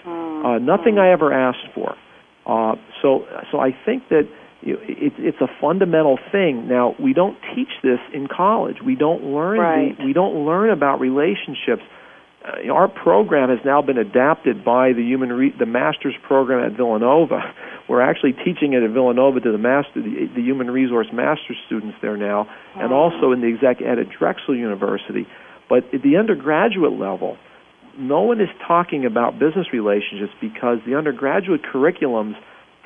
Uh, 0.46 0.58
nothing 0.58 0.98
I 0.98 1.12
ever 1.12 1.32
asked 1.32 1.68
for. 1.74 1.94
Uh, 2.46 2.76
so, 3.02 3.26
so 3.52 3.60
I 3.60 3.70
think 3.84 4.08
that 4.08 4.24
you 4.24 4.28
know, 4.28 4.28
it, 4.28 4.42
it's 4.64 5.40
a 5.40 5.48
fundamental 5.60 6.18
thing. 6.32 6.68
Now, 6.68 6.94
we 6.98 7.12
don't 7.12 7.36
teach 7.54 7.68
this 7.82 7.98
in 8.12 8.28
college. 8.28 8.76
We 8.84 8.96
don't 8.96 9.22
learn. 9.24 9.58
Right. 9.58 9.98
The, 9.98 10.04
we 10.04 10.12
don't 10.12 10.46
learn 10.46 10.70
about 10.70 11.00
relationships. 11.00 11.82
Uh, 12.44 12.72
our 12.72 12.88
program 12.88 13.50
has 13.50 13.58
now 13.64 13.82
been 13.82 13.98
adapted 13.98 14.64
by 14.64 14.92
the 14.92 15.02
human 15.02 15.32
re- 15.32 15.54
the 15.58 15.66
master's 15.66 16.14
program 16.26 16.64
at 16.64 16.76
Villanova. 16.76 17.40
We're 17.88 18.02
actually 18.02 18.32
teaching 18.32 18.72
it 18.72 18.82
at 18.82 18.90
Villanova 18.90 19.40
to 19.40 19.52
the 19.52 19.58
master 19.58 20.00
the, 20.00 20.28
the 20.34 20.40
human 20.40 20.70
resource 20.70 21.08
master's 21.12 21.58
students 21.66 21.98
there 22.00 22.16
now, 22.16 22.48
and 22.74 22.92
also 22.92 23.32
in 23.32 23.42
the 23.42 23.48
exec 23.48 23.82
ed 23.82 23.98
at 23.98 24.08
Drexel 24.08 24.56
University. 24.56 25.26
But 25.68 25.92
at 25.92 26.02
the 26.02 26.16
undergraduate 26.16 26.92
level, 26.92 27.36
no 27.98 28.22
one 28.22 28.40
is 28.40 28.48
talking 28.66 29.04
about 29.04 29.38
business 29.38 29.66
relationships 29.72 30.32
because 30.40 30.78
the 30.86 30.96
undergraduate 30.96 31.60
curriculums 31.62 32.34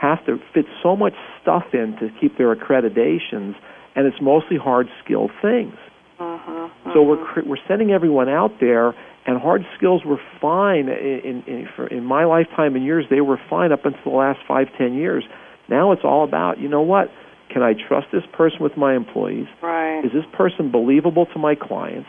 have 0.00 0.24
to 0.26 0.38
fit 0.54 0.66
so 0.82 0.96
much 0.96 1.14
stuff 1.42 1.64
in 1.72 1.96
to 2.00 2.08
keep 2.20 2.38
their 2.38 2.54
accreditations, 2.54 3.54
and 3.94 4.06
it's 4.06 4.20
mostly 4.22 4.56
hard 4.56 4.86
skill 5.04 5.28
things. 5.42 5.74
Uh-huh, 6.18 6.68
so 6.94 7.02
we're 7.02 7.22
uh-huh. 7.22 7.42
cr- 7.42 7.48
we're 7.48 7.64
sending 7.66 7.90
everyone 7.90 8.28
out 8.28 8.52
there, 8.60 8.94
and 9.26 9.40
hard 9.40 9.62
skills 9.76 10.02
were 10.04 10.20
fine 10.40 10.88
in 10.88 11.42
in, 11.46 11.68
for, 11.74 11.86
in 11.86 12.04
my 12.04 12.24
lifetime 12.24 12.76
and 12.76 12.84
years. 12.84 13.06
They 13.10 13.20
were 13.20 13.40
fine 13.50 13.72
up 13.72 13.84
until 13.84 14.12
the 14.12 14.16
last 14.16 14.40
five 14.46 14.68
ten 14.76 14.94
years. 14.94 15.24
Now 15.68 15.92
it's 15.92 16.02
all 16.04 16.24
about 16.24 16.58
you 16.58 16.68
know 16.68 16.82
what? 16.82 17.10
Can 17.50 17.62
I 17.62 17.72
trust 17.72 18.08
this 18.12 18.24
person 18.32 18.58
with 18.60 18.76
my 18.76 18.94
employees? 18.94 19.46
Right. 19.62 20.00
Is 20.04 20.12
this 20.12 20.24
person 20.36 20.70
believable 20.70 21.26
to 21.32 21.38
my 21.38 21.54
clients? 21.54 22.08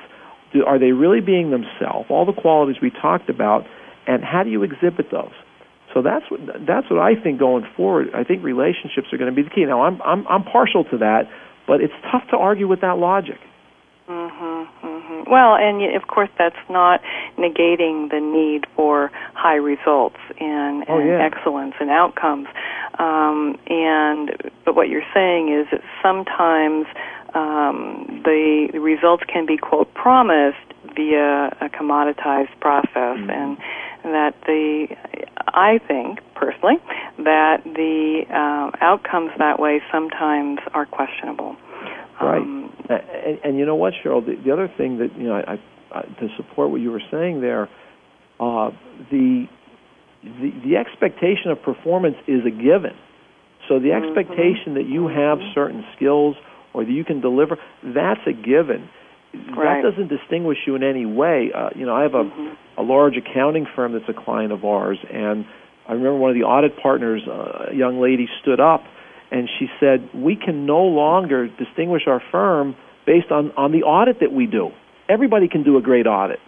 Do, 0.54 0.66
are 0.66 0.80
they 0.80 0.92
really 0.92 1.22
being 1.22 1.52
themselves? 1.52 2.08
All 2.10 2.26
the 2.26 2.34
qualities 2.34 2.78
we 2.82 2.92
talked 2.92 3.30
about, 3.30 3.66
and 4.06 4.24
how 4.24 4.44
do 4.44 4.50
you 4.50 4.64
exhibit 4.64 5.12
those? 5.12 5.32
So 5.94 6.02
that's 6.02 6.26
what 6.30 6.40
that's 6.68 6.90
what 6.90 7.00
I 7.00 7.16
think 7.16 7.40
going 7.40 7.66
forward. 7.76 8.10
I 8.14 8.24
think 8.24 8.44
relationships 8.44 9.08
are 9.12 9.18
going 9.18 9.34
to 9.34 9.36
be 9.36 9.44
the 9.44 9.50
key. 9.50 9.66
Now 9.66 9.84
I'm 9.84 10.02
I'm 10.02 10.28
I'm 10.28 10.44
partial 10.44 10.84
to 10.86 10.98
that, 11.00 11.24
but 11.68 11.82
it's 11.82 11.94
tough 12.12 12.24
to 12.32 12.38
argue 12.38 12.68
with 12.68 12.82
that 12.82 12.98
logic. 12.98 13.40
Mm-hmm, 14.08 14.88
mm-hmm. 14.88 15.32
Well, 15.32 15.56
and 15.56 15.96
of 15.96 16.08
course, 16.08 16.30
that's 16.38 16.58
not 16.70 17.02
negating 17.38 18.10
the 18.10 18.20
need 18.20 18.66
for 18.76 19.12
high 19.36 19.58
results 19.58 20.18
and, 20.40 20.84
Oh, 20.90 20.98
and 20.98 21.08
yeah. 21.10 21.22
excellence 21.24 21.76
and 21.80 21.92
outcomes. 21.92 22.48
Um, 22.98 23.60
and 23.68 24.32
but 24.66 24.76
what 24.76 24.90
you're 24.90 25.06
saying 25.14 25.54
is 25.54 25.68
that 25.72 25.82
sometimes 26.02 26.88
um, 27.36 28.22
the, 28.26 28.70
the 28.74 28.80
results 28.80 29.24
can 29.32 29.46
be 29.46 29.58
quote 29.58 29.94
promised 29.94 30.69
via 30.96 31.50
a 31.62 31.70
commoditized 31.70 32.60
process, 32.60 33.18
Mm-hmm. 33.20 33.30
and 33.30 33.58
that 34.04 34.34
the 34.46 34.88
I 35.48 35.80
think 35.88 36.20
personally 36.36 36.78
that 37.18 37.64
the 37.66 38.22
uh, 38.30 38.72
outcomes 38.82 39.32
that 39.40 39.60
way 39.60 39.82
sometimes 39.92 40.60
are 40.74 40.86
questionable. 40.86 41.56
Right. 42.22 42.42
Um, 42.42 42.74
and, 42.90 43.40
and 43.44 43.58
you 43.58 43.66
know 43.66 43.76
what, 43.76 43.94
Cheryl? 44.04 44.26
The, 44.26 44.36
the 44.44 44.52
other 44.52 44.72
thing 44.78 45.00
that 45.00 45.18
you 45.18 45.28
know, 45.28 45.36
I, 45.36 45.60
I, 45.92 46.02
to 46.02 46.28
support 46.38 46.72
what 46.72 46.82
you 46.82 46.92
were 46.92 47.02
saying 47.12 47.42
there, 47.42 47.70
uh, 48.40 48.72
the, 49.12 49.46
the 50.24 50.52
the 50.64 50.76
expectation 50.78 51.52
of 51.52 51.62
performance 51.62 52.16
is 52.28 52.42
a 52.46 52.52
given. 52.52 52.96
So 53.68 53.80
the 53.80 53.92
expectation 53.92 54.74
that 54.76 54.88
you 54.88 55.08
have 55.08 55.38
certain 55.54 55.84
skills 55.96 56.36
or 56.74 56.86
that 56.86 56.92
you 56.92 57.04
can 57.04 57.22
deliver, 57.22 57.58
that's 57.84 58.22
a 58.26 58.34
given. 58.34 58.90
Right. 59.34 59.84
That 59.84 59.92
doesn't 59.92 60.08
distinguish 60.08 60.58
you 60.66 60.76
in 60.76 60.84
any 60.84 61.06
way. 61.06 61.52
Uh, 61.54 61.70
you 61.76 61.86
know, 61.86 61.96
I 61.96 62.02
have 62.02 62.16
a, 62.16 62.30
a 62.78 62.84
large 62.84 63.14
accounting 63.16 63.68
firm 63.76 63.94
that's 63.94 64.10
a 64.10 64.24
client 64.24 64.52
of 64.52 64.66
ours, 64.66 64.98
and 65.12 65.46
I 65.88 65.94
remember 65.94 66.18
one 66.18 66.32
of 66.32 66.36
the 66.36 66.44
audit 66.44 66.78
partners, 66.82 67.22
uh, 67.28 67.72
a 67.72 67.76
young 67.76 68.02
lady, 68.02 68.28
stood 68.42 68.60
up 68.60 68.84
and 69.32 69.50
she 69.60 69.68
said, 69.80 70.10
"We 70.14 70.36
can 70.36 70.66
no 70.66 70.82
longer 70.82 71.48
distinguish 71.48 72.04
our 72.08 72.22
firm 72.32 72.76
based 73.06 73.32
on 73.32 73.52
on 73.58 73.72
the 73.72 73.84
audit 73.84 74.20
that 74.22 74.32
we 74.32 74.46
do. 74.46 74.72
Everybody 75.08 75.48
can 75.48 75.64
do 75.64 75.78
a 75.78 75.82
great 75.82 76.08
audit. 76.08 76.40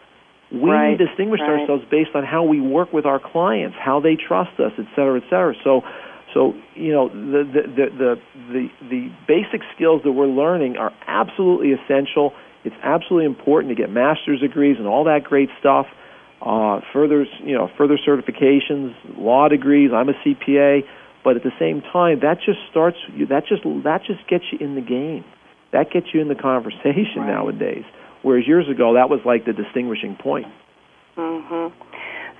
We 0.51 0.69
Right, 0.69 0.97
distinguish 0.97 1.39
right. 1.41 1.61
ourselves 1.61 1.83
based 1.89 2.11
on 2.13 2.25
how 2.25 2.43
we 2.43 2.59
work 2.59 2.91
with 2.91 3.05
our 3.05 3.19
clients, 3.19 3.77
how 3.79 3.99
they 3.99 4.15
trust 4.15 4.59
us, 4.59 4.73
et 4.77 4.85
cetera, 4.95 5.17
et 5.17 5.23
cetera." 5.29 5.55
So, 5.63 5.81
so 6.33 6.53
you 6.75 6.91
know, 6.91 7.09
the 7.09 7.43
the 7.43 7.61
the 7.67 7.85
the 7.97 8.15
the, 8.51 8.67
the 8.89 9.11
basic 9.27 9.61
skills 9.75 10.01
that 10.03 10.11
we're 10.11 10.27
learning 10.27 10.77
are 10.77 10.91
absolutely 11.07 11.73
essential. 11.73 12.33
It's 12.63 12.75
absolutely 12.83 13.25
important 13.25 13.75
to 13.75 13.81
get 13.81 13.89
master's 13.89 14.39
degrees 14.39 14.77
and 14.77 14.87
all 14.87 15.03
that 15.05 15.23
great 15.23 15.49
stuff. 15.59 15.87
Uh, 16.41 16.81
further, 16.91 17.25
you 17.43 17.53
know, 17.55 17.69
further 17.77 17.97
certifications, 17.97 18.93
law 19.17 19.47
degrees. 19.47 19.91
I'm 19.93 20.09
a 20.09 20.13
CPA, 20.25 20.81
but 21.23 21.35
at 21.35 21.43
the 21.43 21.51
same 21.59 21.81
time, 21.81 22.19
that 22.21 22.37
just 22.45 22.59
starts. 22.69 22.97
you 23.13 23.25
That 23.27 23.45
just 23.47 23.63
that 23.83 24.01
just 24.05 24.27
gets 24.27 24.45
you 24.51 24.57
in 24.59 24.75
the 24.75 24.81
game. 24.81 25.23
That 25.71 25.91
gets 25.91 26.07
you 26.13 26.19
in 26.21 26.27
the 26.27 26.35
conversation 26.35 27.21
Right. 27.21 27.27
nowadays. 27.27 27.85
Whereas 28.23 28.47
years 28.47 28.67
ago, 28.69 28.93
that 28.95 29.09
was 29.09 29.19
like 29.25 29.45
the 29.45 29.53
distinguishing 29.53 30.15
point. 30.15 30.47
hmm 31.15 31.67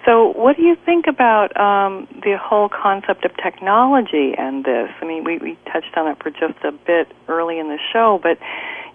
So, 0.05 0.34
what 0.34 0.57
do 0.57 0.63
you 0.63 0.76
think 0.84 1.05
about 1.07 1.55
um, 1.59 2.07
the 2.24 2.38
whole 2.41 2.69
concept 2.69 3.24
of 3.26 3.32
technology 3.38 4.34
and 4.38 4.65
this? 4.65 4.89
I 5.01 5.05
mean, 5.05 5.24
we, 5.24 5.38
we 5.38 5.57
touched 5.72 5.95
on 5.95 6.07
it 6.07 6.17
for 6.22 6.32
just 6.32 6.57
a 6.63 6.72
bit 6.72 7.07
early 7.28 7.59
in 7.59 7.67
the 7.69 7.78
show, 7.93 8.19
but 8.22 8.38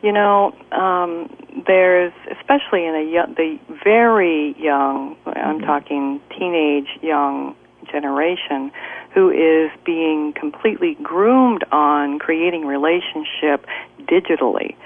you 0.02 0.12
know, 0.12 0.54
um, 0.72 1.30
there's 1.66 2.12
especially 2.30 2.84
in 2.84 2.94
a 2.94 3.10
young, 3.10 3.34
the 3.34 3.58
very 3.82 4.54
young, 4.58 5.16
I'm 5.26 5.60
talking 5.60 6.20
teenage 6.36 6.88
young 7.02 7.56
generation, 7.90 8.72
who 9.14 9.30
is 9.30 9.70
being 9.84 10.32
completely 10.34 10.96
groomed 11.02 11.64
on 11.72 12.18
creating 12.18 12.66
relationship 12.66 13.66
digitally. 14.00 14.76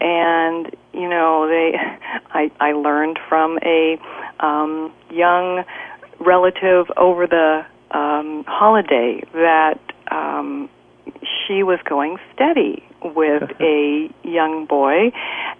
And 0.00 0.74
you 0.92 1.08
know 1.08 1.46
they 1.48 1.74
i 2.32 2.50
i 2.60 2.72
learned 2.72 3.18
from 3.28 3.58
a 3.62 3.98
um 4.40 4.92
young 5.10 5.64
relative 6.18 6.86
over 6.96 7.26
the 7.26 7.64
um 7.90 8.44
holiday 8.46 9.22
that 9.32 9.80
um 10.10 10.68
she 11.22 11.62
was 11.62 11.78
going 11.88 12.18
steady 12.34 12.87
with 13.02 13.50
a 13.60 14.10
young 14.24 14.66
boy 14.66 15.12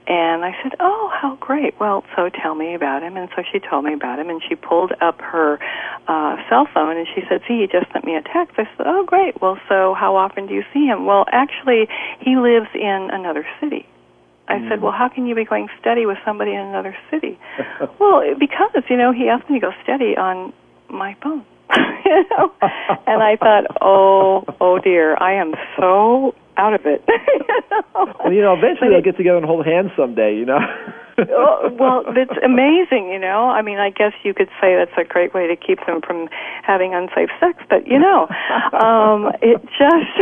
and 0.08 0.42
I 0.42 0.56
said, 0.62 0.72
"Oh, 0.80 1.10
how 1.12 1.36
great. 1.36 1.78
Well, 1.78 2.02
so 2.16 2.30
tell 2.30 2.54
me 2.54 2.74
about 2.74 3.02
him." 3.02 3.16
And 3.16 3.28
so 3.36 3.42
she 3.52 3.60
told 3.60 3.84
me 3.84 3.92
about 3.92 4.18
him 4.18 4.30
and 4.30 4.42
she 4.48 4.54
pulled 4.54 4.92
up 5.02 5.20
her 5.20 5.58
uh 6.08 6.36
cell 6.48 6.66
phone 6.72 6.96
and 6.96 7.06
she 7.14 7.20
said, 7.28 7.42
"See, 7.46 7.60
he 7.60 7.66
just 7.66 7.92
sent 7.92 8.06
me 8.06 8.16
a 8.16 8.22
text." 8.22 8.58
I 8.58 8.64
said, 8.76 8.86
"Oh, 8.86 9.04
great. 9.04 9.40
Well, 9.40 9.58
so 9.68 9.94
how 9.94 10.16
often 10.16 10.46
do 10.46 10.54
you 10.54 10.64
see 10.72 10.86
him?" 10.86 11.04
Well, 11.04 11.26
actually, 11.30 11.88
he 12.20 12.36
lives 12.36 12.68
in 12.74 13.10
another 13.12 13.46
city. 13.60 13.86
I 14.48 14.66
said, 14.66 14.80
"Well, 14.80 14.92
how 14.92 15.10
can 15.10 15.26
you 15.26 15.34
be 15.34 15.44
going 15.44 15.68
steady 15.78 16.06
with 16.06 16.16
somebody 16.24 16.54
in 16.54 16.60
another 16.60 16.96
city?" 17.10 17.38
well, 18.00 18.22
because, 18.38 18.82
you 18.88 18.96
know, 18.96 19.12
he 19.12 19.28
asked 19.28 19.50
me 19.50 19.60
to 19.60 19.66
go 19.66 19.72
steady 19.82 20.16
on 20.16 20.54
my 20.88 21.14
phone. 21.22 21.44
you 22.06 22.24
know? 22.30 22.50
And 23.06 23.22
I 23.22 23.36
thought, 23.36 23.64
"Oh, 23.82 24.46
oh 24.58 24.78
dear, 24.78 25.18
I 25.20 25.34
am 25.34 25.52
so 25.76 26.34
out 26.58 26.74
of 26.74 26.84
it." 26.84 27.02
you 27.06 27.46
know? 27.70 28.14
Well, 28.24 28.32
you 28.32 28.42
know, 28.42 28.54
eventually 28.54 28.90
they'll 28.90 29.02
get 29.02 29.16
together 29.16 29.38
and 29.38 29.46
hold 29.46 29.64
hands 29.64 29.90
someday. 29.96 30.36
You 30.36 30.46
know. 30.46 30.60
oh, 31.30 31.70
well, 31.78 32.04
it's 32.14 32.38
amazing, 32.44 33.10
you 33.10 33.18
know. 33.18 33.50
I 33.50 33.62
mean, 33.62 33.78
I 33.78 33.90
guess 33.90 34.12
you 34.22 34.34
could 34.34 34.48
say 34.60 34.76
that's 34.76 34.96
a 34.96 35.04
great 35.04 35.34
way 35.34 35.46
to 35.48 35.56
keep 35.56 35.84
them 35.86 36.00
from 36.00 36.28
having 36.62 36.94
unsafe 36.94 37.30
sex, 37.40 37.58
but 37.68 37.86
you 37.86 37.98
know, 37.98 38.28
um, 38.72 39.32
it 39.42 39.60
just, 39.78 40.14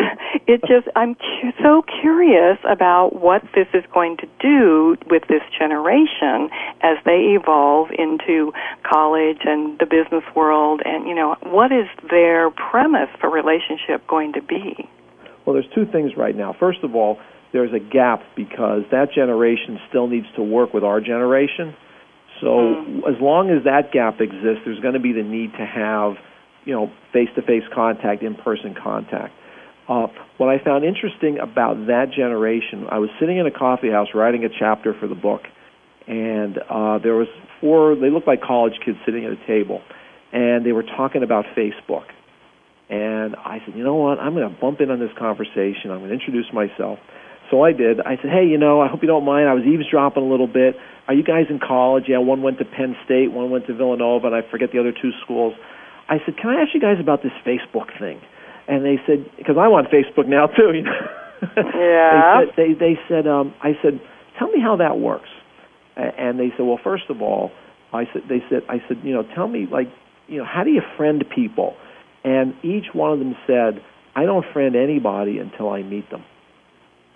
it 0.47 0.61
just, 0.67 0.89
I'm 0.97 1.15
cu- 1.15 1.53
so 1.63 1.85
curious 2.01 2.59
about 2.69 3.21
what 3.21 3.43
this 3.55 3.67
is 3.75 3.85
going 3.93 4.17
to 4.19 4.29
do 4.41 4.97
with 5.11 5.25
this 5.29 5.43
generation 5.59 6.49
as 6.81 6.97
they 7.05 7.37
evolve 7.37 7.91
into 7.99 8.53
college 8.83 9.41
and 9.45 9.79
the 9.79 9.87
business 9.87 10.25
world, 10.35 10.81
and 10.85 11.07
you 11.07 11.15
know, 11.15 11.37
what 11.43 11.73
is 11.73 11.89
their 12.11 12.51
premise 12.51 13.11
for 13.21 13.29
relationship 13.29 14.07
going 14.07 14.33
to 14.33 14.43
be? 14.43 14.89
Well, 15.47 15.55
there's 15.55 15.73
two 15.75 15.87
things 15.91 16.13
right 16.17 16.35
now. 16.37 16.55
First 16.59 16.81
of 16.83 16.95
all, 16.95 17.19
there's 17.53 17.73
a 17.73 17.79
gap 17.79 18.21
because 18.37 18.83
that 18.91 19.13
generation 19.15 19.79
still 19.89 20.09
needs 20.09 20.27
to 20.35 20.43
work 20.43 20.75
with 20.75 20.85
our 20.85 21.01
generation. 21.01 21.75
So 22.41 22.47
mm. 22.47 22.99
as 23.09 23.21
long 23.21 23.51
as 23.51 23.65
that 23.65 23.93
gap 23.93 24.21
exists, 24.21 24.63
there's 24.67 24.81
going 24.81 24.95
to 24.95 25.01
be 25.01 25.13
the 25.13 25.23
need 25.23 25.53
to 25.53 25.65
have, 25.65 26.17
you 26.65 26.75
know, 26.75 26.91
face-to-face 27.13 27.63
contact, 27.73 28.23
in-person 28.23 28.75
contact. 28.75 29.33
Uh, 29.89 30.09
what 30.37 30.49
I 30.49 30.63
found 30.63 30.85
interesting 30.85 31.39
about 31.39 31.87
that 31.87 32.11
generation, 32.15 32.87
I 32.91 32.99
was 32.99 33.09
sitting 33.21 33.39
in 33.39 33.47
a 33.47 33.53
coffee 33.53 33.91
house 33.91 34.09
writing 34.15 34.45
a 34.45 34.49
chapter 34.49 34.93
for 34.99 35.07
the 35.07 35.15
book, 35.15 35.43
and 36.09 36.59
uh, 36.59 36.99
there 36.99 37.15
was 37.15 37.29
four. 37.61 37.95
They 37.95 38.11
looked 38.11 38.27
like 38.27 38.43
college 38.43 38.75
kids 38.85 38.99
sitting 39.07 39.25
at 39.25 39.33
a 39.33 39.47
table, 39.47 39.81
and 40.33 40.67
they 40.67 40.73
were 40.73 40.83
talking 40.83 41.23
about 41.23 41.45
Facebook. 41.57 42.07
And 42.89 43.35
I 43.37 43.59
said, 43.65 43.75
you 43.75 43.83
know 43.83 43.97
what? 43.97 44.19
I'm 44.19 44.35
going 44.35 44.49
to 44.49 44.61
bump 44.61 44.81
in 44.81 44.91
on 44.91 45.01
this 45.01 45.11
conversation. 45.19 45.91
I'm 45.91 45.99
going 45.99 46.11
to 46.11 46.15
introduce 46.15 46.47
myself. 46.53 46.99
So 47.51 47.63
I 47.63 47.73
did. 47.73 48.01
I 48.01 48.17
said, 48.17 48.31
hey, 48.31 48.47
you 48.47 48.59
know, 48.59 48.81
I 48.81 48.89
hope 48.89 49.03
you 49.03 49.09
don't 49.09 49.25
mind. 49.25 49.49
I 49.49 49.55
was 49.55 49.65
eavesdropping 49.65 50.23
a 50.23 50.27
little 50.27 50.47
bit. 50.47 50.77
Are 51.09 51.15
you 51.15 51.23
guys 51.23 51.47
in 51.51 51.59
college? 51.59 52.05
Yeah, 52.09 52.19
one 52.19 52.43
went 52.43 52.59
to 52.59 52.65
Penn 52.65 52.97
State, 53.05 53.31
one 53.31 53.51
went 53.51 53.67
to 53.67 53.75
Villanova, 53.75 54.27
and 54.27 54.35
I 54.35 54.43
forget 54.51 54.71
the 54.73 54.81
other 54.81 54.93
two 54.93 55.11
schools. 55.23 55.55
I 56.09 56.19
said, 56.25 56.37
can 56.37 56.51
I 56.51 56.63
ask 56.63 56.75
you 56.75 56.81
guys 56.81 56.99
about 57.01 57.23
this 57.23 57.33
Facebook 57.47 57.91
thing? 57.99 58.21
And 58.69 58.85
they 58.85 58.99
said, 59.07 59.27
because 59.39 59.57
I'm 59.59 59.71
on 59.71 59.87
Facebook 59.87 60.27
now 60.27 60.47
too. 60.47 60.73
You 60.75 60.83
know? 60.83 60.93
Yeah. 61.77 62.41
they 62.41 62.47
said, 62.47 62.55
they, 62.57 62.73
they 62.73 62.99
said, 63.09 63.27
um, 63.27 63.55
I 63.63 63.73
said, 63.83 64.01
tell 64.39 64.49
me 64.49 64.59
how 64.61 64.77
that 64.77 64.99
works. 64.99 65.29
And 65.95 66.41
they 66.41 66.49
said, 66.57 66.65
well, 66.65 66.81
first 66.83 67.05
of 67.11 67.21
all, 67.21 67.51
I 67.93 68.05
said, 68.13 68.23
they 68.29 68.41
said, 68.51 68.63
I 68.69 68.79
said, 68.89 68.99
you 69.03 69.13
know, 69.13 69.23
tell 69.35 69.47
me 69.47 69.67
like, 69.71 69.89
you 70.29 70.39
know, 70.39 70.45
how 70.45 70.65
do 70.65 70.71
you 70.71 70.81
friend 70.97 71.23
people? 71.35 71.77
And 72.27 72.55
each 72.63 72.87
one 72.93 73.13
of 73.13 73.19
them 73.21 73.35
said, 73.47 73.81
I 74.15 74.25
don't 74.27 74.45
friend 74.53 74.75
anybody 74.75 75.39
until 75.39 75.71
I 75.71 75.83
meet 75.83 76.11
them. 76.11 76.25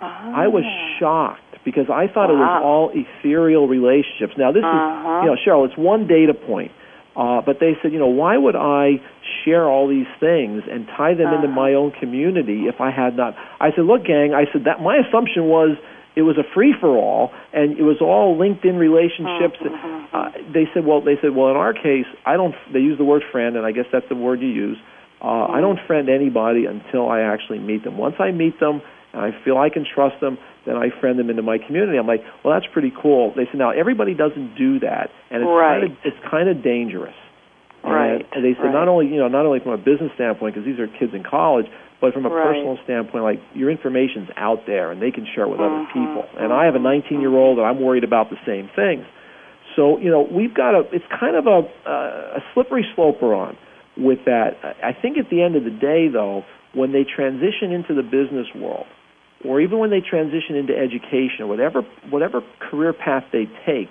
I 0.01 0.47
was 0.49 0.65
Ah. 0.65 0.99
shocked 0.99 1.59
because 1.65 1.91
I 1.91 2.07
thought 2.07 2.31
it 2.31 2.37
was 2.39 2.63
all 2.65 2.91
ethereal 2.95 3.69
relationships. 3.69 4.33
Now 4.39 4.51
this 4.51 4.65
Uh-huh. 4.65 5.19
is, 5.19 5.25
you 5.25 5.31
know, 5.31 5.37
Cheryl, 5.45 5.67
it's 5.67 5.77
one 5.77 6.07
data 6.07 6.33
point. 6.33 6.71
Uh, 7.17 7.43
but 7.43 7.59
they 7.59 7.77
said, 7.83 7.93
you 7.93 7.99
know, 7.99 8.07
why 8.07 8.37
would 8.39 8.57
I 8.57 9.01
share 9.45 9.69
all 9.69 9.89
these 9.89 10.07
things 10.21 10.63
and 10.71 10.87
tie 10.97 11.13
them 11.13 11.35
into 11.35 11.49
Uh-huh. 11.49 11.57
my 11.61 11.75
own 11.75 11.91
community 11.91 12.67
if 12.69 12.81
I 12.81 12.91
had 12.91 13.17
not? 13.17 13.35
I 13.61 13.73
said, 13.73 13.85
look, 13.85 14.05
gang, 14.05 14.33
I 14.33 14.47
said 14.53 14.65
that 14.65 14.81
my 14.81 14.97
assumption 14.97 15.49
was 15.49 15.77
it 16.17 16.23
was 16.23 16.39
a 16.39 16.45
free 16.55 16.73
for 16.73 16.97
all 16.97 17.33
and 17.53 17.79
it 17.79 17.83
was 17.83 18.01
all 18.01 18.37
LinkedIn 18.39 18.79
relationships. 18.79 19.59
Mm-hmm. 19.59 20.17
Uh, 20.17 20.31
they 20.53 20.67
said, 20.73 20.87
well, 20.87 21.01
they 21.03 21.17
said, 21.21 21.35
well, 21.35 21.51
in 21.51 21.57
our 21.57 21.75
case, 21.75 22.07
I 22.25 22.37
don't. 22.37 22.55
They 22.73 22.81
use 22.81 22.97
the 22.97 23.05
word 23.05 23.23
friend, 23.31 23.57
and 23.57 23.67
I 23.67 23.73
guess 23.73 23.87
that's 23.93 24.09
the 24.09 24.17
word 24.17 24.41
you 24.41 24.49
use. 24.49 24.79
Uh, 25.21 25.25
Mm-hmm. 25.25 25.55
I 25.55 25.61
don't 25.61 25.79
friend 25.87 26.09
anybody 26.09 26.65
until 26.65 27.09
I 27.09 27.21
actually 27.21 27.59
meet 27.59 27.85
them. 27.85 27.99
Once 27.99 28.17
I 28.19 28.31
meet 28.33 28.59
them 28.59 28.81
and 29.13 29.21
I 29.23 29.31
feel 29.45 29.59
I 29.59 29.69
can 29.69 29.85
trust 29.85 30.17
them, 30.21 30.39
then 30.67 30.77
I 30.77 30.89
friend 31.01 31.19
them 31.19 31.29
into 31.31 31.43
my 31.43 31.59
community. 31.59 31.99
I'm 31.99 32.07
like, 32.07 32.23
well, 32.45 32.55
that's 32.55 32.71
pretty 32.73 32.93
cool. 33.03 33.33
They 33.37 33.45
said, 33.51 33.59
now 33.59 33.71
everybody 33.71 34.15
doesn't 34.15 34.57
do 34.57 34.79
that, 34.81 35.11
and 35.31 35.43
it's 35.43 35.51
Right. 35.51 35.81
kind 35.81 35.93
of 35.93 35.99
it's 36.05 36.21
kind 36.31 36.49
of 36.49 36.63
dangerous. 36.63 37.15
Right, 37.83 38.21
And 38.37 38.45
they 38.45 38.53
said 38.61 38.65
right. 38.69 38.73
not 38.85 38.89
only 38.89 39.07
you 39.09 39.17
know 39.17 39.29
not 39.29 39.47
only 39.47 39.61
from 39.61 39.73
a 39.73 39.79
business 39.81 40.13
standpoint 40.15 40.55
because 40.55 40.67
these 40.69 40.79
are 40.79 40.87
kids 40.87 41.15
in 41.15 41.25
college, 41.25 41.65
but 42.01 42.13
from 42.13 42.27
a 42.27 42.29
Right. 42.29 42.45
personal 42.45 42.77
standpoint, 42.85 43.25
like 43.25 43.41
your 43.55 43.71
information's 43.71 44.29
out 44.37 44.67
there 44.67 44.93
and 44.93 45.01
they 45.01 45.11
can 45.11 45.25
share 45.35 45.45
it 45.45 45.49
with 45.49 45.61
other 45.61 45.81
Mhm, 45.81 45.93
people. 45.93 46.25
And 46.39 46.53
I 46.53 46.67
have 46.67 46.75
a 46.75 46.79
19 46.79 47.21
year 47.23 47.35
old 47.35 47.57
and 47.59 47.67
I'm 47.67 47.81
worried 47.81 48.05
about 48.05 48.29
the 48.29 48.37
same 48.45 48.69
things. 48.77 49.07
So 49.77 49.97
you 49.99 50.11
know 50.11 50.21
we've 50.31 50.53
got 50.53 50.75
a 50.75 50.81
it's 50.93 51.07
kind 51.09 51.37
of 51.37 51.47
a 51.47 51.59
uh, 51.89 52.39
a 52.39 52.45
slippery 52.53 52.85
slope 52.95 53.23
we're 53.23 53.35
on 53.35 53.57
with 54.01 54.25
that. 54.27 54.57
I 54.83 54.93
think 54.93 55.19
at 55.19 55.31
the 55.31 55.43
end 55.43 55.57
of 55.57 55.65
the 55.65 55.71
day 55.71 56.09
though, 56.09 56.43
when 56.75 56.93
they 56.93 57.05
transition 57.05 57.73
into 57.73 57.95
the 57.95 58.03
business 58.03 58.47
world, 58.55 58.87
or 59.45 59.61
even 59.61 59.79
when 59.79 59.91
they 59.91 60.01
transition 60.01 60.57
into 60.57 60.77
education, 60.77 61.49
whatever 61.49 61.83
whatever 62.11 62.43
career 62.71 62.93
path 62.93 63.25
they 63.33 63.47
take, 63.67 63.89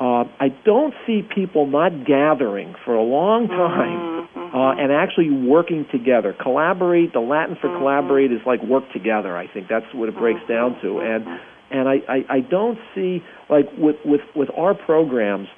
uh, 0.00 0.24
I 0.40 0.48
don't 0.64 0.94
see 1.06 1.22
people 1.22 1.66
not 1.66 2.06
gathering 2.06 2.74
for 2.84 2.94
a 2.94 3.02
long 3.02 3.46
mm-hmm. 3.46 3.56
time 3.56 4.28
mm-hmm. 4.34 4.56
uh, 4.56 4.72
and 4.82 4.90
actually 4.90 5.30
working 5.30 5.86
together. 5.92 6.34
Collaborate. 6.40 7.12
The 7.12 7.20
Latin 7.20 7.56
for 7.60 7.68
mm-hmm. 7.68 7.78
collaborate 7.78 8.32
is 8.32 8.40
like 8.46 8.62
work 8.62 8.84
together. 8.92 9.36
I 9.36 9.46
think 9.52 9.68
that's 9.68 9.86
what 9.94 10.08
it 10.08 10.16
breaks 10.16 10.40
down 10.48 10.80
to. 10.82 11.00
And 11.00 11.26
and 11.70 11.88
I, 11.88 11.96
I, 12.08 12.36
I 12.36 12.40
don't 12.40 12.78
see 12.94 13.22
like 13.48 13.66
with 13.76 13.96
with 14.04 14.22
with 14.34 14.48
our 14.56 14.74
programs, 14.74 15.48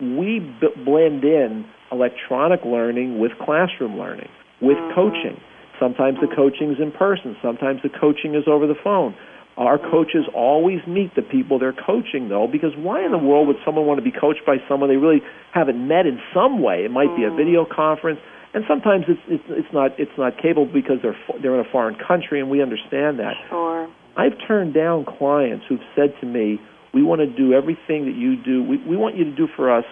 we 0.00 0.40
b- 0.40 0.82
blend 0.84 1.24
in 1.24 1.64
electronic 1.92 2.64
learning 2.64 3.18
with 3.18 3.32
classroom 3.40 3.98
learning 3.98 4.28
with 4.60 4.76
mm-hmm. 4.76 4.94
coaching. 4.94 5.40
Sometimes 5.78 6.18
the 6.20 6.34
coaching 6.34 6.72
is 6.72 6.78
in 6.80 6.90
person. 6.90 7.36
Sometimes 7.42 7.80
the 7.82 7.90
coaching 7.90 8.34
is 8.34 8.44
over 8.48 8.66
the 8.66 8.78
phone. 8.82 9.14
Our 9.56 9.78
coaches 9.78 10.28
always 10.34 10.80
meet 10.86 11.14
the 11.14 11.22
people 11.22 11.58
they're 11.58 11.72
coaching, 11.72 12.28
though, 12.28 12.46
because 12.46 12.72
why 12.76 13.04
in 13.04 13.10
the 13.10 13.18
world 13.18 13.48
would 13.48 13.56
someone 13.64 13.86
want 13.86 13.98
to 13.98 14.04
be 14.04 14.12
coached 14.12 14.44
by 14.44 14.56
someone 14.68 14.90
they 14.90 14.96
really 14.96 15.22
haven't 15.52 15.80
met 15.80 16.04
in 16.04 16.20
some 16.34 16.60
way? 16.60 16.84
It 16.84 16.90
might 16.90 17.14
be 17.16 17.24
a 17.24 17.30
mm. 17.30 17.36
video 17.36 17.64
conference, 17.64 18.20
and 18.52 18.64
sometimes 18.68 19.04
it's 19.08 19.20
it's, 19.28 19.44
it's 19.48 19.72
not 19.72 19.92
it's 19.98 20.12
not 20.18 20.36
cable 20.36 20.66
because 20.66 21.00
they're 21.00 21.16
they're 21.40 21.54
in 21.58 21.64
a 21.64 21.70
foreign 21.72 21.96
country, 21.96 22.40
and 22.40 22.50
we 22.50 22.60
understand 22.60 23.18
that. 23.18 23.32
Sure. 23.48 23.88
I've 24.16 24.36
turned 24.46 24.74
down 24.74 25.06
clients 25.06 25.64
who've 25.68 25.84
said 25.94 26.12
to 26.20 26.26
me, 26.26 26.60
"We 26.92 27.02
want 27.02 27.20
to 27.20 27.26
do 27.26 27.54
everything 27.54 28.04
that 28.04 28.16
you 28.16 28.36
do. 28.36 28.62
We 28.62 28.76
we 28.76 28.96
want 28.96 29.16
you 29.16 29.24
to 29.24 29.34
do 29.34 29.48
for 29.56 29.72
us 29.72 29.84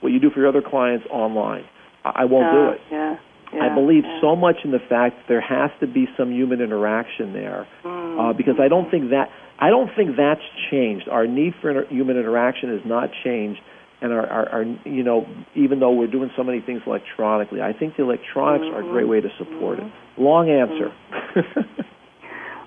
what 0.00 0.12
you 0.12 0.20
do 0.20 0.30
for 0.30 0.40
your 0.40 0.48
other 0.48 0.62
clients 0.62 1.06
online." 1.10 1.64
I, 2.04 2.22
I 2.22 2.24
won't 2.24 2.52
do 2.52 2.68
it. 2.74 2.80
Yeah. 2.90 3.16
Yeah, 3.54 3.70
I 3.70 3.74
believe 3.74 4.02
yeah. 4.04 4.20
so 4.20 4.34
much 4.34 4.56
in 4.64 4.72
the 4.72 4.80
fact 4.80 5.16
that 5.16 5.24
there 5.28 5.40
has 5.40 5.70
to 5.78 5.86
be 5.86 6.06
some 6.16 6.32
human 6.32 6.60
interaction 6.60 7.32
there, 7.32 7.66
Mm. 7.84 8.18
uh, 8.18 8.32
because 8.32 8.56
I 8.60 8.66
don't 8.66 8.90
think 8.90 9.10
that 9.10 9.30
I 9.58 9.70
don't 9.70 9.88
think 9.96 10.16
that's 10.16 10.42
changed. 10.70 11.08
Our 11.08 11.26
need 11.26 11.54
for 11.62 11.70
inter- 11.70 11.86
human 11.88 12.16
interaction 12.18 12.70
has 12.70 12.84
not 12.84 13.08
changed, 13.24 13.60
and 14.02 14.12
our, 14.12 14.26
our, 14.26 14.48
our 14.48 14.62
you 14.84 15.04
know 15.04 15.26
even 15.54 15.78
though 15.78 15.92
we're 15.92 16.10
doing 16.10 16.30
so 16.36 16.42
many 16.42 16.60
things 16.60 16.82
electronically, 16.86 17.62
I 17.62 17.72
think 17.72 17.96
the 17.96 18.02
electronics 18.02 18.66
are 18.74 18.80
a 18.80 18.90
great 18.90 19.08
way 19.08 19.20
to 19.20 19.28
support 19.38 19.78
it. 19.78 19.90
Long 20.18 20.50
answer. 20.50 20.92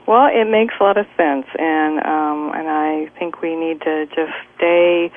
Well, 0.07 0.25
it 0.25 0.49
makes 0.49 0.73
a 0.81 0.83
lot 0.83 0.97
of 0.97 1.05
sense, 1.15 1.45
and 1.53 1.99
um, 1.99 2.51
and 2.57 2.67
I 2.67 3.13
think 3.19 3.43
we 3.43 3.55
need 3.55 3.79
to 3.81 4.07
just 4.07 4.33
stay 4.57 5.11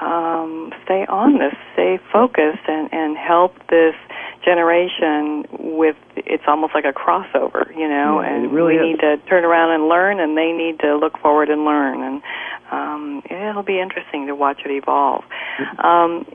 um, 0.00 0.72
stay 0.84 1.06
on 1.08 1.38
this, 1.38 1.54
stay 1.74 1.98
focused, 2.12 2.66
and 2.68 2.88
and 2.92 3.16
help 3.16 3.54
this 3.68 3.94
generation 4.44 5.44
with. 5.58 5.96
It's 6.16 6.44
almost 6.46 6.74
like 6.74 6.84
a 6.84 6.92
crossover, 6.92 7.70
you 7.76 7.88
know, 7.88 8.20
Yeah, 8.20 8.28
and 8.34 8.52
really 8.52 8.74
we 8.74 8.80
is. 8.80 8.86
need 8.92 9.00
to 9.00 9.16
turn 9.28 9.44
around 9.44 9.72
and 9.72 9.88
learn, 9.88 10.20
and 10.20 10.36
they 10.36 10.52
need 10.52 10.80
to 10.80 10.96
look 10.96 11.18
forward 11.18 11.48
and 11.48 11.64
learn, 11.64 12.02
and 12.02 12.22
um, 12.70 13.22
it'll 13.30 13.62
be 13.62 13.80
interesting 13.80 14.26
to 14.26 14.34
watch 14.34 14.60
it 14.64 14.70
evolve. 14.70 15.24
Um, 15.78 16.26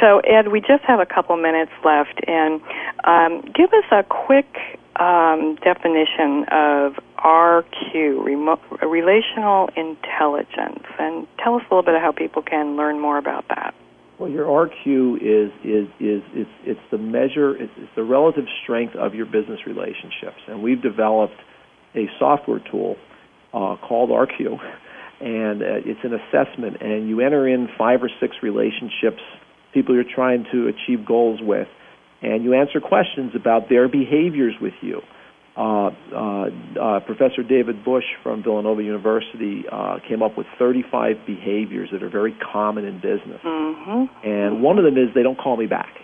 so, 0.00 0.18
Ed, 0.20 0.48
we 0.48 0.60
just 0.60 0.84
have 0.84 1.00
a 1.00 1.06
couple 1.06 1.36
minutes 1.36 1.72
left, 1.84 2.20
and 2.26 2.60
um, 3.04 3.40
give 3.54 3.70
us 3.72 3.84
a 3.92 4.02
quick 4.02 4.78
um, 4.96 5.56
definition 5.62 6.44
of 6.50 6.94
RQ, 7.18 8.24
relational 8.82 9.70
intelligence, 9.76 10.84
and 10.98 11.26
tell 11.42 11.56
us 11.56 11.62
a 11.70 11.74
little 11.74 11.82
bit 11.82 11.94
of 11.94 12.02
how 12.02 12.12
people 12.12 12.42
can 12.42 12.76
learn 12.76 13.00
more 13.00 13.18
about 13.18 13.46
that. 13.48 13.74
Well, 14.18 14.30
your 14.30 14.46
RQ 14.46 15.16
is 15.16 15.52
is 15.62 15.88
is 16.00 16.22
it's 16.32 16.50
it's 16.64 16.80
the 16.90 16.98
measure, 16.98 17.54
it's, 17.54 17.72
it's 17.76 17.94
the 17.94 18.02
relative 18.02 18.44
strength 18.62 18.96
of 18.96 19.14
your 19.14 19.26
business 19.26 19.60
relationships, 19.66 20.40
and 20.48 20.62
we've 20.62 20.80
developed 20.80 21.36
a 21.94 22.06
software 22.18 22.60
tool 22.70 22.96
uh, 23.52 23.76
called 23.76 24.10
RQ, 24.10 24.58
and 25.20 25.62
uh, 25.62 25.66
it's 25.84 26.00
an 26.02 26.14
assessment, 26.14 26.80
and 26.80 27.08
you 27.08 27.20
enter 27.20 27.46
in 27.46 27.68
five 27.76 28.02
or 28.02 28.10
six 28.20 28.36
relationships, 28.42 29.20
people 29.74 29.94
you're 29.94 30.04
trying 30.04 30.46
to 30.50 30.68
achieve 30.68 31.04
goals 31.04 31.40
with, 31.42 31.68
and 32.22 32.42
you 32.42 32.54
answer 32.54 32.80
questions 32.80 33.32
about 33.34 33.68
their 33.68 33.86
behaviors 33.86 34.54
with 34.60 34.74
you. 34.80 35.02
Uh, 35.56 35.90
uh, 36.14 36.50
uh, 36.78 37.00
Professor 37.00 37.42
David 37.42 37.84
Bush 37.84 38.04
from 38.22 38.42
Villanova 38.42 38.82
University 38.82 39.64
uh, 39.72 39.98
came 40.06 40.22
up 40.22 40.36
with 40.36 40.46
35 40.58 41.16
behaviors 41.26 41.88
that 41.92 42.02
are 42.02 42.10
very 42.10 42.36
common 42.52 42.84
in 42.84 42.96
business. 42.96 43.40
Mm-hmm. 43.42 44.28
And 44.28 44.62
one 44.62 44.78
of 44.78 44.84
them 44.84 44.98
is 44.98 45.14
they 45.14 45.22
don't 45.22 45.38
call 45.38 45.56
me 45.56 45.66
back. 45.66 45.94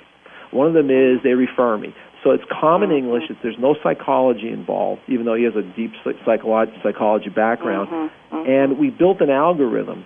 One 0.52 0.66
of 0.66 0.74
them 0.74 0.90
is 0.90 1.22
they 1.22 1.34
refer 1.34 1.76
me. 1.76 1.94
So 2.24 2.30
it's 2.30 2.44
common 2.48 2.92
English. 2.92 3.24
It's, 3.28 3.38
there's 3.42 3.58
no 3.58 3.74
psychology 3.82 4.48
involved, 4.48 5.02
even 5.08 5.26
though 5.26 5.34
he 5.34 5.44
has 5.44 5.54
a 5.56 5.62
deep 5.76 5.92
psych- 6.04 6.42
psychology 6.82 7.28
background. 7.28 7.90
Mm-hmm. 7.90 8.48
And 8.48 8.78
we 8.78 8.90
built 8.90 9.20
an 9.20 9.30
algorithm 9.30 10.04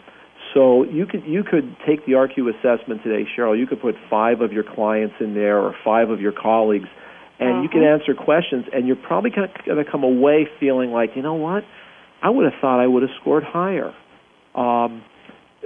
so 0.57 0.85
you 0.85 1.05
could 1.05 1.25
you 1.27 1.45
could 1.45 1.77
take 1.87 2.07
the 2.07 2.13
RQ 2.13 2.49
assessment 2.57 3.03
today, 3.03 3.29
Cheryl. 3.37 3.59
You 3.59 3.67
could 3.67 3.81
put 3.81 3.95
five 4.09 4.41
of 4.41 4.53
your 4.53 4.65
clients 4.65 5.17
in 5.21 5.35
there 5.35 5.59
or 5.61 5.75
five 5.85 6.09
of 6.09 6.21
your 6.21 6.33
colleagues, 6.33 6.89
and 7.39 7.49
mm-hmm. 7.49 7.63
you 7.65 7.69
can 7.69 7.83
answer 7.83 8.15
questions, 8.15 8.65
and 8.73 8.87
you're 8.87 8.97
probably 8.97 9.31
going 9.31 9.49
to 9.49 9.91
come 9.91 10.05
away 10.05 10.49
feeling 10.59 10.91
like, 10.91 11.11
you 11.17 11.23
know 11.23 11.35
what, 11.35 11.65
I 12.23 12.31
would 12.31 12.45
have 12.45 12.61
thought 12.61 12.81
I 12.81 12.87
would 12.87 13.03
have 13.03 13.13
scored 13.21 13.45
higher. 13.45 13.95
Um, 14.55 15.05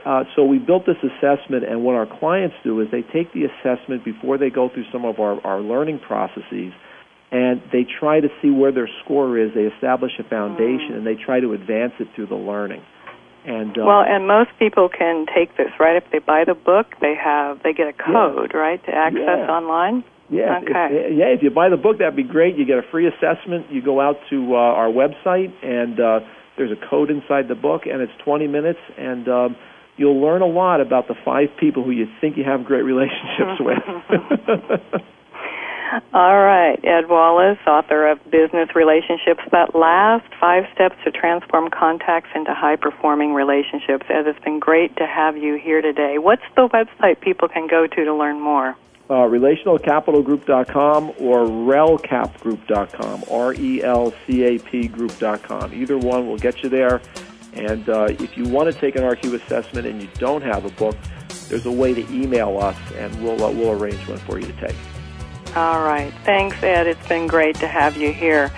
uh, 0.04 0.24
so 0.34 0.44
we 0.44 0.58
built 0.58 0.84
this 0.86 0.96
assessment, 0.98 1.64
and 1.68 1.84
what 1.84 1.94
our 1.94 2.06
clients 2.06 2.56
do 2.64 2.80
is 2.80 2.88
they 2.90 3.02
take 3.02 3.32
the 3.32 3.44
assessment 3.44 4.04
before 4.04 4.38
they 4.38 4.50
go 4.50 4.68
through 4.72 4.86
some 4.92 5.04
of 5.04 5.20
our, 5.20 5.40
our 5.46 5.60
learning 5.60 6.00
processes, 6.00 6.72
and 7.30 7.62
they 7.72 7.86
try 8.00 8.18
to 8.20 8.28
see 8.42 8.50
where 8.50 8.72
their 8.72 8.88
score 9.04 9.38
is. 9.38 9.52
They 9.54 9.68
establish 9.68 10.12
a 10.18 10.24
foundation, 10.24 10.90
mm. 10.92 10.96
and 10.98 11.06
they 11.06 11.14
try 11.14 11.40
to 11.40 11.52
advance 11.52 11.92
it 12.00 12.08
through 12.16 12.26
the 12.26 12.34
learning. 12.34 12.82
And 13.44 13.70
uh, 13.78 13.84
well, 13.86 14.02
and 14.06 14.26
most 14.26 14.50
people 14.58 14.88
can 14.88 15.26
take 15.34 15.56
this 15.56 15.70
right. 15.78 15.96
If 15.96 16.04
they 16.12 16.18
buy 16.18 16.44
the 16.46 16.54
book, 16.54 16.86
they 17.00 17.14
have 17.14 17.62
they 17.62 17.72
get 17.72 17.88
a 17.88 17.92
code 17.92 18.50
yeah. 18.52 18.60
right 18.60 18.84
to 18.84 18.90
access 18.92 19.46
yeah. 19.46 19.50
online. 19.50 20.04
Yeah, 20.30 20.60
okay. 20.62 20.88
If, 20.90 21.18
yeah. 21.18 21.34
If 21.34 21.42
you 21.42 21.50
buy 21.50 21.68
the 21.68 21.76
book, 21.76 21.98
that'd 21.98 22.16
be 22.16 22.22
great. 22.22 22.56
You 22.56 22.64
get 22.64 22.78
a 22.78 22.86
free 22.90 23.06
assessment. 23.06 23.66
You 23.70 23.82
go 23.82 24.00
out 24.00 24.16
to 24.30 24.54
uh, 24.54 24.56
our 24.56 24.88
website, 24.88 25.52
and 25.62 25.98
uh, 25.98 26.20
there's 26.56 26.70
a 26.70 26.88
code 26.88 27.10
inside 27.10 27.48
the 27.48 27.56
book, 27.56 27.82
and 27.86 28.00
it's 28.00 28.12
20 28.24 28.46
minutes, 28.46 28.78
and 28.96 29.28
um, 29.28 29.56
you'll 29.96 30.20
learn 30.20 30.42
a 30.42 30.46
lot 30.46 30.80
about 30.80 31.08
the 31.08 31.14
five 31.24 31.48
people 31.58 31.84
who 31.84 31.90
you 31.90 32.06
think 32.20 32.36
you 32.36 32.44
have 32.44 32.64
great 32.64 32.82
relationships 32.82 33.58
with. 33.60 33.82
All 36.14 36.38
right, 36.38 36.78
Ed 36.84 37.08
Wallace, 37.08 37.58
author 37.66 38.06
of 38.06 38.22
Business 38.30 38.68
Relationships 38.76 39.42
That 39.50 39.74
Last 39.74 40.26
Five 40.40 40.64
Steps 40.72 40.94
to 41.04 41.10
Transform 41.10 41.68
Contacts 41.68 42.30
into 42.34 42.54
High 42.54 42.76
Performing 42.76 43.34
Relationships. 43.34 44.06
Ed, 44.08 44.28
it's 44.28 44.38
been 44.44 44.60
great 44.60 44.96
to 44.98 45.06
have 45.06 45.36
you 45.36 45.58
here 45.60 45.82
today. 45.82 46.18
What's 46.18 46.46
the 46.54 46.68
website 46.68 47.20
people 47.20 47.48
can 47.48 47.66
go 47.66 47.88
to 47.88 48.04
to 48.04 48.14
learn 48.14 48.40
more? 48.40 48.76
Uh, 49.10 49.26
relationalcapitalgroup.com 49.26 51.10
or 51.18 51.38
relcapgroup.com, 51.40 53.24
R 53.28 53.54
E 53.54 53.82
L 53.82 54.14
C 54.24 54.44
A 54.44 54.56
P 54.60 54.86
group.com. 54.86 55.74
Either 55.74 55.98
one 55.98 56.28
will 56.28 56.38
get 56.38 56.62
you 56.62 56.68
there. 56.68 57.00
And 57.54 57.88
uh, 57.88 58.06
if 58.20 58.38
you 58.38 58.44
want 58.44 58.72
to 58.72 58.80
take 58.80 58.94
an 58.94 59.02
RQ 59.02 59.34
assessment 59.34 59.88
and 59.88 60.00
you 60.00 60.08
don't 60.14 60.42
have 60.42 60.64
a 60.64 60.70
book, 60.70 60.96
there's 61.48 61.66
a 61.66 61.72
way 61.72 61.92
to 61.92 62.08
email 62.12 62.58
us 62.58 62.76
and 62.94 63.12
we'll, 63.20 63.42
uh, 63.42 63.50
we'll 63.50 63.72
arrange 63.72 63.98
one 64.06 64.18
for 64.18 64.38
you 64.38 64.46
to 64.46 64.52
take. 64.64 64.76
All 65.56 65.82
right. 65.82 66.12
Thanks, 66.24 66.62
Ed. 66.62 66.86
It's 66.86 67.08
been 67.08 67.26
great 67.26 67.56
to 67.56 67.66
have 67.66 67.96
you 67.96 68.12
here. 68.12 68.52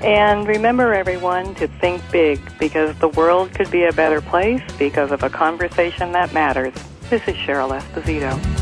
And 0.00 0.48
remember, 0.48 0.92
everyone, 0.94 1.54
to 1.54 1.68
think 1.68 2.02
big 2.10 2.40
because 2.58 2.98
the 2.98 3.10
world 3.10 3.54
could 3.54 3.70
be 3.70 3.84
a 3.84 3.92
better 3.92 4.20
place 4.20 4.62
because 4.80 5.12
of 5.12 5.22
a 5.22 5.30
conversation 5.30 6.10
that 6.10 6.32
matters. 6.32 6.74
This 7.08 7.22
is 7.28 7.36
Cheryl 7.36 7.78
Esposito. 7.80 8.61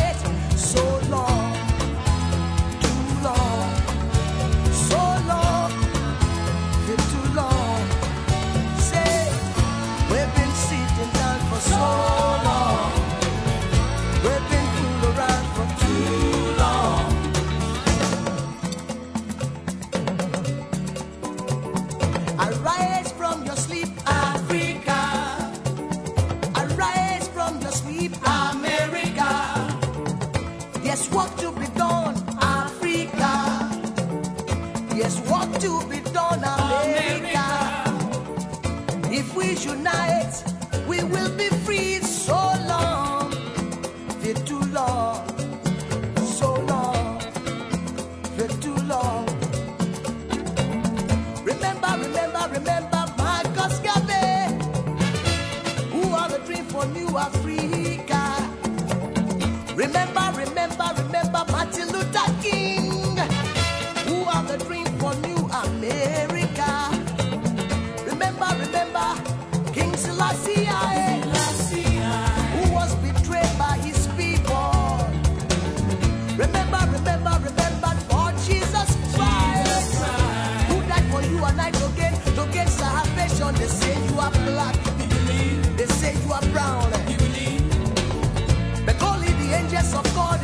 all 90.21 90.37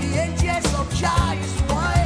the 0.00 0.12
angels 0.24 0.74
of 0.74 0.86
joy 0.94 1.38
is 1.38 1.62
wise. 1.70 2.05